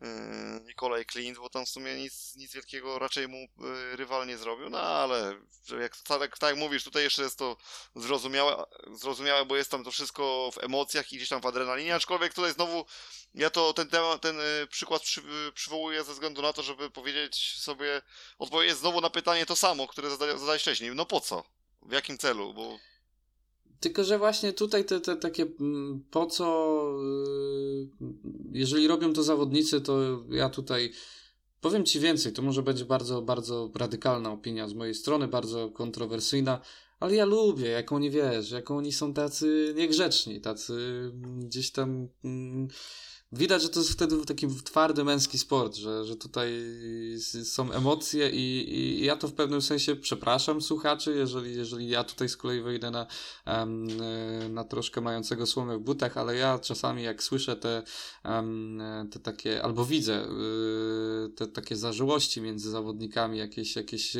[0.00, 4.36] Yy, Nikolaj Clint, bo tam w sumie nic, nic wielkiego raczej mu yy, rywal nie
[4.36, 5.36] zrobił, no ale
[5.80, 7.56] jak, tak, tak jak mówisz, tutaj jeszcze jest to
[7.94, 12.34] zrozumiałe, zrozumiałe, bo jest tam to wszystko w emocjach i gdzieś tam w adrenalinie, aczkolwiek
[12.34, 12.86] tutaj znowu
[13.34, 15.22] ja to ten, temat, ten yy, przykład przy,
[15.54, 18.02] przywołuję ze względu na to, żeby powiedzieć sobie,
[18.38, 21.44] odpowiedzieć znowu na pytanie to samo, które zadałeś wcześniej, no po co?
[21.82, 22.54] W jakim celu?
[22.54, 22.78] Bo
[23.80, 26.80] tylko, że właśnie tutaj te, te takie mm, po co,
[28.02, 28.06] y,
[28.52, 30.92] jeżeli robią to zawodnicy, to ja tutaj
[31.60, 32.32] powiem Ci więcej.
[32.32, 36.60] To może będzie bardzo, bardzo radykalna opinia z mojej strony, bardzo kontrowersyjna,
[37.00, 40.74] ale ja lubię, jak oni wiesz, jak oni są tacy niegrzeczni, tacy
[41.38, 42.08] gdzieś tam.
[43.32, 46.52] Widać, że to jest wtedy taki twardy męski sport, że, że tutaj
[47.44, 52.28] są emocje i, i ja to w pewnym sensie przepraszam słuchaczy, jeżeli, jeżeli ja tutaj
[52.28, 53.06] z kolei wejdę na,
[54.50, 57.82] na troszkę mającego słomę w butach, ale ja czasami jak słyszę te,
[59.10, 64.16] te takie, albo widzę y, te takie zażyłości między zawodnikami, jakieś, jakieś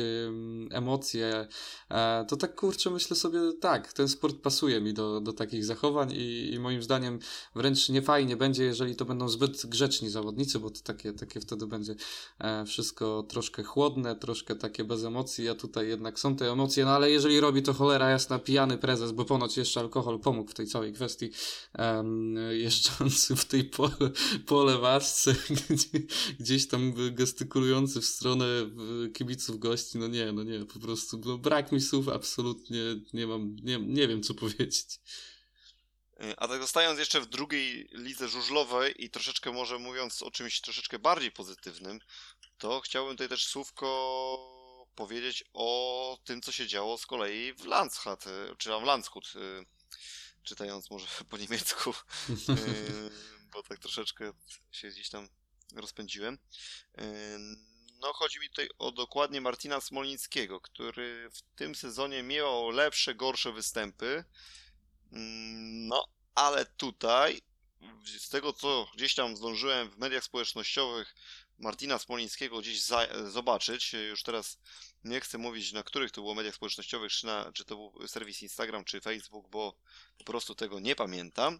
[0.69, 1.47] emocje,
[1.89, 6.11] e, to tak kurczę myślę sobie, tak, ten sport pasuje mi do, do takich zachowań
[6.11, 7.19] i, i moim zdaniem
[7.55, 11.67] wręcz nie fajnie będzie, jeżeli to będą zbyt grzeczni zawodnicy, bo to takie, takie wtedy
[11.67, 11.95] będzie
[12.39, 16.91] e, wszystko troszkę chłodne, troszkę takie bez emocji, a tutaj jednak są te emocje, no
[16.91, 20.67] ale jeżeli robi to cholera jasna pijany prezes, bo ponoć jeszcze alkohol pomógł w tej
[20.67, 21.31] całej kwestii,
[21.79, 24.11] um, jeżdżący w tej pole,
[24.45, 25.35] pole wasce,
[25.69, 25.99] gdzie,
[26.39, 28.45] gdzieś tam gestykulujący w stronę
[29.13, 32.81] kibiców gości, no nie, no nie, po prostu no brak mi słów, absolutnie
[33.13, 34.99] nie mam, nie, nie wiem co powiedzieć.
[36.23, 40.61] Y, a tak zostając jeszcze w drugiej lidze żużlowej i troszeczkę może mówiąc o czymś
[40.61, 41.99] troszeczkę bardziej pozytywnym,
[42.57, 43.87] to chciałbym tutaj też słówko
[44.95, 49.65] powiedzieć o tym, co się działo z kolei w Landshut, y, czy tam Landshut, y,
[50.43, 51.93] czytając może po niemiecku,
[53.53, 54.33] bo tak troszeczkę
[54.71, 55.29] się gdzieś tam
[55.75, 56.37] rozpędziłem.
[57.99, 63.51] No, chodzi mi tutaj o dokładnie Martina Smolińskiego, który w tym sezonie miał lepsze, gorsze
[63.51, 64.23] występy.
[65.11, 66.05] Mm, no,
[66.35, 67.41] ale tutaj,
[68.17, 71.15] z tego co gdzieś tam zdążyłem w mediach społecznościowych
[71.59, 74.57] Martina Smolińskiego gdzieś za, zobaczyć, już teraz
[75.03, 78.41] nie chcę mówić na których to było mediach społecznościowych, czy, na, czy to był serwis
[78.41, 79.75] Instagram, czy Facebook, bo
[80.17, 81.59] po prostu tego nie pamiętam,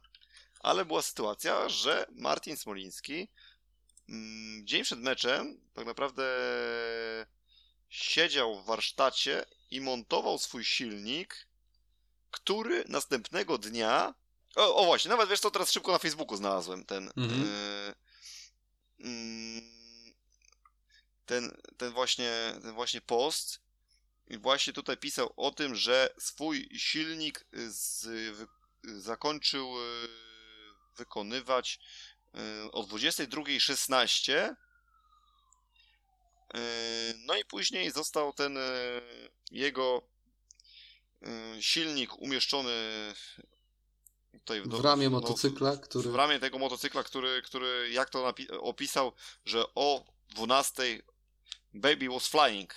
[0.60, 3.28] ale była sytuacja, że Martin Smoliński
[4.10, 6.24] mm, dzień przed meczem tak naprawdę
[7.90, 11.48] siedział w warsztacie i montował swój silnik,
[12.32, 14.14] który następnego dnia.
[14.56, 17.12] O, o właśnie, nawet wiesz co, teraz szybko na Facebooku znalazłem ten.
[17.18, 17.44] Mhm.
[17.44, 17.94] y,
[19.00, 19.62] mm,
[21.26, 22.32] ten, ten, właśnie,
[22.62, 23.62] ten właśnie post.
[24.28, 28.06] I właśnie tutaj pisał o tym, że swój silnik z,
[28.36, 28.48] wy,
[29.00, 30.08] zakończył y,
[30.98, 31.80] wykonywać
[32.66, 34.56] y, o 22.16
[36.54, 36.60] Yy,
[37.26, 38.58] No i później został ten
[39.52, 40.11] jego
[41.60, 42.74] silnik umieszczony
[44.32, 46.12] tutaj W ramię no, motocykla, który...
[46.12, 49.12] w ramię tego motocykla, który, który jak to opisał,
[49.46, 50.84] że o 12
[51.74, 52.74] baby was flying.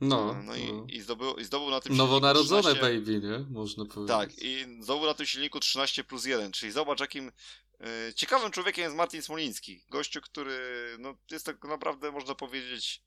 [0.00, 0.86] No, no i, no.
[0.88, 3.38] i, zdobył, i zdobył na tym Nowonarodzone silniku 13, baby, nie?
[3.50, 4.16] Można powiedzieć.
[4.16, 7.32] Tak, i zdobył na tym silniku 13 plus 1, czyli zobacz jakim
[7.80, 9.84] e, ciekawym człowiekiem jest Martin Smoliński.
[9.90, 10.58] Gościu, który
[10.98, 13.02] no, jest tak naprawdę, można powiedzieć,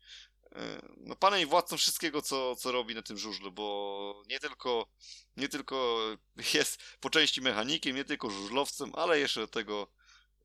[0.98, 4.88] no, panem i władcą wszystkiego, co, co robi na tym żużlu, bo nie tylko,
[5.38, 5.99] nie tylko
[6.53, 9.88] jest po części mechanikiem, nie tylko żużlowcem, ale jeszcze tego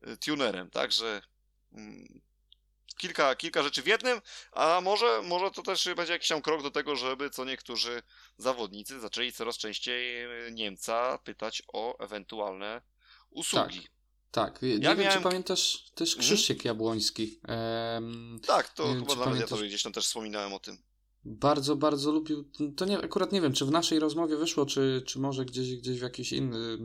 [0.01, 1.21] e, tunerem, także
[1.73, 2.21] mm,
[2.97, 4.21] kilka, kilka rzeczy w jednym,
[4.51, 8.01] a może, może to też będzie jakiś tam krok do tego, żeby co niektórzy
[8.37, 12.81] zawodnicy zaczęli coraz częściej e, Niemca pytać o ewentualne
[13.29, 13.81] usługi.
[13.81, 13.96] Tak,
[14.61, 16.21] nie Ja wiem, czy miałem- pamiętasz też Mhm.
[16.27, 17.39] Krzysiek Jabłoński.
[17.47, 20.59] Em, Tak, to Nie wiem, chyba czy na pamiętasz- mediatorze gdzieś tam też wspominałem o
[20.59, 20.77] tym.
[21.29, 22.51] bardzo, bardzo lubił.
[22.77, 25.99] To nie, akurat nie wiem, czy w naszej rozmowie wyszło, czy, czy może gdzieś, gdzieś
[25.99, 26.77] w jakiś inny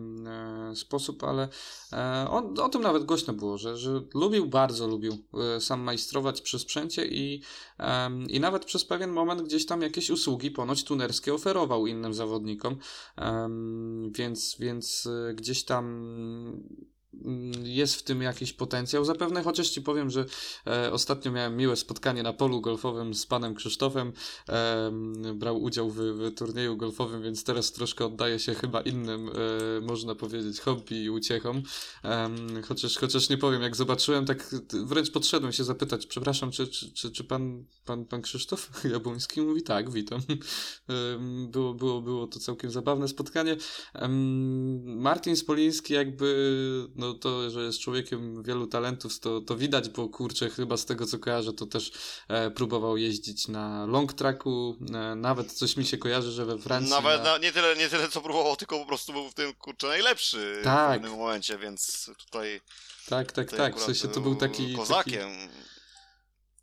[0.72, 1.48] e, sposób, ale
[1.92, 5.18] e, on, o tym nawet głośno było, że, że lubił, bardzo lubił
[5.56, 7.42] e, sam majstrować przy sprzęcie i,
[8.28, 12.78] i nawet przez pewien moment gdzieś tam jakieś usługi ponoć tunerskie oferował innym zawodnikom,
[14.10, 16.62] więc, więc e, gdzieś tam
[17.62, 19.04] jest w tym jakiś potencjał.
[19.04, 20.26] Zapewne, chociaż ci powiem, że
[20.66, 24.12] e, ostatnio miałem miłe spotkanie na polu golfowym z panem Krzysztofem.
[24.48, 29.80] Em, brał udział w, w turnieju golfowym, więc teraz troszkę oddaje się chyba innym, e,
[29.80, 31.62] można powiedzieć, hobby i uciechom.
[32.68, 37.10] Chociaż, chociaż nie powiem, jak zobaczyłem, tak wręcz podszedłem się zapytać, przepraszam, czy, czy, czy,
[37.10, 40.20] czy pan, pan, pan Krzysztof Jabłoński mówi tak, witam.
[41.48, 43.56] Było, było, było to całkiem zabawne spotkanie.
[44.84, 50.50] Martin Spoliński jakby, no to, że jest człowiekiem wielu talentów, to, to widać, bo kurczę,
[50.50, 51.92] chyba z tego co kojarzę, to też
[52.28, 56.90] e, próbował jeździć na long tracku, e, nawet coś mi się kojarzy, że we Francji
[56.90, 57.38] Nawet na...
[57.38, 61.00] nie, tyle, nie tyle co próbował, tylko po prostu był w tym kurczę najlepszy Tak.
[61.00, 62.60] w pewnym momencie, więc tutaj,
[63.08, 64.62] Tak, tak, tak, w sensie to był taki...
[64.62, 65.30] taki Kozakiem.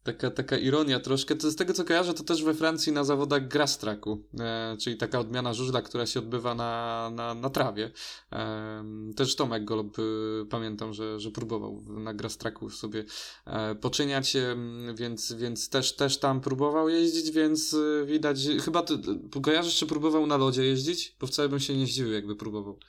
[0.04, 1.36] Taka, taka ironia troszkę.
[1.36, 4.98] To z tego co kojarzę, to też we Francji na zawodach grass tracku, e, czyli
[4.98, 7.92] taka odmiana żużla, która się odbywa na, na, na trawie.
[8.32, 8.84] E,
[9.16, 10.02] też Tomek Golob e,
[10.50, 13.06] pamiętam, że, że próbował na grass tracku sobie
[13.46, 14.56] e, poczyniać, e,
[14.96, 18.98] więc, więc też, też tam próbował jeździć, więc e, widać, chyba ty
[19.44, 21.16] kojarzysz, czy próbował na lodzie jeździć?
[21.20, 22.80] Bo wcale bym się nie zdziwił, jakby próbował.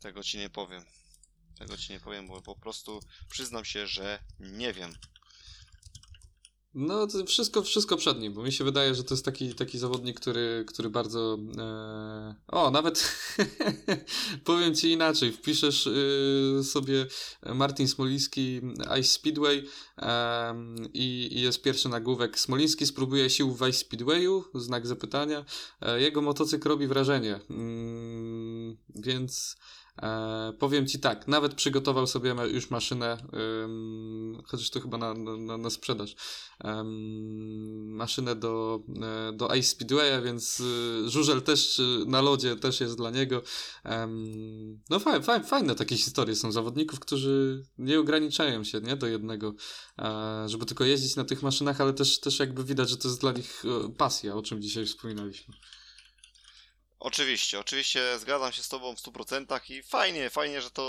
[0.00, 0.82] Tego ci nie powiem.
[1.58, 3.00] Tego ci nie powiem, bo po prostu
[3.30, 4.94] przyznam się, że nie wiem.
[6.74, 9.78] No, to wszystko, wszystko przed nim, bo mi się wydaje, że to jest taki, taki
[9.78, 11.38] zawodnik, który, który bardzo.
[11.58, 12.34] E...
[12.48, 13.16] O, nawet
[14.44, 15.32] powiem ci inaczej.
[15.32, 17.06] Wpiszesz y, sobie
[17.54, 18.60] Martin Smoliński
[19.00, 19.64] Ice Speedway
[20.94, 22.38] i, i jest pierwszy nagłówek.
[22.38, 24.44] Smoliński spróbuje sił w Ice Speedwayu?
[24.54, 25.44] Znak zapytania.
[25.80, 27.40] E, jego motocykl robi wrażenie.
[27.50, 29.56] Mm, więc.
[30.02, 33.18] E, powiem ci tak, nawet przygotował sobie już maszynę,
[33.64, 36.16] ym, chociaż to chyba na, na, na sprzedaż,
[37.84, 42.96] maszynę do, e, do Ice Speedwaya, więc y, żużel też y, na lodzie też jest
[42.96, 43.42] dla niego.
[44.90, 49.54] No faj, faj, fajne takie historie są zawodników, którzy nie ograniczają się nie, do jednego,
[49.98, 53.20] e, żeby tylko jeździć na tych maszynach, ale też, też jakby widać, że to jest
[53.20, 55.54] dla nich e, pasja, o czym dzisiaj wspominaliśmy.
[57.04, 60.86] Oczywiście, oczywiście zgadzam się z tobą w 100% i fajnie, fajnie, że to.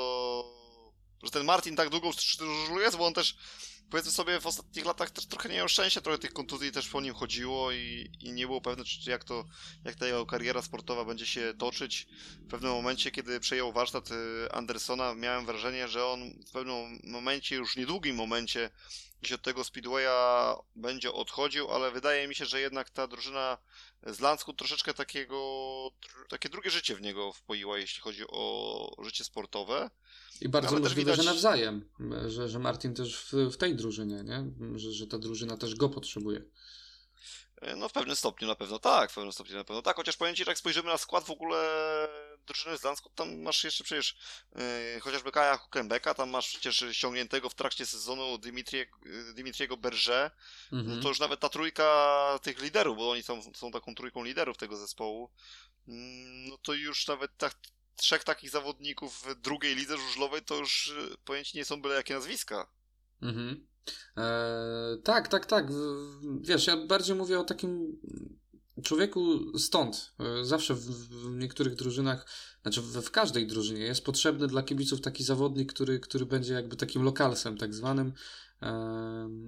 [1.24, 2.12] że ten Martin tak długo
[2.82, 3.36] jest, bo on też
[3.90, 7.02] powiedzmy sobie w ostatnich latach też trochę nie miał szczęścia, trochę tych kontuzji też po
[7.02, 9.46] nim chodziło i, i nie było pewne, czy jak to,
[9.86, 12.08] jak ta jego kariera sportowa będzie się toczyć.
[12.40, 17.56] W pewnym momencie, kiedy przejął warsztat y, Andersona, miałem wrażenie, że on w pewnym momencie,
[17.56, 18.70] już niedługim momencie,
[19.22, 23.58] gdzieś od tego Speedwaya będzie odchodził, ale wydaje mi się, że jednak ta drużyna
[24.06, 25.92] z Landskut troszeczkę takiego,
[26.30, 29.90] takie drugie życie w niego wpoiła, jeśli chodzi o życie sportowe.
[30.42, 31.26] I bardzo Ale możliwe, widać...
[31.26, 31.90] że nawzajem,
[32.28, 34.46] że, że Martin też w, w tej drużynie, nie?
[34.80, 36.42] Że, że ta drużyna też go potrzebuje.
[37.62, 40.18] E, no w pewnym stopniu na pewno tak, w pewnym stopniu na pewno tak, chociaż
[40.18, 41.58] powiem Ci, że jak spojrzymy na skład w ogóle
[42.48, 44.16] drużyny z Landskut, tam masz jeszcze przecież
[44.56, 48.86] yy, chociażby Kaja Hukenbecka, tam masz przecież ściągniętego w trakcie sezonu Dimitrie,
[49.36, 50.32] Dimitriego Berger,
[50.72, 51.02] mhm.
[51.02, 54.78] to już nawet ta trójka tych liderów, bo oni są, są taką trójką liderów tego
[54.78, 55.32] zespołu,
[55.88, 55.96] yy,
[56.50, 57.56] no to już nawet tak
[57.96, 62.14] trzech takich zawodników w drugiej lidze żużlowej to już e, pojęci nie są byle jakie
[62.14, 62.68] nazwiska.
[63.22, 63.68] Mhm.
[64.18, 65.68] Eee, tak, tak, tak.
[66.42, 67.98] Wiesz, ja bardziej mówię o takim
[68.84, 70.14] człowieku stąd.
[70.20, 72.26] E, zawsze w, w niektórych drużynach,
[72.62, 76.76] znaczy w, w, każdej drużynie jest potrzebny dla kibiców taki zawodnik, który, który będzie jakby
[76.76, 78.14] takim lokalsem tak zwanym.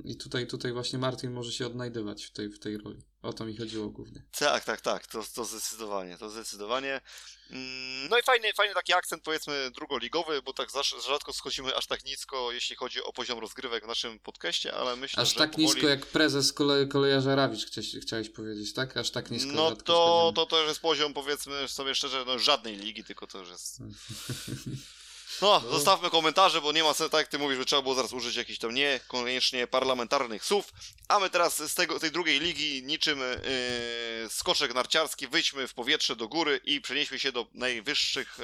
[0.04, 3.02] I tutaj, tutaj właśnie Martin może się odnajdywać w tej, w tej roli.
[3.22, 4.24] O to mi chodziło głównie.
[4.40, 7.02] Tak, tak, tak, to, to zdecydowanie, to zdecydowanie.
[7.50, 10.70] Mm, no i fajny, fajny taki akcent powiedzmy drugoligowy, bo tak
[11.08, 15.24] rzadko schodzimy aż tak nisko, jeśli chodzi o poziom rozgrywek w naszym podcaście, ale myślę,
[15.24, 15.68] aż że tak powoli...
[15.68, 18.98] nisko jak prezes kole, kolejarza Rawicz chciałeś, chciałeś powiedzieć, tak?
[18.98, 19.52] Aż tak nisko.
[19.52, 23.50] No to, to to jest poziom powiedzmy sobie szczerze, no żadnej ligi, tylko to już
[23.50, 23.80] jest
[25.41, 27.95] No, no, zostawmy komentarze, bo nie ma sensu, tak jak ty mówisz, że trzeba było
[27.95, 30.73] zaraz użyć jakichś tam niekoniecznie parlamentarnych słów.
[31.07, 36.15] A my teraz z tego, tej drugiej ligi, niczym yy, skoczek narciarski, wyjdźmy w powietrze
[36.15, 38.38] do góry i przenieśmy się do najwyższych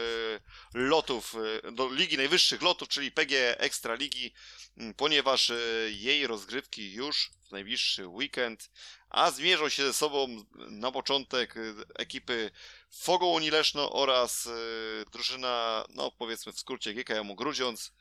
[0.74, 4.34] yy, lotów, yy, do ligi najwyższych lotów, czyli PG Ekstra Ligi,
[4.78, 8.70] yy, ponieważ yy, jej rozgrywki już w najbliższy weekend,
[9.14, 12.52] a zmierzą się ze sobą na początek yy, ekipy
[12.90, 17.94] Fogo Unileszno oraz yy, drużyna, no powiedzmy w skrócie GKM Grudziądz,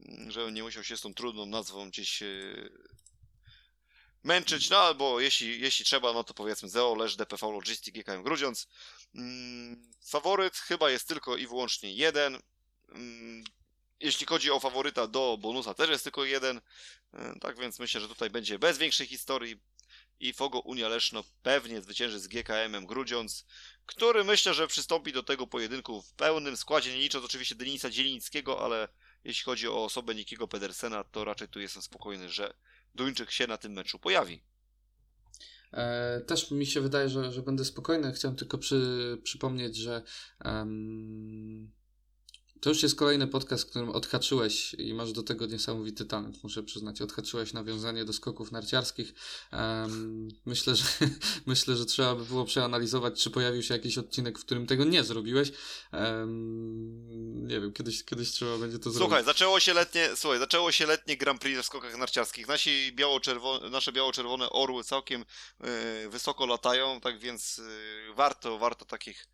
[0.00, 2.70] mm, żeby nie musiał się z tą trudną nazwą gdzieś yy,
[4.24, 8.68] męczyć, no albo jeśli, jeśli trzeba, no to powiedzmy ZEO, Lesz, DPV Logistic, GKM Grudziądz.
[9.14, 9.22] Yy,
[10.06, 12.38] faworyt chyba jest tylko i wyłącznie jeden.
[12.88, 13.44] Mm,
[14.00, 16.56] jeśli chodzi o faworyta do bonusa, też jest tylko jeden.
[16.56, 19.60] Y, tak więc myślę, że tutaj będzie bez większej historii
[20.20, 23.46] i Fogo Unia Leszno pewnie zwycięży z GKM-em Grudziądz,
[23.86, 28.64] który myślę, że przystąpi do tego pojedynku w pełnym składzie, nie licząc oczywiście Denisa Zielińskiego,
[28.64, 28.88] ale
[29.24, 32.54] jeśli chodzi o osobę Nikiego Pedersena, to raczej tu jestem spokojny, że
[32.94, 34.42] Duńczyk się na tym meczu pojawi.
[35.72, 38.12] E, też mi się wydaje, że, że będę spokojny.
[38.12, 40.02] Chciałem tylko przy, przypomnieć, że
[40.44, 41.70] um,
[42.60, 46.62] to już jest kolejny podcast, w którym odhaczyłeś i masz do tego niesamowity talent, muszę
[46.62, 47.02] przyznać.
[47.02, 49.14] Odhaczyłeś nawiązanie do skoków narciarskich.
[49.52, 50.84] Um, myślę, że,
[51.46, 55.04] myślę, że trzeba by było przeanalizować, czy pojawił się jakiś odcinek, w którym tego nie
[55.04, 55.52] zrobiłeś.
[55.92, 59.08] Um, nie wiem, kiedyś, kiedyś trzeba będzie to słuchaj, zrobić.
[59.08, 62.48] Słuchaj, zaczęło się letnie, słuchaj, zaczęło się letnie Grand Prix w skokach narciarskich.
[62.48, 67.62] Nasi biało-czerwone, nasze biało-czerwone orły całkiem y, wysoko latają, tak więc y,
[68.14, 69.28] warto, warto takich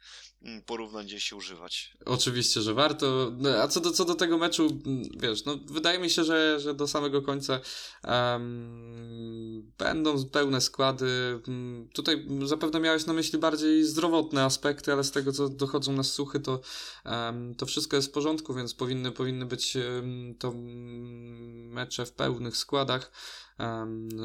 [0.67, 1.97] porównań gdzieś się używać.
[2.05, 4.81] Oczywiście, że warto no, a co do, co do tego meczu,
[5.17, 7.61] wiesz, no wydaje mi się, że, że do samego końca
[8.05, 11.41] um, będą pełne składy.
[11.95, 16.41] Tutaj zapewne miałeś na myśli bardziej zdrowotne aspekty, ale z tego co dochodzą nas słuchy,
[16.41, 16.61] to,
[17.05, 20.53] um, to wszystko jest w porządku, więc powinny, powinny być um, to
[21.75, 23.13] mecze w pełnych składach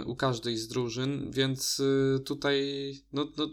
[0.05, 3.47] u każdej z drużyn, więc y, tutaj no, no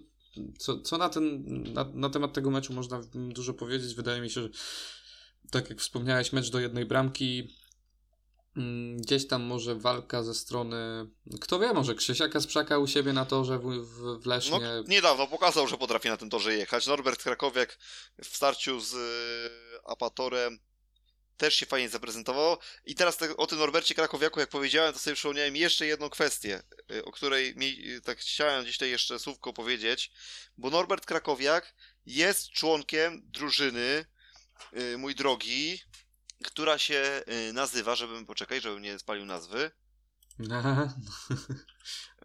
[0.59, 3.95] co, co na, ten, na, na temat tego meczu można dużo powiedzieć.
[3.95, 4.49] Wydaje mi się, że
[5.51, 7.57] tak jak wspomniałeś, mecz do jednej bramki.
[8.57, 10.77] Mm, gdzieś tam może walka ze strony.
[11.41, 14.61] Kto wie, może Krzysia Kasprzaka u siebie na torze w, w, w Lesznie.
[14.61, 16.87] No, niedawno pokazał, że potrafi na tym torze jechać.
[16.87, 17.79] Norbert Krakowiak
[18.25, 18.99] w starciu z y,
[19.85, 20.59] Apatorem
[21.37, 22.59] też się fajnie zaprezentował.
[22.85, 26.63] I teraz te, o tym Norbercie Krakowiaku, jak powiedziałem, to sobie przypomniałem jeszcze jedną kwestię,
[26.93, 30.13] y, o której mi, y, tak chciałem tutaj jeszcze słówko powiedzieć,
[30.59, 31.75] bo Norbert Krakowiak
[32.07, 34.05] jest członkiem drużyny
[34.73, 35.81] Y, mój drogi,
[36.45, 37.23] która się
[37.53, 39.71] nazywa, żebym poczekaj, żebym nie spalił nazwy.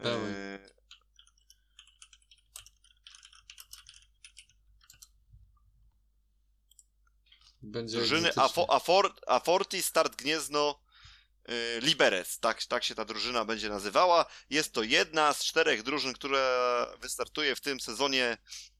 [7.63, 10.79] Będzie drużyny Afo, Afor, Aforti Start Gniezno
[11.81, 12.39] Liberec.
[12.39, 14.25] Tak, tak się ta drużyna będzie nazywała.
[14.49, 16.39] Jest to jedna z czterech drużyn, która
[16.99, 18.38] wystartuje w tym sezonie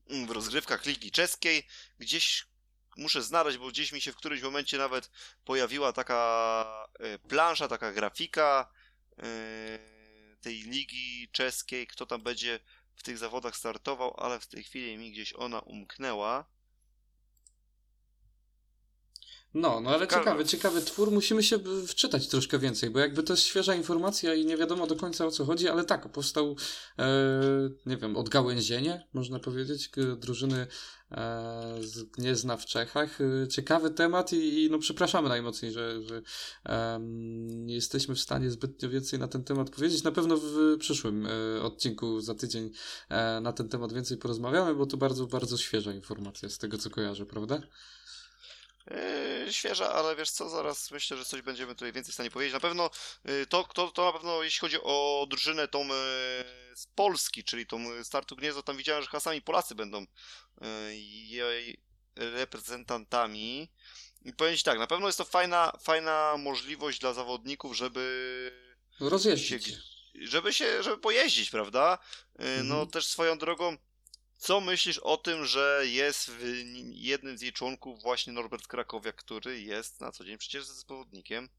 [0.10, 1.68] mm, w rozgrywkach Ligi Czeskiej.
[2.00, 2.46] Gdzieś
[2.98, 5.10] muszę znaleźć, bo gdzieś mi się w którymś momencie nawet
[5.46, 8.72] pojawiła taka e, plansza, taka grafika
[9.18, 9.24] e,
[10.42, 12.60] tej ligi czeskiej, kto tam będzie
[12.96, 16.46] w tych zawodach startował, ale w tej chwili mi gdzieś ona umknęła.
[19.54, 21.12] No, no ale ciekawy, ciekawy twór.
[21.12, 24.96] Musimy się wczytać troszkę więcej, bo jakby to jest świeża informacja i nie wiadomo do
[24.96, 26.56] końca o co chodzi, ale tak, powstał,
[27.00, 27.06] e,
[27.86, 30.68] nie wiem, odgałęzienie, można powiedzieć, drużyny
[31.12, 33.20] e, z Gniezna w Czechach.
[33.22, 36.22] E, ciekawy temat i, i no przepraszamy najmocniej, że, że
[36.66, 37.00] e,
[37.50, 40.04] nie jesteśmy w stanie zbytnio więcej na ten temat powiedzieć.
[40.04, 42.72] Na pewno w przyszłym e, odcinku za tydzień
[43.10, 46.90] e, na ten temat więcej porozmawiamy, bo to bardzo, bardzo świeża informacja z tego, co
[46.90, 47.62] kojarzę, prawda?
[49.46, 52.54] Yy, świeża, ale wiesz co, zaraz myślę, że coś będziemy tutaj więcej w stanie powiedzieć.
[52.54, 52.90] Na pewno
[53.26, 55.94] yy, to, to, to na pewno jeśli chodzi o drużynę tą yy,
[56.76, 60.06] z Polski, czyli tą Startu Gniezdo, tam widziałem, że czasami Polacy będą
[61.30, 61.82] jej
[62.16, 63.72] reprezentantami.
[64.22, 68.52] I powiem Ci tak, na pewno jest to fajna, fajna możliwość dla zawodników, żeby
[69.00, 69.78] rozjeździć się,
[70.22, 71.98] żeby się, żeby pojeździć, prawda?
[72.40, 72.88] No mhm.
[72.88, 73.78] też swoją drogą
[74.42, 76.32] co myślisz o tym, że jest
[76.92, 81.50] jednym z jej członków właśnie Norbert Krakowiak, który jest na co dzień przecież zawodnikiem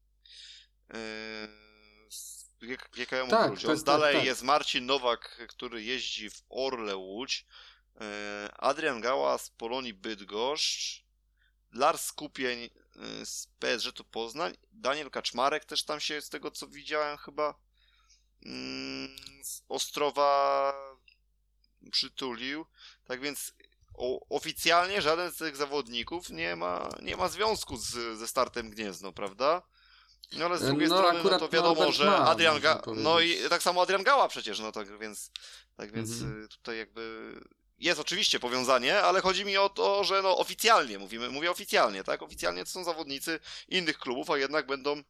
[0.89, 0.97] yy,
[2.91, 3.61] GKM tak, Łódź.
[3.61, 4.25] Tak, dalej tak, tak.
[4.25, 7.45] jest Marcin Nowak, który jeździ w Orle Łódź,
[7.95, 8.01] yy,
[8.57, 11.03] Adrian Gała z Polonii Bydgoszcz,
[11.71, 16.67] Lars Kupień yy, z PSG to Poznań, Daniel Kaczmarek też tam się z tego co
[16.67, 17.59] widziałem chyba
[18.41, 18.51] yy,
[19.43, 20.73] z Ostrowa
[21.91, 22.65] przytulił.
[23.07, 23.53] Tak więc
[23.93, 29.11] o, oficjalnie żaden z tych zawodników nie ma, nie ma związku z, ze startem Gniezno,
[29.11, 29.61] prawda?
[30.37, 33.37] No ale z drugiej no, strony no to wiadomo, że ma, Adrian Ga- No i
[33.49, 35.31] tak samo Adrian Gała przecież, no tak więc
[35.77, 36.43] tak więc mhm.
[36.43, 37.33] Y, tutaj jakby
[37.79, 42.21] jest oczywiście powiązanie, ale chodzi mi o to, że no oficjalnie mówimy, mówię oficjalnie, tak?
[42.21, 45.03] Oficjalnie to są zawodnicy innych klubów, a jednak będą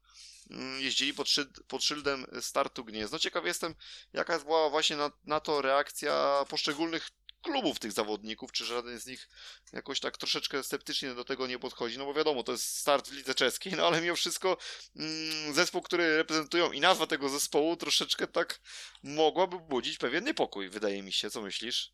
[0.79, 3.19] jeździli pod, szyld, pod szyldem startu Gniezno.
[3.19, 3.75] Ciekaw jestem,
[4.13, 7.09] jaka była właśnie na, na to reakcja poszczególnych
[7.43, 9.29] klubów tych zawodników, czy żaden z nich
[9.73, 13.13] jakoś tak troszeczkę sceptycznie do tego nie podchodzi, no bo wiadomo, to jest start w
[13.13, 14.57] lidze czeskiej, no ale mimo wszystko
[14.95, 18.59] mm, zespół, który reprezentują i nazwa tego zespołu troszeczkę tak
[19.03, 21.93] mogłaby budzić pewien niepokój, wydaje mi się, co myślisz?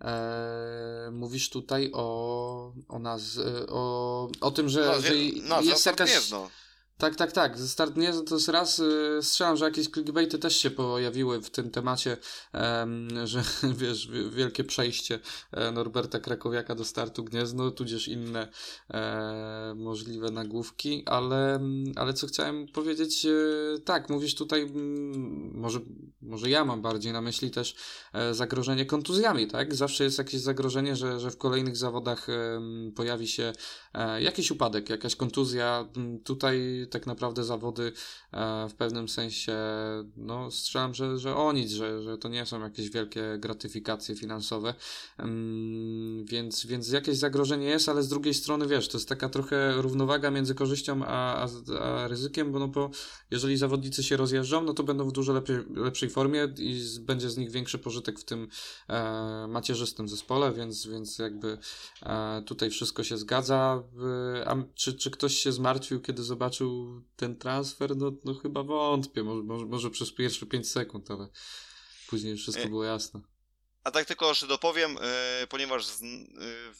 [0.00, 3.22] Eee, mówisz tutaj o, o nas,
[3.68, 6.10] o, o tym, że, nazwie, że jest jakaś...
[6.10, 6.50] Gniezno.
[6.98, 7.58] Tak, tak, tak.
[7.58, 11.70] Start nie, to jest raz, yy, strzelam, że jakieś clickbaity też się pojawiły w tym
[11.70, 12.16] temacie,
[13.24, 13.42] że
[13.80, 15.20] wiesz, wielkie przejście
[15.52, 18.48] e, Norberta Krakowiaka do startu Gniezno, tudzież inne
[18.90, 21.60] e, możliwe nagłówki, ale,
[21.96, 23.30] ale co chciałem powiedzieć, e,
[23.84, 24.72] tak, mówisz tutaj,
[25.52, 25.80] może,
[26.22, 27.74] może ja mam bardziej na myśli też
[28.32, 29.74] zagrożenie kontuzjami, tak?
[29.74, 32.26] Zawsze jest jakieś zagrożenie, że, że w kolejnych zawodach
[32.96, 33.52] pojawi się
[34.18, 35.88] jakiś upadek, jakaś kontuzja.
[36.24, 37.92] Tutaj tak naprawdę zawody
[38.32, 39.56] e, w pewnym sensie,
[40.16, 44.74] no strzelam, że, że o nic, że, że to nie są jakieś wielkie gratyfikacje finansowe,
[46.24, 50.30] więc, więc jakieś zagrożenie jest, ale z drugiej strony, wiesz, to jest taka trochę równowaga
[50.30, 51.48] między korzyścią a, a,
[51.80, 52.90] a ryzykiem, bo no bo
[53.30, 57.36] jeżeli zawodnicy się rozjeżdżą, no to będą w dużo lepszej, lepszej formie i będzie z
[57.36, 58.48] nich większy pożytek w tym
[58.88, 61.58] e, macierzystym zespole, więc, więc jakby
[62.02, 63.82] e, tutaj wszystko się zgadza.
[64.38, 66.77] E, a czy, czy ktoś się zmartwił, kiedy zobaczył
[67.16, 71.28] ten transfer, no, no chyba wątpię, może, może, przez pierwsze 5 sekund, ale
[72.08, 73.20] później wszystko e, było jasne.
[73.84, 74.94] A tak tylko jeszcze dopowiem,
[75.40, 76.28] yy, ponieważ z, yy,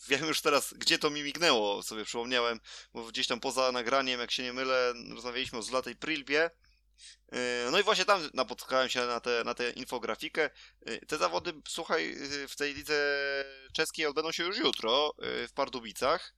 [0.09, 2.61] wiem już teraz, gdzie to mi mignęło, sobie przypomniałem,
[2.95, 6.51] bo gdzieś tam poza nagraniem, jak się nie mylę, rozmawialiśmy o Zlatej Prilbie.
[7.33, 7.39] Yy,
[7.71, 10.51] no i właśnie tam napotkałem się na tę na te infografikę.
[11.09, 12.17] Te zawody, słuchaj,
[12.49, 13.15] w tej lidze
[13.73, 16.35] czeskiej odbędą się już jutro w Pardubicach.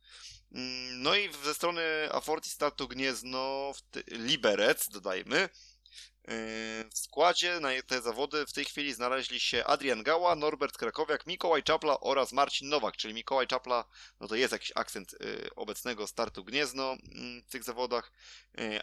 [0.52, 1.82] Mm, no i ze strony
[2.12, 3.72] Aforti startu Gniezno,
[4.10, 5.48] Liberec, dodajmy, yy,
[6.90, 11.62] w składzie na te zawody w tej chwili znaleźli się Adrian Gała, Norbert Krakowiak, Mikołaj
[11.62, 13.84] Czapla oraz Marcin Nowak, czyli Mikołaj Czapla,
[14.20, 18.12] no to jest jakiś akcent yy, obecnego startu Gniezno yy, w tych zawodach.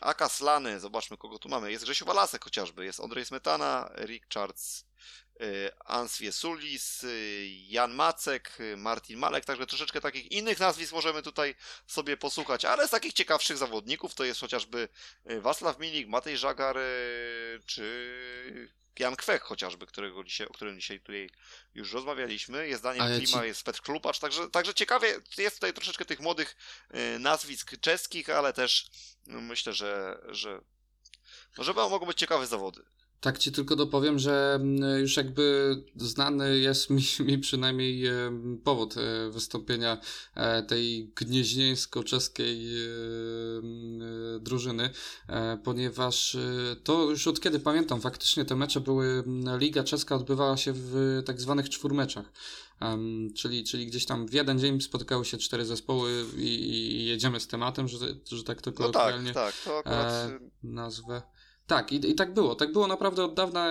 [0.02, 4.85] Aka Slany, zobaczmy kogo tu mamy, jest Grzesiu Walasek chociażby, jest Andrzej Smetana, Richards
[5.85, 7.05] Answie Sulis,
[7.68, 11.55] Jan Macek, Martin Malek, także troszeczkę takich innych nazwisk możemy tutaj
[11.88, 14.89] sobie posłuchać, ale z takich ciekawszych zawodników to jest chociażby
[15.26, 16.77] Wacław Milik, Matej Żagar,
[17.65, 18.68] czy
[18.99, 21.30] Jan Kwek chociażby, którego dzisiaj, o którym dzisiaj tutaj
[21.76, 22.68] już rozmawialiśmy.
[22.68, 23.47] Jest Daniel ja Klima, ci...
[23.47, 26.55] jest Petr Klupacz, także, także ciekawie jest tutaj troszeczkę tych młodych
[27.19, 28.89] nazwisk czeskich, ale też
[29.26, 30.61] no, myślę, że, że,
[31.57, 32.84] no, że mogą być ciekawe zawody.
[33.22, 38.03] Tak ci tylko dopowiem, że mm, już jakby znany jest mi, mi przynajmniej
[38.64, 39.98] powód e, wystąpienia
[40.35, 42.89] e, tej gnieźnieńsko-czeskiej e,
[43.57, 44.89] mm, drużyny,
[45.64, 46.38] ponieważ
[46.84, 51.22] to już od kiedy pamiętam, faktycznie te mecze były, mm, Liga Czeska odbywała się w
[51.26, 52.31] tak zwanych czwórmeczach.
[52.81, 57.39] Um, czyli, czyli gdzieś tam w jeden dzień spotykały się cztery zespoły i, i jedziemy
[57.39, 57.98] z tematem, że,
[58.31, 60.14] że tak to kolokwialnie no tak, tak, to akurat...
[60.14, 61.22] e, nazwę.
[61.68, 62.56] Tak, i, i tak było.
[62.56, 63.68] Tak było naprawdę od dawna.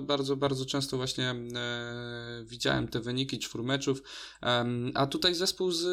[0.00, 4.02] Bardzo, bardzo często właśnie e, widziałem te wyniki czwórmeczów.
[4.42, 5.84] E, a tutaj zespół z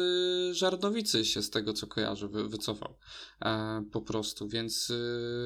[0.56, 2.94] Żarnowicy się z tego co kojarzę wy, wycofał.
[3.44, 4.48] E, po prostu.
[4.48, 4.92] Więc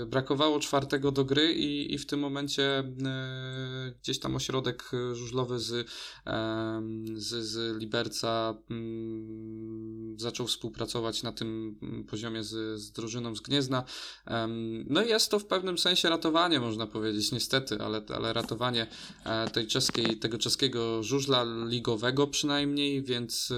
[0.02, 2.84] e, brakowało czwartego do gry i, i w tym momencie e,
[4.02, 5.88] gdzieś tam ośrodek żużlowy z,
[7.14, 11.78] z, z Liberca mm, zaczął współpracować na tym
[12.10, 13.84] poziomie z, z drużyną z Gniezna.
[14.86, 18.86] no i jest to w pewnym sensie sensie ratowanie, można powiedzieć, niestety, ale, ale ratowanie
[19.24, 23.56] e, tej czeskiej, tego czeskiego żużla ligowego przynajmniej, więc yy,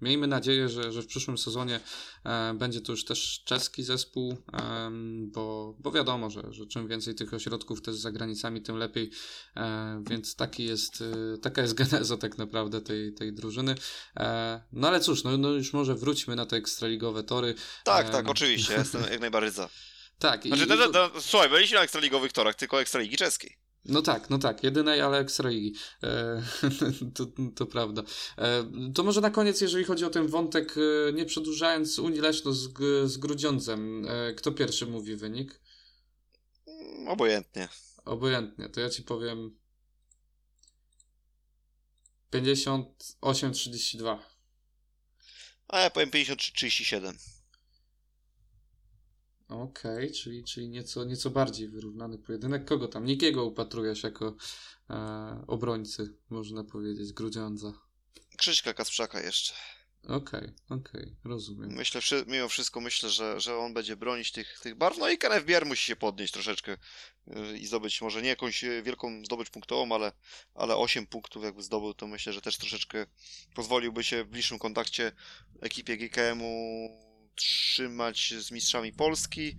[0.00, 1.80] miejmy nadzieję, że, że w przyszłym sezonie
[2.24, 4.90] e, będzie to już też czeski zespół, e,
[5.32, 9.10] bo, bo wiadomo, że, że czym więcej tych ośrodków też za granicami, tym lepiej,
[9.56, 11.04] e, więc taki jest,
[11.34, 13.74] e, taka jest geneza tak naprawdę tej, tej drużyny.
[14.16, 17.54] E, no ale cóż, no, no już może wróćmy na te ekstraligowe tory.
[17.84, 19.68] Tak, tak, oczywiście, jestem jak najbardziej za.
[20.24, 20.46] Tak.
[20.46, 23.56] Znaczy, i, to, to, to, słuchaj, byliśmy na ekstraligowych torach, tylko ekstraligi czeskiej.
[23.84, 25.74] No tak, no tak, jedynej, ale ekstraligi.
[26.02, 26.42] E,
[27.16, 28.02] to, to prawda.
[28.38, 30.74] E, to może na koniec, jeżeli chodzi o ten wątek,
[31.08, 32.68] e, nie przedłużając, Unii Leszno z,
[33.04, 34.06] z Grudziądzem.
[34.08, 35.60] E, kto pierwszy mówi wynik?
[36.66, 37.68] Mm, obojętnie.
[38.04, 39.58] Obojętnie, to ja ci powiem
[42.32, 44.18] 58-32.
[45.68, 47.33] A ja powiem 53-37.
[49.48, 52.64] Okej, okay, czyli, czyli nieco, nieco bardziej wyrównany pojedynek.
[52.64, 53.04] Kogo tam?
[53.04, 54.36] Nikiego upatrujesz jako
[54.90, 57.72] e, obrońcy, można powiedzieć, Grudziądza?
[58.36, 59.54] Krzyśka Kasprzaka jeszcze.
[60.04, 61.70] Okej, okay, okej, okay, rozumiem.
[61.72, 64.98] Myślę, mimo wszystko myślę, że, że on będzie bronić tych, tych barw.
[64.98, 66.76] No i KNFBR musi się podnieść troszeczkę
[67.26, 70.12] yy, i zdobyć może nie jakąś wielką zdobycz punktową, ale,
[70.54, 73.06] ale 8 punktów jakby zdobył, to myślę, że też troszeczkę
[73.54, 75.12] pozwoliłby się w bliższym kontakcie
[75.60, 76.88] ekipie GKM-u
[77.34, 79.56] trzymać z mistrzami Polski.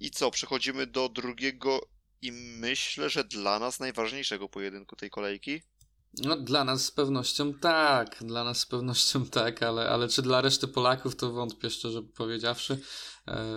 [0.00, 1.88] I co, przechodzimy do drugiego
[2.22, 5.62] i myślę, że dla nas najważniejszego pojedynku tej kolejki.
[6.14, 10.40] No, dla nas z pewnością tak, dla nas z pewnością tak, ale, ale czy dla
[10.40, 12.78] reszty Polaków to wątpię, szczerze powiedziawszy.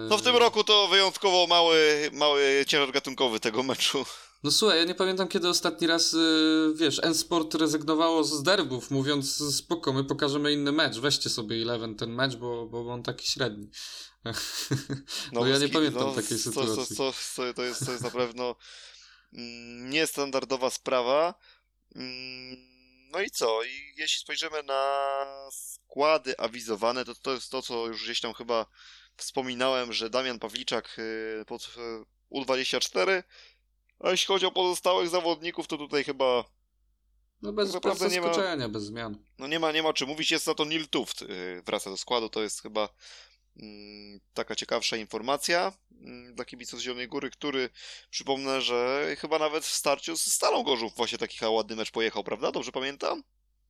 [0.09, 4.05] No w tym roku to wyjątkowo mały, mały ciężar gatunkowy tego meczu.
[4.43, 9.55] No słuchaj, ja nie pamiętam kiedy ostatni raz, yy, wiesz, N-Sport rezygnowało z derbów, mówiąc
[9.55, 13.69] spoko, my pokażemy inny mecz, weźcie sobie Eleven ten mecz, bo, bo on taki średni.
[15.33, 16.75] No, ja nie pamiętam no, takiej sytuacji.
[16.75, 18.55] To, to, to, to, jest, to jest na pewno
[19.33, 21.33] mm, niestandardowa sprawa.
[21.95, 22.57] Mm,
[23.11, 23.63] no i co?
[23.63, 25.15] I jeśli spojrzymy na
[25.51, 28.65] składy awizowane, to to jest to, co już gdzieś tam chyba
[29.17, 33.23] wspominałem, że Damian Pawliczak y, pod y, U24
[34.03, 36.43] a jeśli chodzi o pozostałych zawodników, to tutaj chyba.
[37.41, 39.17] No bez, bez zaskoczenia, nie ma, bez zmian.
[39.37, 41.97] No nie ma, nie ma czy mówić, jest za to Nil Tuft yy, wraca do
[41.97, 42.89] składu, to jest chyba
[43.55, 43.65] yy,
[44.33, 47.69] taka ciekawsza informacja yy, dla kibiców z Zielonej Góry, który
[48.09, 52.51] przypomnę, że chyba nawet w starciu z Stalą Gorzów właśnie taki ładny mecz pojechał, prawda?
[52.51, 53.23] Dobrze pamiętam?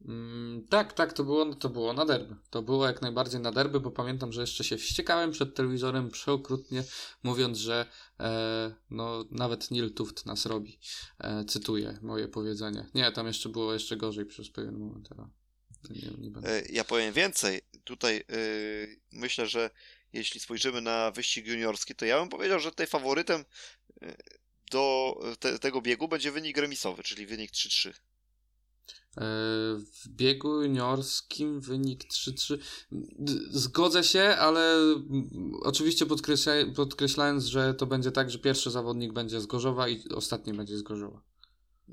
[0.06, 2.36] Mm, tak, tak, to było, to było na derby.
[2.50, 6.84] To było jak najbardziej na derby, bo pamiętam, że jeszcze się wściekałem przed telewizorem przeokrutnie,
[7.24, 7.86] mówiąc, że
[8.20, 10.80] e, no, nawet Neil Tuft nas robi.
[11.20, 12.90] E, cytuję moje powiedzenie.
[12.94, 15.28] Nie, tam jeszcze było jeszcze gorzej przez pewien moment, ale
[15.90, 16.50] nie, nie będę.
[16.50, 17.62] E, ja powiem więcej.
[17.84, 18.24] Tutaj e,
[19.12, 19.70] myślę, że
[20.14, 23.46] jeśli spojrzymy na wyścig juniorski, to ja bym powiedział, że tutaj faworytem
[24.02, 24.16] e,
[24.72, 27.94] do te, tego biegu będzie wynik remisowy, czyli wynik 3-3.
[29.18, 29.22] E,
[29.78, 32.58] w biegu juniorskim wynik 3-3.
[33.50, 34.78] Zgodzę się, ale
[35.62, 40.54] oczywiście podkreśla, podkreślając, że to będzie tak, że pierwszy zawodnik będzie z Gorzowa i ostatni
[40.54, 41.31] będzie z Gorzowa.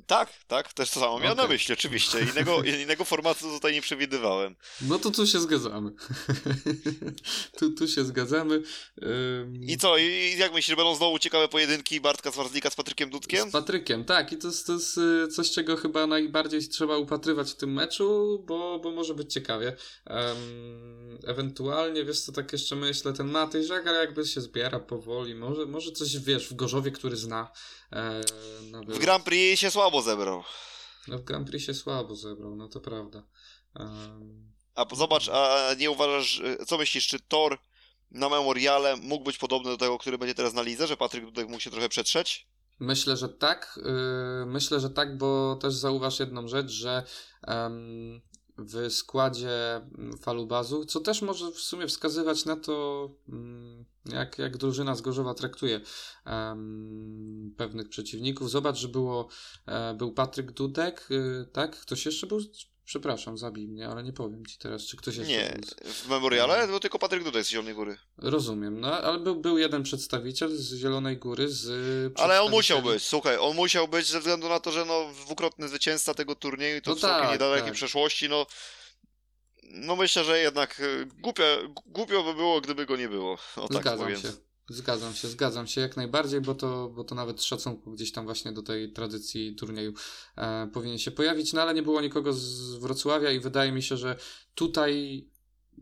[0.06, 1.44] Tak, tak, też to samo miałem okay.
[1.44, 2.20] na myśli, oczywiście.
[2.20, 4.56] Innego, innego formatu tutaj nie przewidywałem.
[4.81, 5.90] No to tu się zgadzamy.
[7.59, 8.62] tu, tu się zgadzamy.
[9.52, 13.48] I co, i jak myślisz, będą znowu ciekawe pojedynki Bartka Zwarzlika z Patrykiem Dudkiem?
[13.48, 14.32] Z Patrykiem, tak.
[14.32, 18.39] I to jest, to jest y, coś, czego chyba najbardziej trzeba upatrywać w tym meczu,
[18.47, 19.77] bo, bo może być ciekawie.
[20.06, 25.66] Um, ewentualnie, wiesz co, tak jeszcze myślę, ten Matej Żagar jakby się zbiera powoli, może,
[25.66, 27.52] może coś, wiesz, w Gorzowie, który zna.
[27.93, 28.20] E.
[28.89, 30.42] W Grand Prix się słabo zebrał.
[31.09, 33.22] No w Grand Prix się słabo zebrał, no to prawda.
[33.74, 34.52] Um...
[34.74, 37.59] A zobacz, a nie uważasz, co myślisz, czy Tor
[38.10, 41.48] na Memoriale mógł być podobny do tego, który będzie teraz na lidze, że Patryk Dudek
[41.48, 42.46] mógł się trochę przetrzeć?
[42.78, 43.80] Myślę, że tak.
[43.84, 47.02] Yy, myślę, że tak, bo też zauważ jedną rzecz, że
[47.46, 48.20] um,
[48.59, 49.80] w składzie
[50.20, 55.35] falubazu, co też może w sumie wskazywać na to, um, jak, jak drużyna z Gorzowa
[55.35, 55.80] traktuje
[56.26, 58.51] um, pewnych przeciwników.
[58.51, 59.28] Zobacz, że było,
[59.66, 61.80] e, był Patryk Dudek, y, tak?
[61.80, 62.40] Ktoś jeszcze był?
[62.89, 66.81] Przepraszam, zabij mnie, ale nie powiem ci teraz, czy ktoś jeszcze Nie, w memoriale był
[66.81, 67.97] tylko Patryk Dudek z Zielonej Góry.
[68.19, 73.02] Rozumiem, no ale był, był jeden przedstawiciel z Zielonej Góry, z Ale on musiał być,
[73.02, 76.82] słuchaj, on musiał być ze względu na to, że no dwukrotny zwycięzca tego turnieju i
[76.82, 77.74] to No w tak, niedalekiej tak.
[77.74, 78.47] przeszłości, no
[79.62, 81.44] no myślę, że jednak e, głupio,
[81.86, 83.39] głupio by było, gdyby go nie było.
[83.56, 84.20] O tak Zgadzam powiem.
[84.20, 84.32] się.
[84.70, 88.53] Zgadzam się, zgadzam się jak najbardziej, bo to, bo to nawet szacunku gdzieś tam właśnie
[88.53, 89.93] do tej tradycji turnieju
[90.36, 93.97] e, powinien się pojawić, no ale nie było nikogo z Wrocławia i wydaje mi się,
[93.97, 94.16] że
[94.55, 95.24] tutaj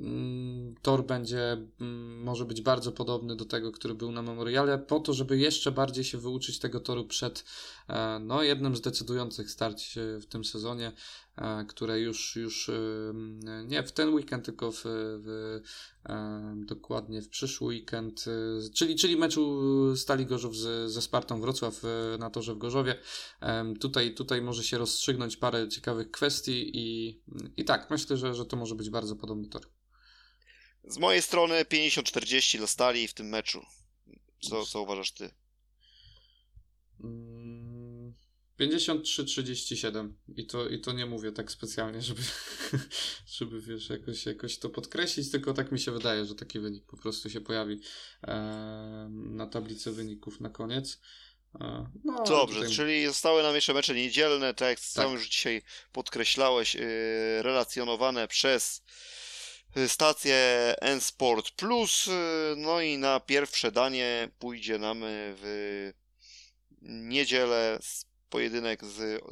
[0.00, 5.00] mm, tor będzie, mm, może być bardzo podobny do tego, który był na memoriale, po
[5.00, 7.44] to, żeby jeszcze bardziej się wyuczyć tego toru przed
[7.88, 10.92] e, no, jednym z decydujących starć w tym sezonie,
[11.68, 12.74] które już, już e,
[13.66, 15.60] nie w ten weekend, tylko w, w
[16.08, 19.62] e, dokładnie w przyszły weekend, e, czyli, czyli meczu
[19.96, 23.00] Stali Gorzów z, ze Spartą Wrocław e, na torze w Gorzowie.
[23.80, 27.20] Tutaj, tutaj może się rozstrzygnąć parę ciekawych kwestii i,
[27.56, 29.62] i tak, myślę, że, że to może być bardzo podobny tor.
[30.84, 33.62] Z mojej strony 50-40 dla Stali w tym meczu.
[34.40, 35.30] Co, co uważasz ty?
[37.04, 37.55] Mm,
[38.60, 42.22] 53-37 I to, i to nie mówię tak specjalnie, żeby,
[43.38, 46.96] żeby wiesz, jakoś, jakoś to podkreślić, tylko tak mi się wydaje, że taki wynik po
[46.96, 47.80] prostu się pojawi
[48.22, 51.00] em, na tablicy wyników na koniec.
[51.60, 55.12] E, No, Dobrze, tutaj- czyli zostały nam jeszcze mecze niedzielne, tak jak sam Tak.
[55.12, 55.62] już dzisiaj
[55.92, 56.80] podkreślałeś, yy,
[57.42, 58.82] relacjonowane przez
[59.76, 60.36] yy, stację
[60.80, 62.06] N-Sport Plus.
[62.06, 62.14] Yy,
[62.56, 65.92] no i na pierwsze danie pójdzie nam w
[66.82, 69.22] niedzielę z pojedynek z,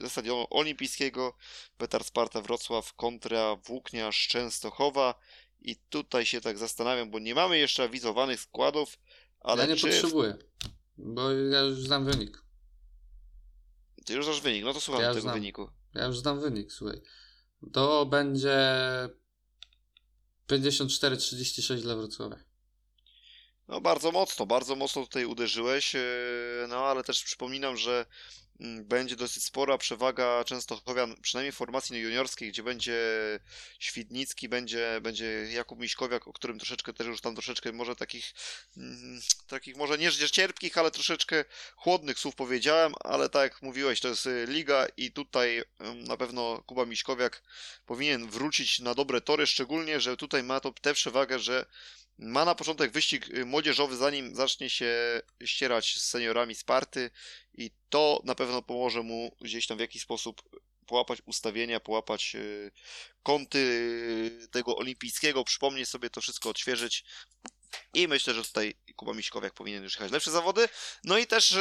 [0.00, 1.36] ze stadionu olimpijskiego
[1.78, 5.14] Petar Sparta Wrocław kontra Włókniarz Częstochowa.
[5.62, 8.98] I tutaj się tak zastanawiam, bo nie mamy jeszcze awizowanych składów,
[9.40, 10.36] ale ja nie czy potrzebuję,
[10.98, 12.44] bo ja już znam wynik.
[14.04, 15.34] Ty już znasz wynik, no to słucham Ja tego znam.
[15.34, 15.70] wyniku.
[15.94, 17.00] Ja już znam wynik, słuchaj.
[17.72, 18.58] To będzie
[20.48, 22.49] 54-36 dla Wrocławia.
[23.70, 26.00] No bardzo mocno, bardzo mocno tutaj uderzyłeś, yy,
[26.68, 28.06] no ale też przypominam, że
[28.60, 32.98] mm, będzie dosyć spora przewaga Częstochowian, przynajmniej w formacji juniorskiej, gdzie będzie
[33.78, 38.32] Świdnicki, będzie, będzie Jakub Miśkowiak, o którym troszeczkę też już tam troszeczkę może takich,
[38.76, 41.44] mm, takich może nie cierpkich, ale troszeczkę
[41.76, 45.62] chłodnych słów powiedziałem, ale tak jak mówiłeś, to jest y, liga i tutaj
[45.94, 47.42] na pewno Kuba Miśkowiak
[47.86, 51.66] powinien wrócić na dobre tory, szczególnie, że tutaj ma to tę przewagę, że
[52.20, 57.10] ma na początek wyścig y, młodzieżowy, zanim zacznie się ścierać z seniorami Sparty
[57.54, 60.42] i to na pewno pomoże mu gdzieś tam w jakiś sposób
[60.86, 62.72] połapać ustawienia, połapać y,
[63.22, 67.04] kąty y, tego olimpijskiego, przypomnieć sobie to wszystko, odświeżyć
[67.94, 70.68] i myślę, że tutaj Kuba Miśkowiak powinien już jechać lepsze zawody.
[71.04, 71.58] No i też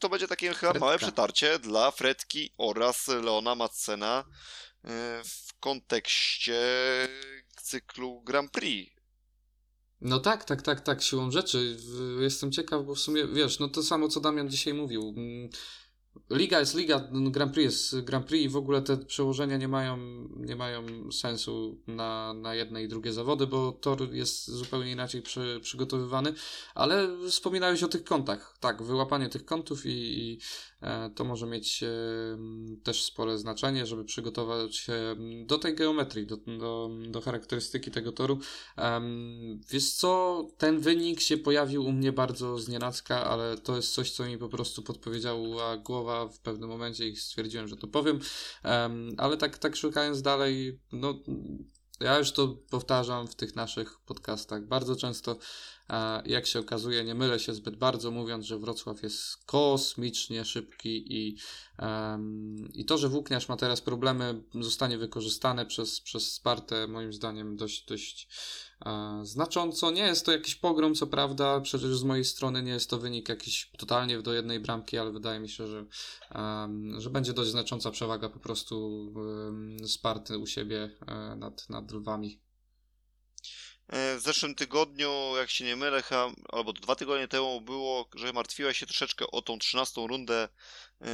[0.00, 0.78] to będzie takie chyba Fredka.
[0.78, 4.24] małe przetarcie dla Fredki oraz Leona Madsena
[5.24, 6.58] w kontekście
[7.62, 8.97] cyklu Grand Prix.
[10.00, 11.76] No tak, tak, tak, tak, siłą rzeczy.
[12.20, 15.14] Jestem ciekaw, bo w sumie, wiesz, no to samo, co Damian dzisiaj mówił.
[15.16, 15.50] Mm,
[16.30, 19.68] Liga jest liga, no Grand Prix jest Grand Prix i w ogóle te przełożenia nie
[19.68, 19.98] mają,
[20.36, 25.60] nie mają sensu na, na jedne i drugie zawody, bo tor jest zupełnie inaczej przy,
[25.62, 26.34] przygotowywany,
[26.74, 28.56] ale wspominałeś o tych kątach.
[28.60, 30.38] Tak, wyłapanie tych kątów i, i
[31.14, 31.88] to może mieć e,
[32.82, 38.38] też spore znaczenie, żeby przygotować się do tej geometrii, do, do, do charakterystyki tego toru.
[39.70, 44.26] Wiesz co, ten wynik się pojawił u mnie bardzo znienacka, ale to jest coś, co
[44.26, 48.18] mi po prostu podpowiedziała głowa w pewnym momencie i stwierdziłem, że to powiem.
[48.62, 51.14] Em, ale tak, tak szukając dalej, no
[52.00, 55.38] ja już to powtarzam w tych naszych podcastach bardzo często.
[56.24, 61.36] Jak się okazuje, nie mylę się zbyt bardzo, mówiąc, że Wrocław jest kosmicznie szybki i,
[62.74, 67.86] i to, że Włókniarz ma teraz problemy, zostanie wykorzystane przez, przez Spartę, moim zdaniem, dość,
[67.86, 68.28] dość
[68.86, 69.90] e, znacząco.
[69.90, 73.28] Nie jest to jakiś pogrom, co prawda, przecież z mojej strony nie jest to wynik
[73.28, 75.84] jakiś totalnie do jednej bramki, ale wydaje mi się, że,
[76.98, 79.06] że będzie dość znacząca przewaga po prostu
[79.86, 82.47] Sparty u siebie e, nad, nad lwami.
[83.88, 86.02] E, W zeszłym tygodniu, jak się nie mylę,
[86.48, 90.48] albo dwa tygodnie temu było, że martwiła się troszeczkę o tą 13 rundę
[91.00, 91.06] e,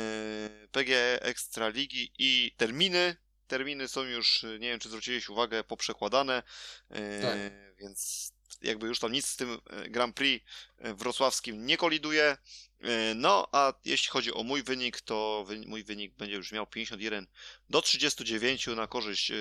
[0.72, 3.16] PGE Ekstraligi i terminy.
[3.46, 6.42] Terminy są już, e, nie wiem czy zwróciłeś uwagę, poprzekładane,
[6.90, 7.76] e, Tak.
[7.78, 8.32] więc
[8.62, 10.46] jakby już tam nic z tym e, Grand Prix
[10.78, 12.36] wrocławskim nie koliduje.
[13.14, 17.26] No, a jeśli chodzi o mój wynik, to mój wynik będzie już miał 51
[17.70, 19.32] do 39 na korzyść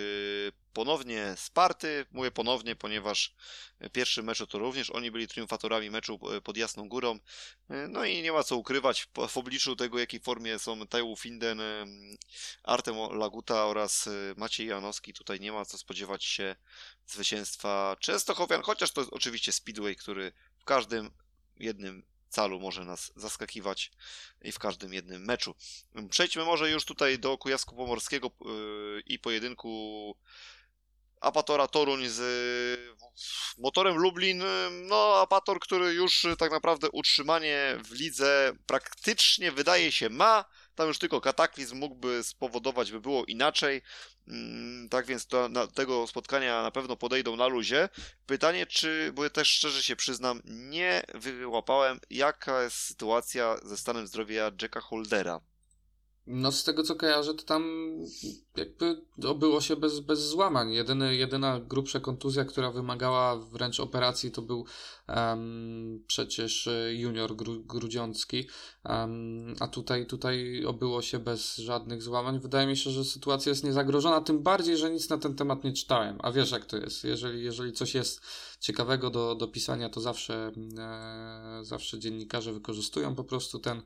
[0.74, 2.06] ponownie Sparty.
[2.12, 3.36] Mówię ponownie, ponieważ
[3.94, 7.20] pierwszy meczu to również oni byli triumfatorami meczu pod Jasną Górą.
[7.90, 11.62] No i nie ma co ukrywać w obliczu tego, jakiej formie są Taiwu Finden,
[12.64, 15.14] Artem Laguta oraz Maciej Janowski.
[15.14, 16.56] Tutaj nie ma co spodziewać się
[17.08, 21.12] zwycięstwa Częstochowian, chociaż to jest oczywiście Speedway, który w każdym
[21.60, 23.92] jednym calu może nas zaskakiwać
[24.42, 25.56] i w każdym jednym meczu.
[26.10, 30.16] Przejdźmy może już tutaj do Kujawsku Pomorskiego yy, i pojedynku
[31.22, 32.20] Apatora Toruń z
[33.58, 34.44] motorem Lublin.
[34.72, 40.46] No, Apator, który już tak naprawdę utrzymanie w lidze praktycznie wydaje się ma.
[40.76, 43.82] Tam już tylko kataklizm mógłby spowodować, by było inaczej.
[44.28, 47.90] Mm, tak więc do na, tego spotkania na pewno podejdą na luzie.
[48.26, 54.08] Pytanie, czy, bo ja też szczerze się przyznam, nie wyłapałem, jaka jest sytuacja ze stanem
[54.08, 55.42] zdrowia Jacka Holdera.
[56.28, 57.64] No z tego co kojarzę, to tam
[58.56, 60.74] jakby obyło się bez, bez złamań.
[60.74, 64.66] Jedyny, jedyna grubsza kontuzja, która wymagała wręcz operacji, to był
[65.08, 68.48] um, przecież junior gru, grudziącki.
[68.86, 72.40] Um, a tutaj, tutaj obyło się bez żadnych złamań.
[72.40, 75.74] Wydaje mi się, że sytuacja jest niezagrożona, tym bardziej, że nic na ten temat nie
[75.74, 76.20] czytałem.
[76.22, 77.04] A wiesz jak to jest.
[77.04, 78.22] Jeżeli, jeżeli coś jest
[78.60, 83.82] ciekawego do, do pisania, to zawsze, e, zawsze dziennikarze wykorzystują po prostu ten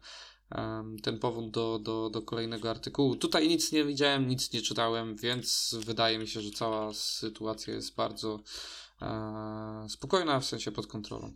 [1.03, 3.15] ten powód do, do, do kolejnego artykułu.
[3.15, 7.95] Tutaj nic nie widziałem, nic nie czytałem, więc wydaje mi się, że cała sytuacja jest
[7.95, 8.40] bardzo
[9.02, 11.34] e, spokojna, w sensie pod kontrolą.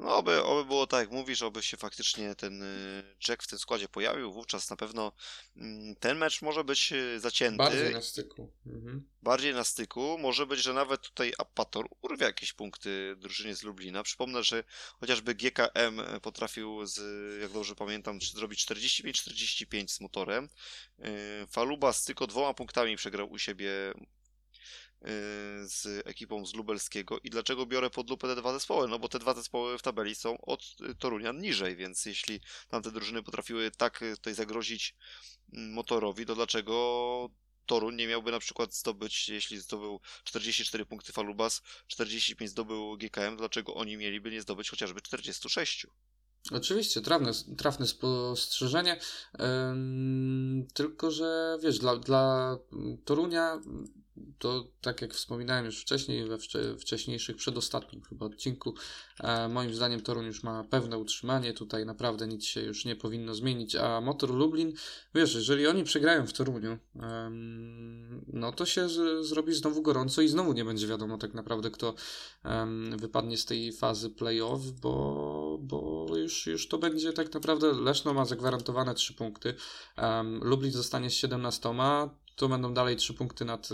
[0.00, 3.58] No, oby, oby było tak jak mówisz, oby się faktycznie ten y, Jack w tym
[3.58, 4.32] składzie pojawił.
[4.32, 5.12] Wówczas na pewno
[5.56, 7.56] mm, ten mecz może być y, zacięty.
[7.56, 8.52] Bardziej na styku.
[8.66, 9.08] Mhm.
[9.22, 10.18] Bardziej na styku.
[10.18, 14.02] Może być, że nawet tutaj Apator urwie jakieś punkty drużynie z Lublina.
[14.02, 14.64] Przypomnę, że
[15.00, 17.00] chociażby GKM potrafił, z,
[17.42, 20.48] jak dobrze pamiętam, zrobić 45-45 z motorem.
[20.98, 23.70] Y, Faluba z tylko dwoma punktami przegrał u siebie
[25.62, 28.88] z ekipą z Lubelskiego i dlaczego biorę pod lupę te dwa zespoły?
[28.88, 32.90] No bo te dwa zespoły w tabeli są od y, Torunia niżej, więc jeśli tamte
[32.90, 34.94] drużyny potrafiły tak y, tutaj zagrozić
[35.52, 37.30] mm, motorowi, to dlaczego
[37.66, 43.74] Toruń nie miałby na przykład zdobyć, jeśli zdobył 44 punkty Falubas, 45 zdobył GKM, dlaczego
[43.74, 45.86] oni mieliby nie zdobyć chociażby 46?
[46.52, 49.00] Oczywiście, trafne, trafne spostrzeżenie.
[49.40, 52.56] Ym, tylko, że wiesz, dla, dla
[53.04, 53.60] Torunia
[54.38, 56.38] to tak jak wspominałem już wcześniej, we
[56.78, 58.74] wcześniejszych, przedostatnim chyba odcinku,
[59.20, 63.34] e, moim zdaniem Toruń już ma pewne utrzymanie, tutaj naprawdę nic się już nie powinno
[63.34, 64.72] zmienić, a Motor Lublin,
[65.14, 66.78] wiesz, jeżeli oni przegrają w Toruniu,
[68.26, 71.94] no to się z, zrobi znowu gorąco i znowu nie będzie wiadomo tak naprawdę, kto
[72.96, 78.24] wypadnie z tej fazy playoff, bo, bo już, już to będzie tak naprawdę, Leszno ma
[78.24, 79.54] zagwarantowane 3 punkty,
[80.42, 81.74] Lublin zostanie z 17,
[82.40, 83.68] to będą dalej trzy punkty nad,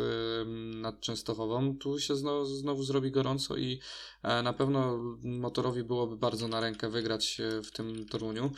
[0.74, 1.78] nad Częstochową.
[1.78, 3.80] Tu się znowu, znowu zrobi gorąco i
[4.22, 8.50] e, na pewno motorowi byłoby bardzo na rękę wygrać e, w tym Toruniu.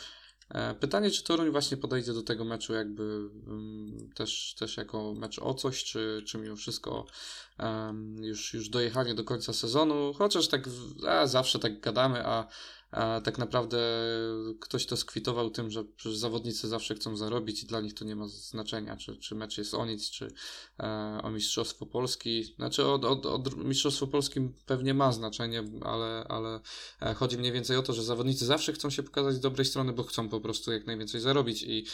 [0.51, 5.39] E, pytanie, czy Toruń właśnie podejdzie do tego meczu jakby um, też, też jako mecz
[5.39, 7.07] o coś, czy, czy mimo wszystko
[8.21, 10.69] już, już dojechanie do końca sezonu, chociaż tak
[11.09, 12.49] a, zawsze tak gadamy, a
[12.91, 13.79] a tak naprawdę
[14.61, 15.85] ktoś to skwitował tym, że
[16.15, 19.75] zawodnicy zawsze chcą zarobić i dla nich to nie ma znaczenia, czy, czy mecz jest
[19.75, 20.33] o nic, czy
[20.81, 22.45] e, o Mistrzostwo Polski.
[22.45, 26.61] Znaczy o, o, o Mistrzostwo Polski pewnie ma znaczenie, ale, ale
[27.03, 29.93] e, chodzi mniej więcej o to, że zawodnicy zawsze chcą się pokazać z dobrej strony,
[29.93, 31.85] bo chcą po prostu jak najwięcej zarobić i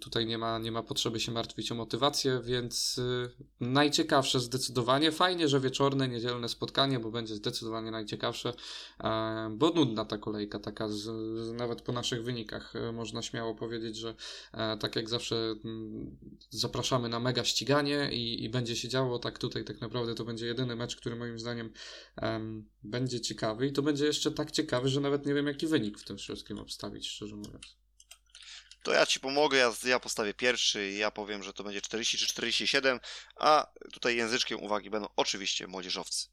[0.00, 3.30] tutaj nie ma, nie ma potrzeby się martwić o motywację, więc y,
[3.60, 5.12] najciekawsze zdecydowanie.
[5.12, 8.52] Fajnie, że wieczorne, niedzielne spotkanie, bo będzie zdecydowanie najciekawsze,
[9.50, 12.76] bo nudne ta kolejka, taka z, z, nawet po naszych wynikach.
[12.76, 14.14] E, można śmiało powiedzieć, że
[14.52, 15.54] e, tak jak zawsze
[16.50, 20.46] zapraszamy na mega ściganie i, i, będzie się działo, tak tutaj tak naprawdę to będzie
[20.46, 21.72] jedyny mecz, który moim zdaniem
[22.82, 26.04] będzie ciekawy i to będzie jeszcze tak ciekawy, że nawet nie wiem jaki wynik w
[26.04, 27.49] tym wszystkim obstawić, szczerze mówiąc.
[28.82, 32.18] To ja ci pomogę, ja, ja postawię pierwszy i ja powiem, że to będzie 40
[32.18, 33.00] czy 47,
[33.36, 36.28] a tutaj języczkiem uwagi będą oczywiście młodzieżowcy.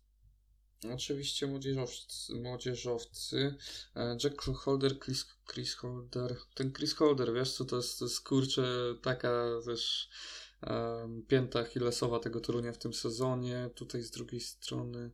[0.94, 3.56] Oczywiście młodzieżowcy, młodzieżowcy.
[3.96, 6.36] E, Jack Holder, Chris, Chris Holder.
[6.54, 10.10] Ten Chris Holder, wiesz co, to jest, to jest kurczę taka też
[10.62, 13.70] um, pięta Achillesowa tego Torunia w tym sezonie.
[13.76, 15.12] Tutaj z drugiej strony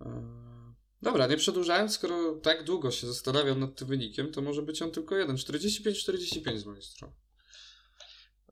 [0.00, 0.69] um,
[1.02, 4.90] Dobra, nie przedłużając, skoro tak długo się zastanawiam nad tym wynikiem, to może być on
[4.90, 5.36] tylko jeden.
[5.36, 7.14] 45-45 z mojej strony.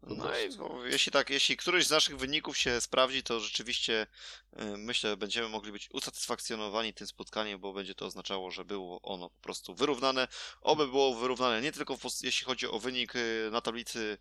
[0.02, 4.06] No i no, jeśli tak, jeśli któryś z naszych wyników się sprawdzi, to rzeczywiście
[4.52, 9.30] y, myślę, będziemy mogli być usatysfakcjonowani tym spotkaniem, bo będzie to oznaczało, że było ono
[9.30, 10.28] po prostu wyrównane.
[10.60, 14.18] Oby było wyrównane nie tylko w, jeśli chodzi o wynik y, na tablicy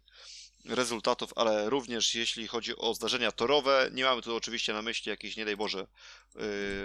[0.66, 3.90] rezultatów, ale również jeśli chodzi o zdarzenia torowe.
[3.94, 5.88] Nie mamy tu oczywiście na myśli jakichś, nie daj Boże,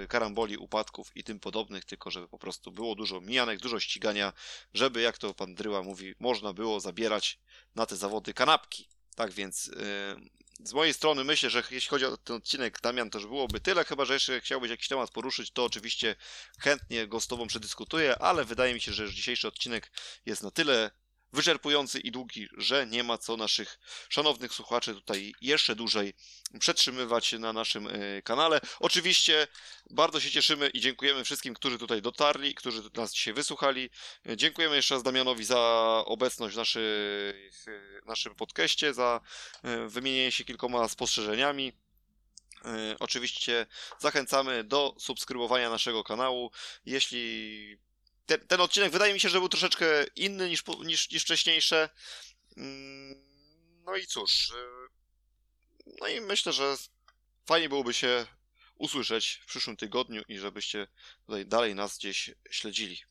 [0.05, 4.33] y, karamboli, upadków i tym podobnych, tylko żeby po prostu było dużo mijanek, dużo ścigania,
[4.75, 7.39] żeby, jak to pan Dryła mówi, można było zabierać
[7.75, 8.89] na te zawody kanapki.
[9.15, 13.19] Tak więc yy, z mojej strony myślę, że jeśli chodzi o ten odcinek, Damian, to
[13.19, 16.17] już byłoby tyle, chyba że jeszcze chciałbyś jakiś temat poruszyć, to oczywiście
[16.59, 19.91] chętnie go z tobą przedyskutuję, ale wydaje mi się, że już dzisiejszy odcinek
[20.27, 20.91] jest na tyle
[21.33, 23.79] wyczerpujący i długi, że nie ma co naszych
[24.09, 26.13] szanownych słuchaczy tutaj jeszcze dłużej
[26.59, 28.61] przetrzymywać na naszym y, kanale.
[28.81, 29.47] Oczywiście
[29.91, 33.91] bardzo się cieszymy i dziękujemy wszystkim, którzy tutaj dotarli, którzy nas dzisiaj wysłuchali.
[34.37, 35.59] Dziękujemy jeszcze raz Damianowi za
[36.07, 37.65] obecność w naszych,
[38.07, 39.21] naszym podcaście, za
[39.65, 41.73] y, wymienienie się kilkoma spostrzeżeniami.
[42.67, 43.67] Y, Oczywiście
[43.99, 46.51] zachęcamy do subskrybowania naszego kanału.
[46.87, 47.79] Jeśli
[48.27, 51.89] ten, ten odcinek wydaje mi się, że był troszeczkę inny niż, niż, niż wcześniejsze.
[52.57, 53.33] Mm,
[53.85, 54.51] No i cóż.
[54.51, 54.55] y,
[56.01, 56.77] No i myślę, że
[57.47, 58.27] fajnie byłoby się
[58.75, 60.87] usłyszeć w przyszłym tygodniu i żebyście
[61.27, 63.03] tutaj dalej nas gdzieś śledzili.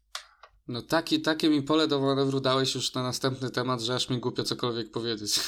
[0.72, 4.19] No taki, takie mi pole do manewru dałeś już na następny temat, że aż mi
[4.19, 5.39] głupio cokolwiek powiedzieć.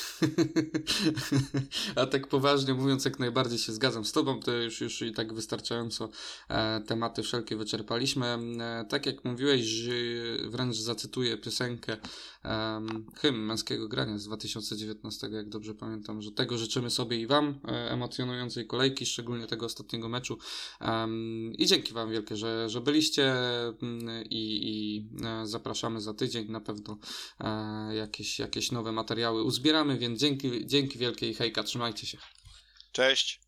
[1.96, 5.34] A tak poważnie mówiąc, jak najbardziej się zgadzam z tobą, to już, już i tak
[5.34, 6.10] wystarczająco
[6.50, 8.26] e, tematy wszelkie wyczerpaliśmy.
[8.60, 9.88] E, tak jak mówiłeś,
[10.50, 11.98] wręcz zacytuję piosenkę
[12.44, 17.60] em, hymn męskiego grania z 2019, jak dobrze pamiętam, że tego życzymy sobie i wam,
[17.68, 20.38] e, emocjonującej kolejki, szczególnie tego ostatniego meczu.
[20.80, 26.52] Em, I dzięki wam wielkie, że, że byliście mm, i, i e, zapraszamy za tydzień.
[26.52, 26.98] Na pewno
[27.40, 32.18] e, jakieś, jakieś nowe materiały uzbieramy, więc dzięki, dzięki wielkie i hejka, trzymajcie się.
[32.92, 33.43] Cześć!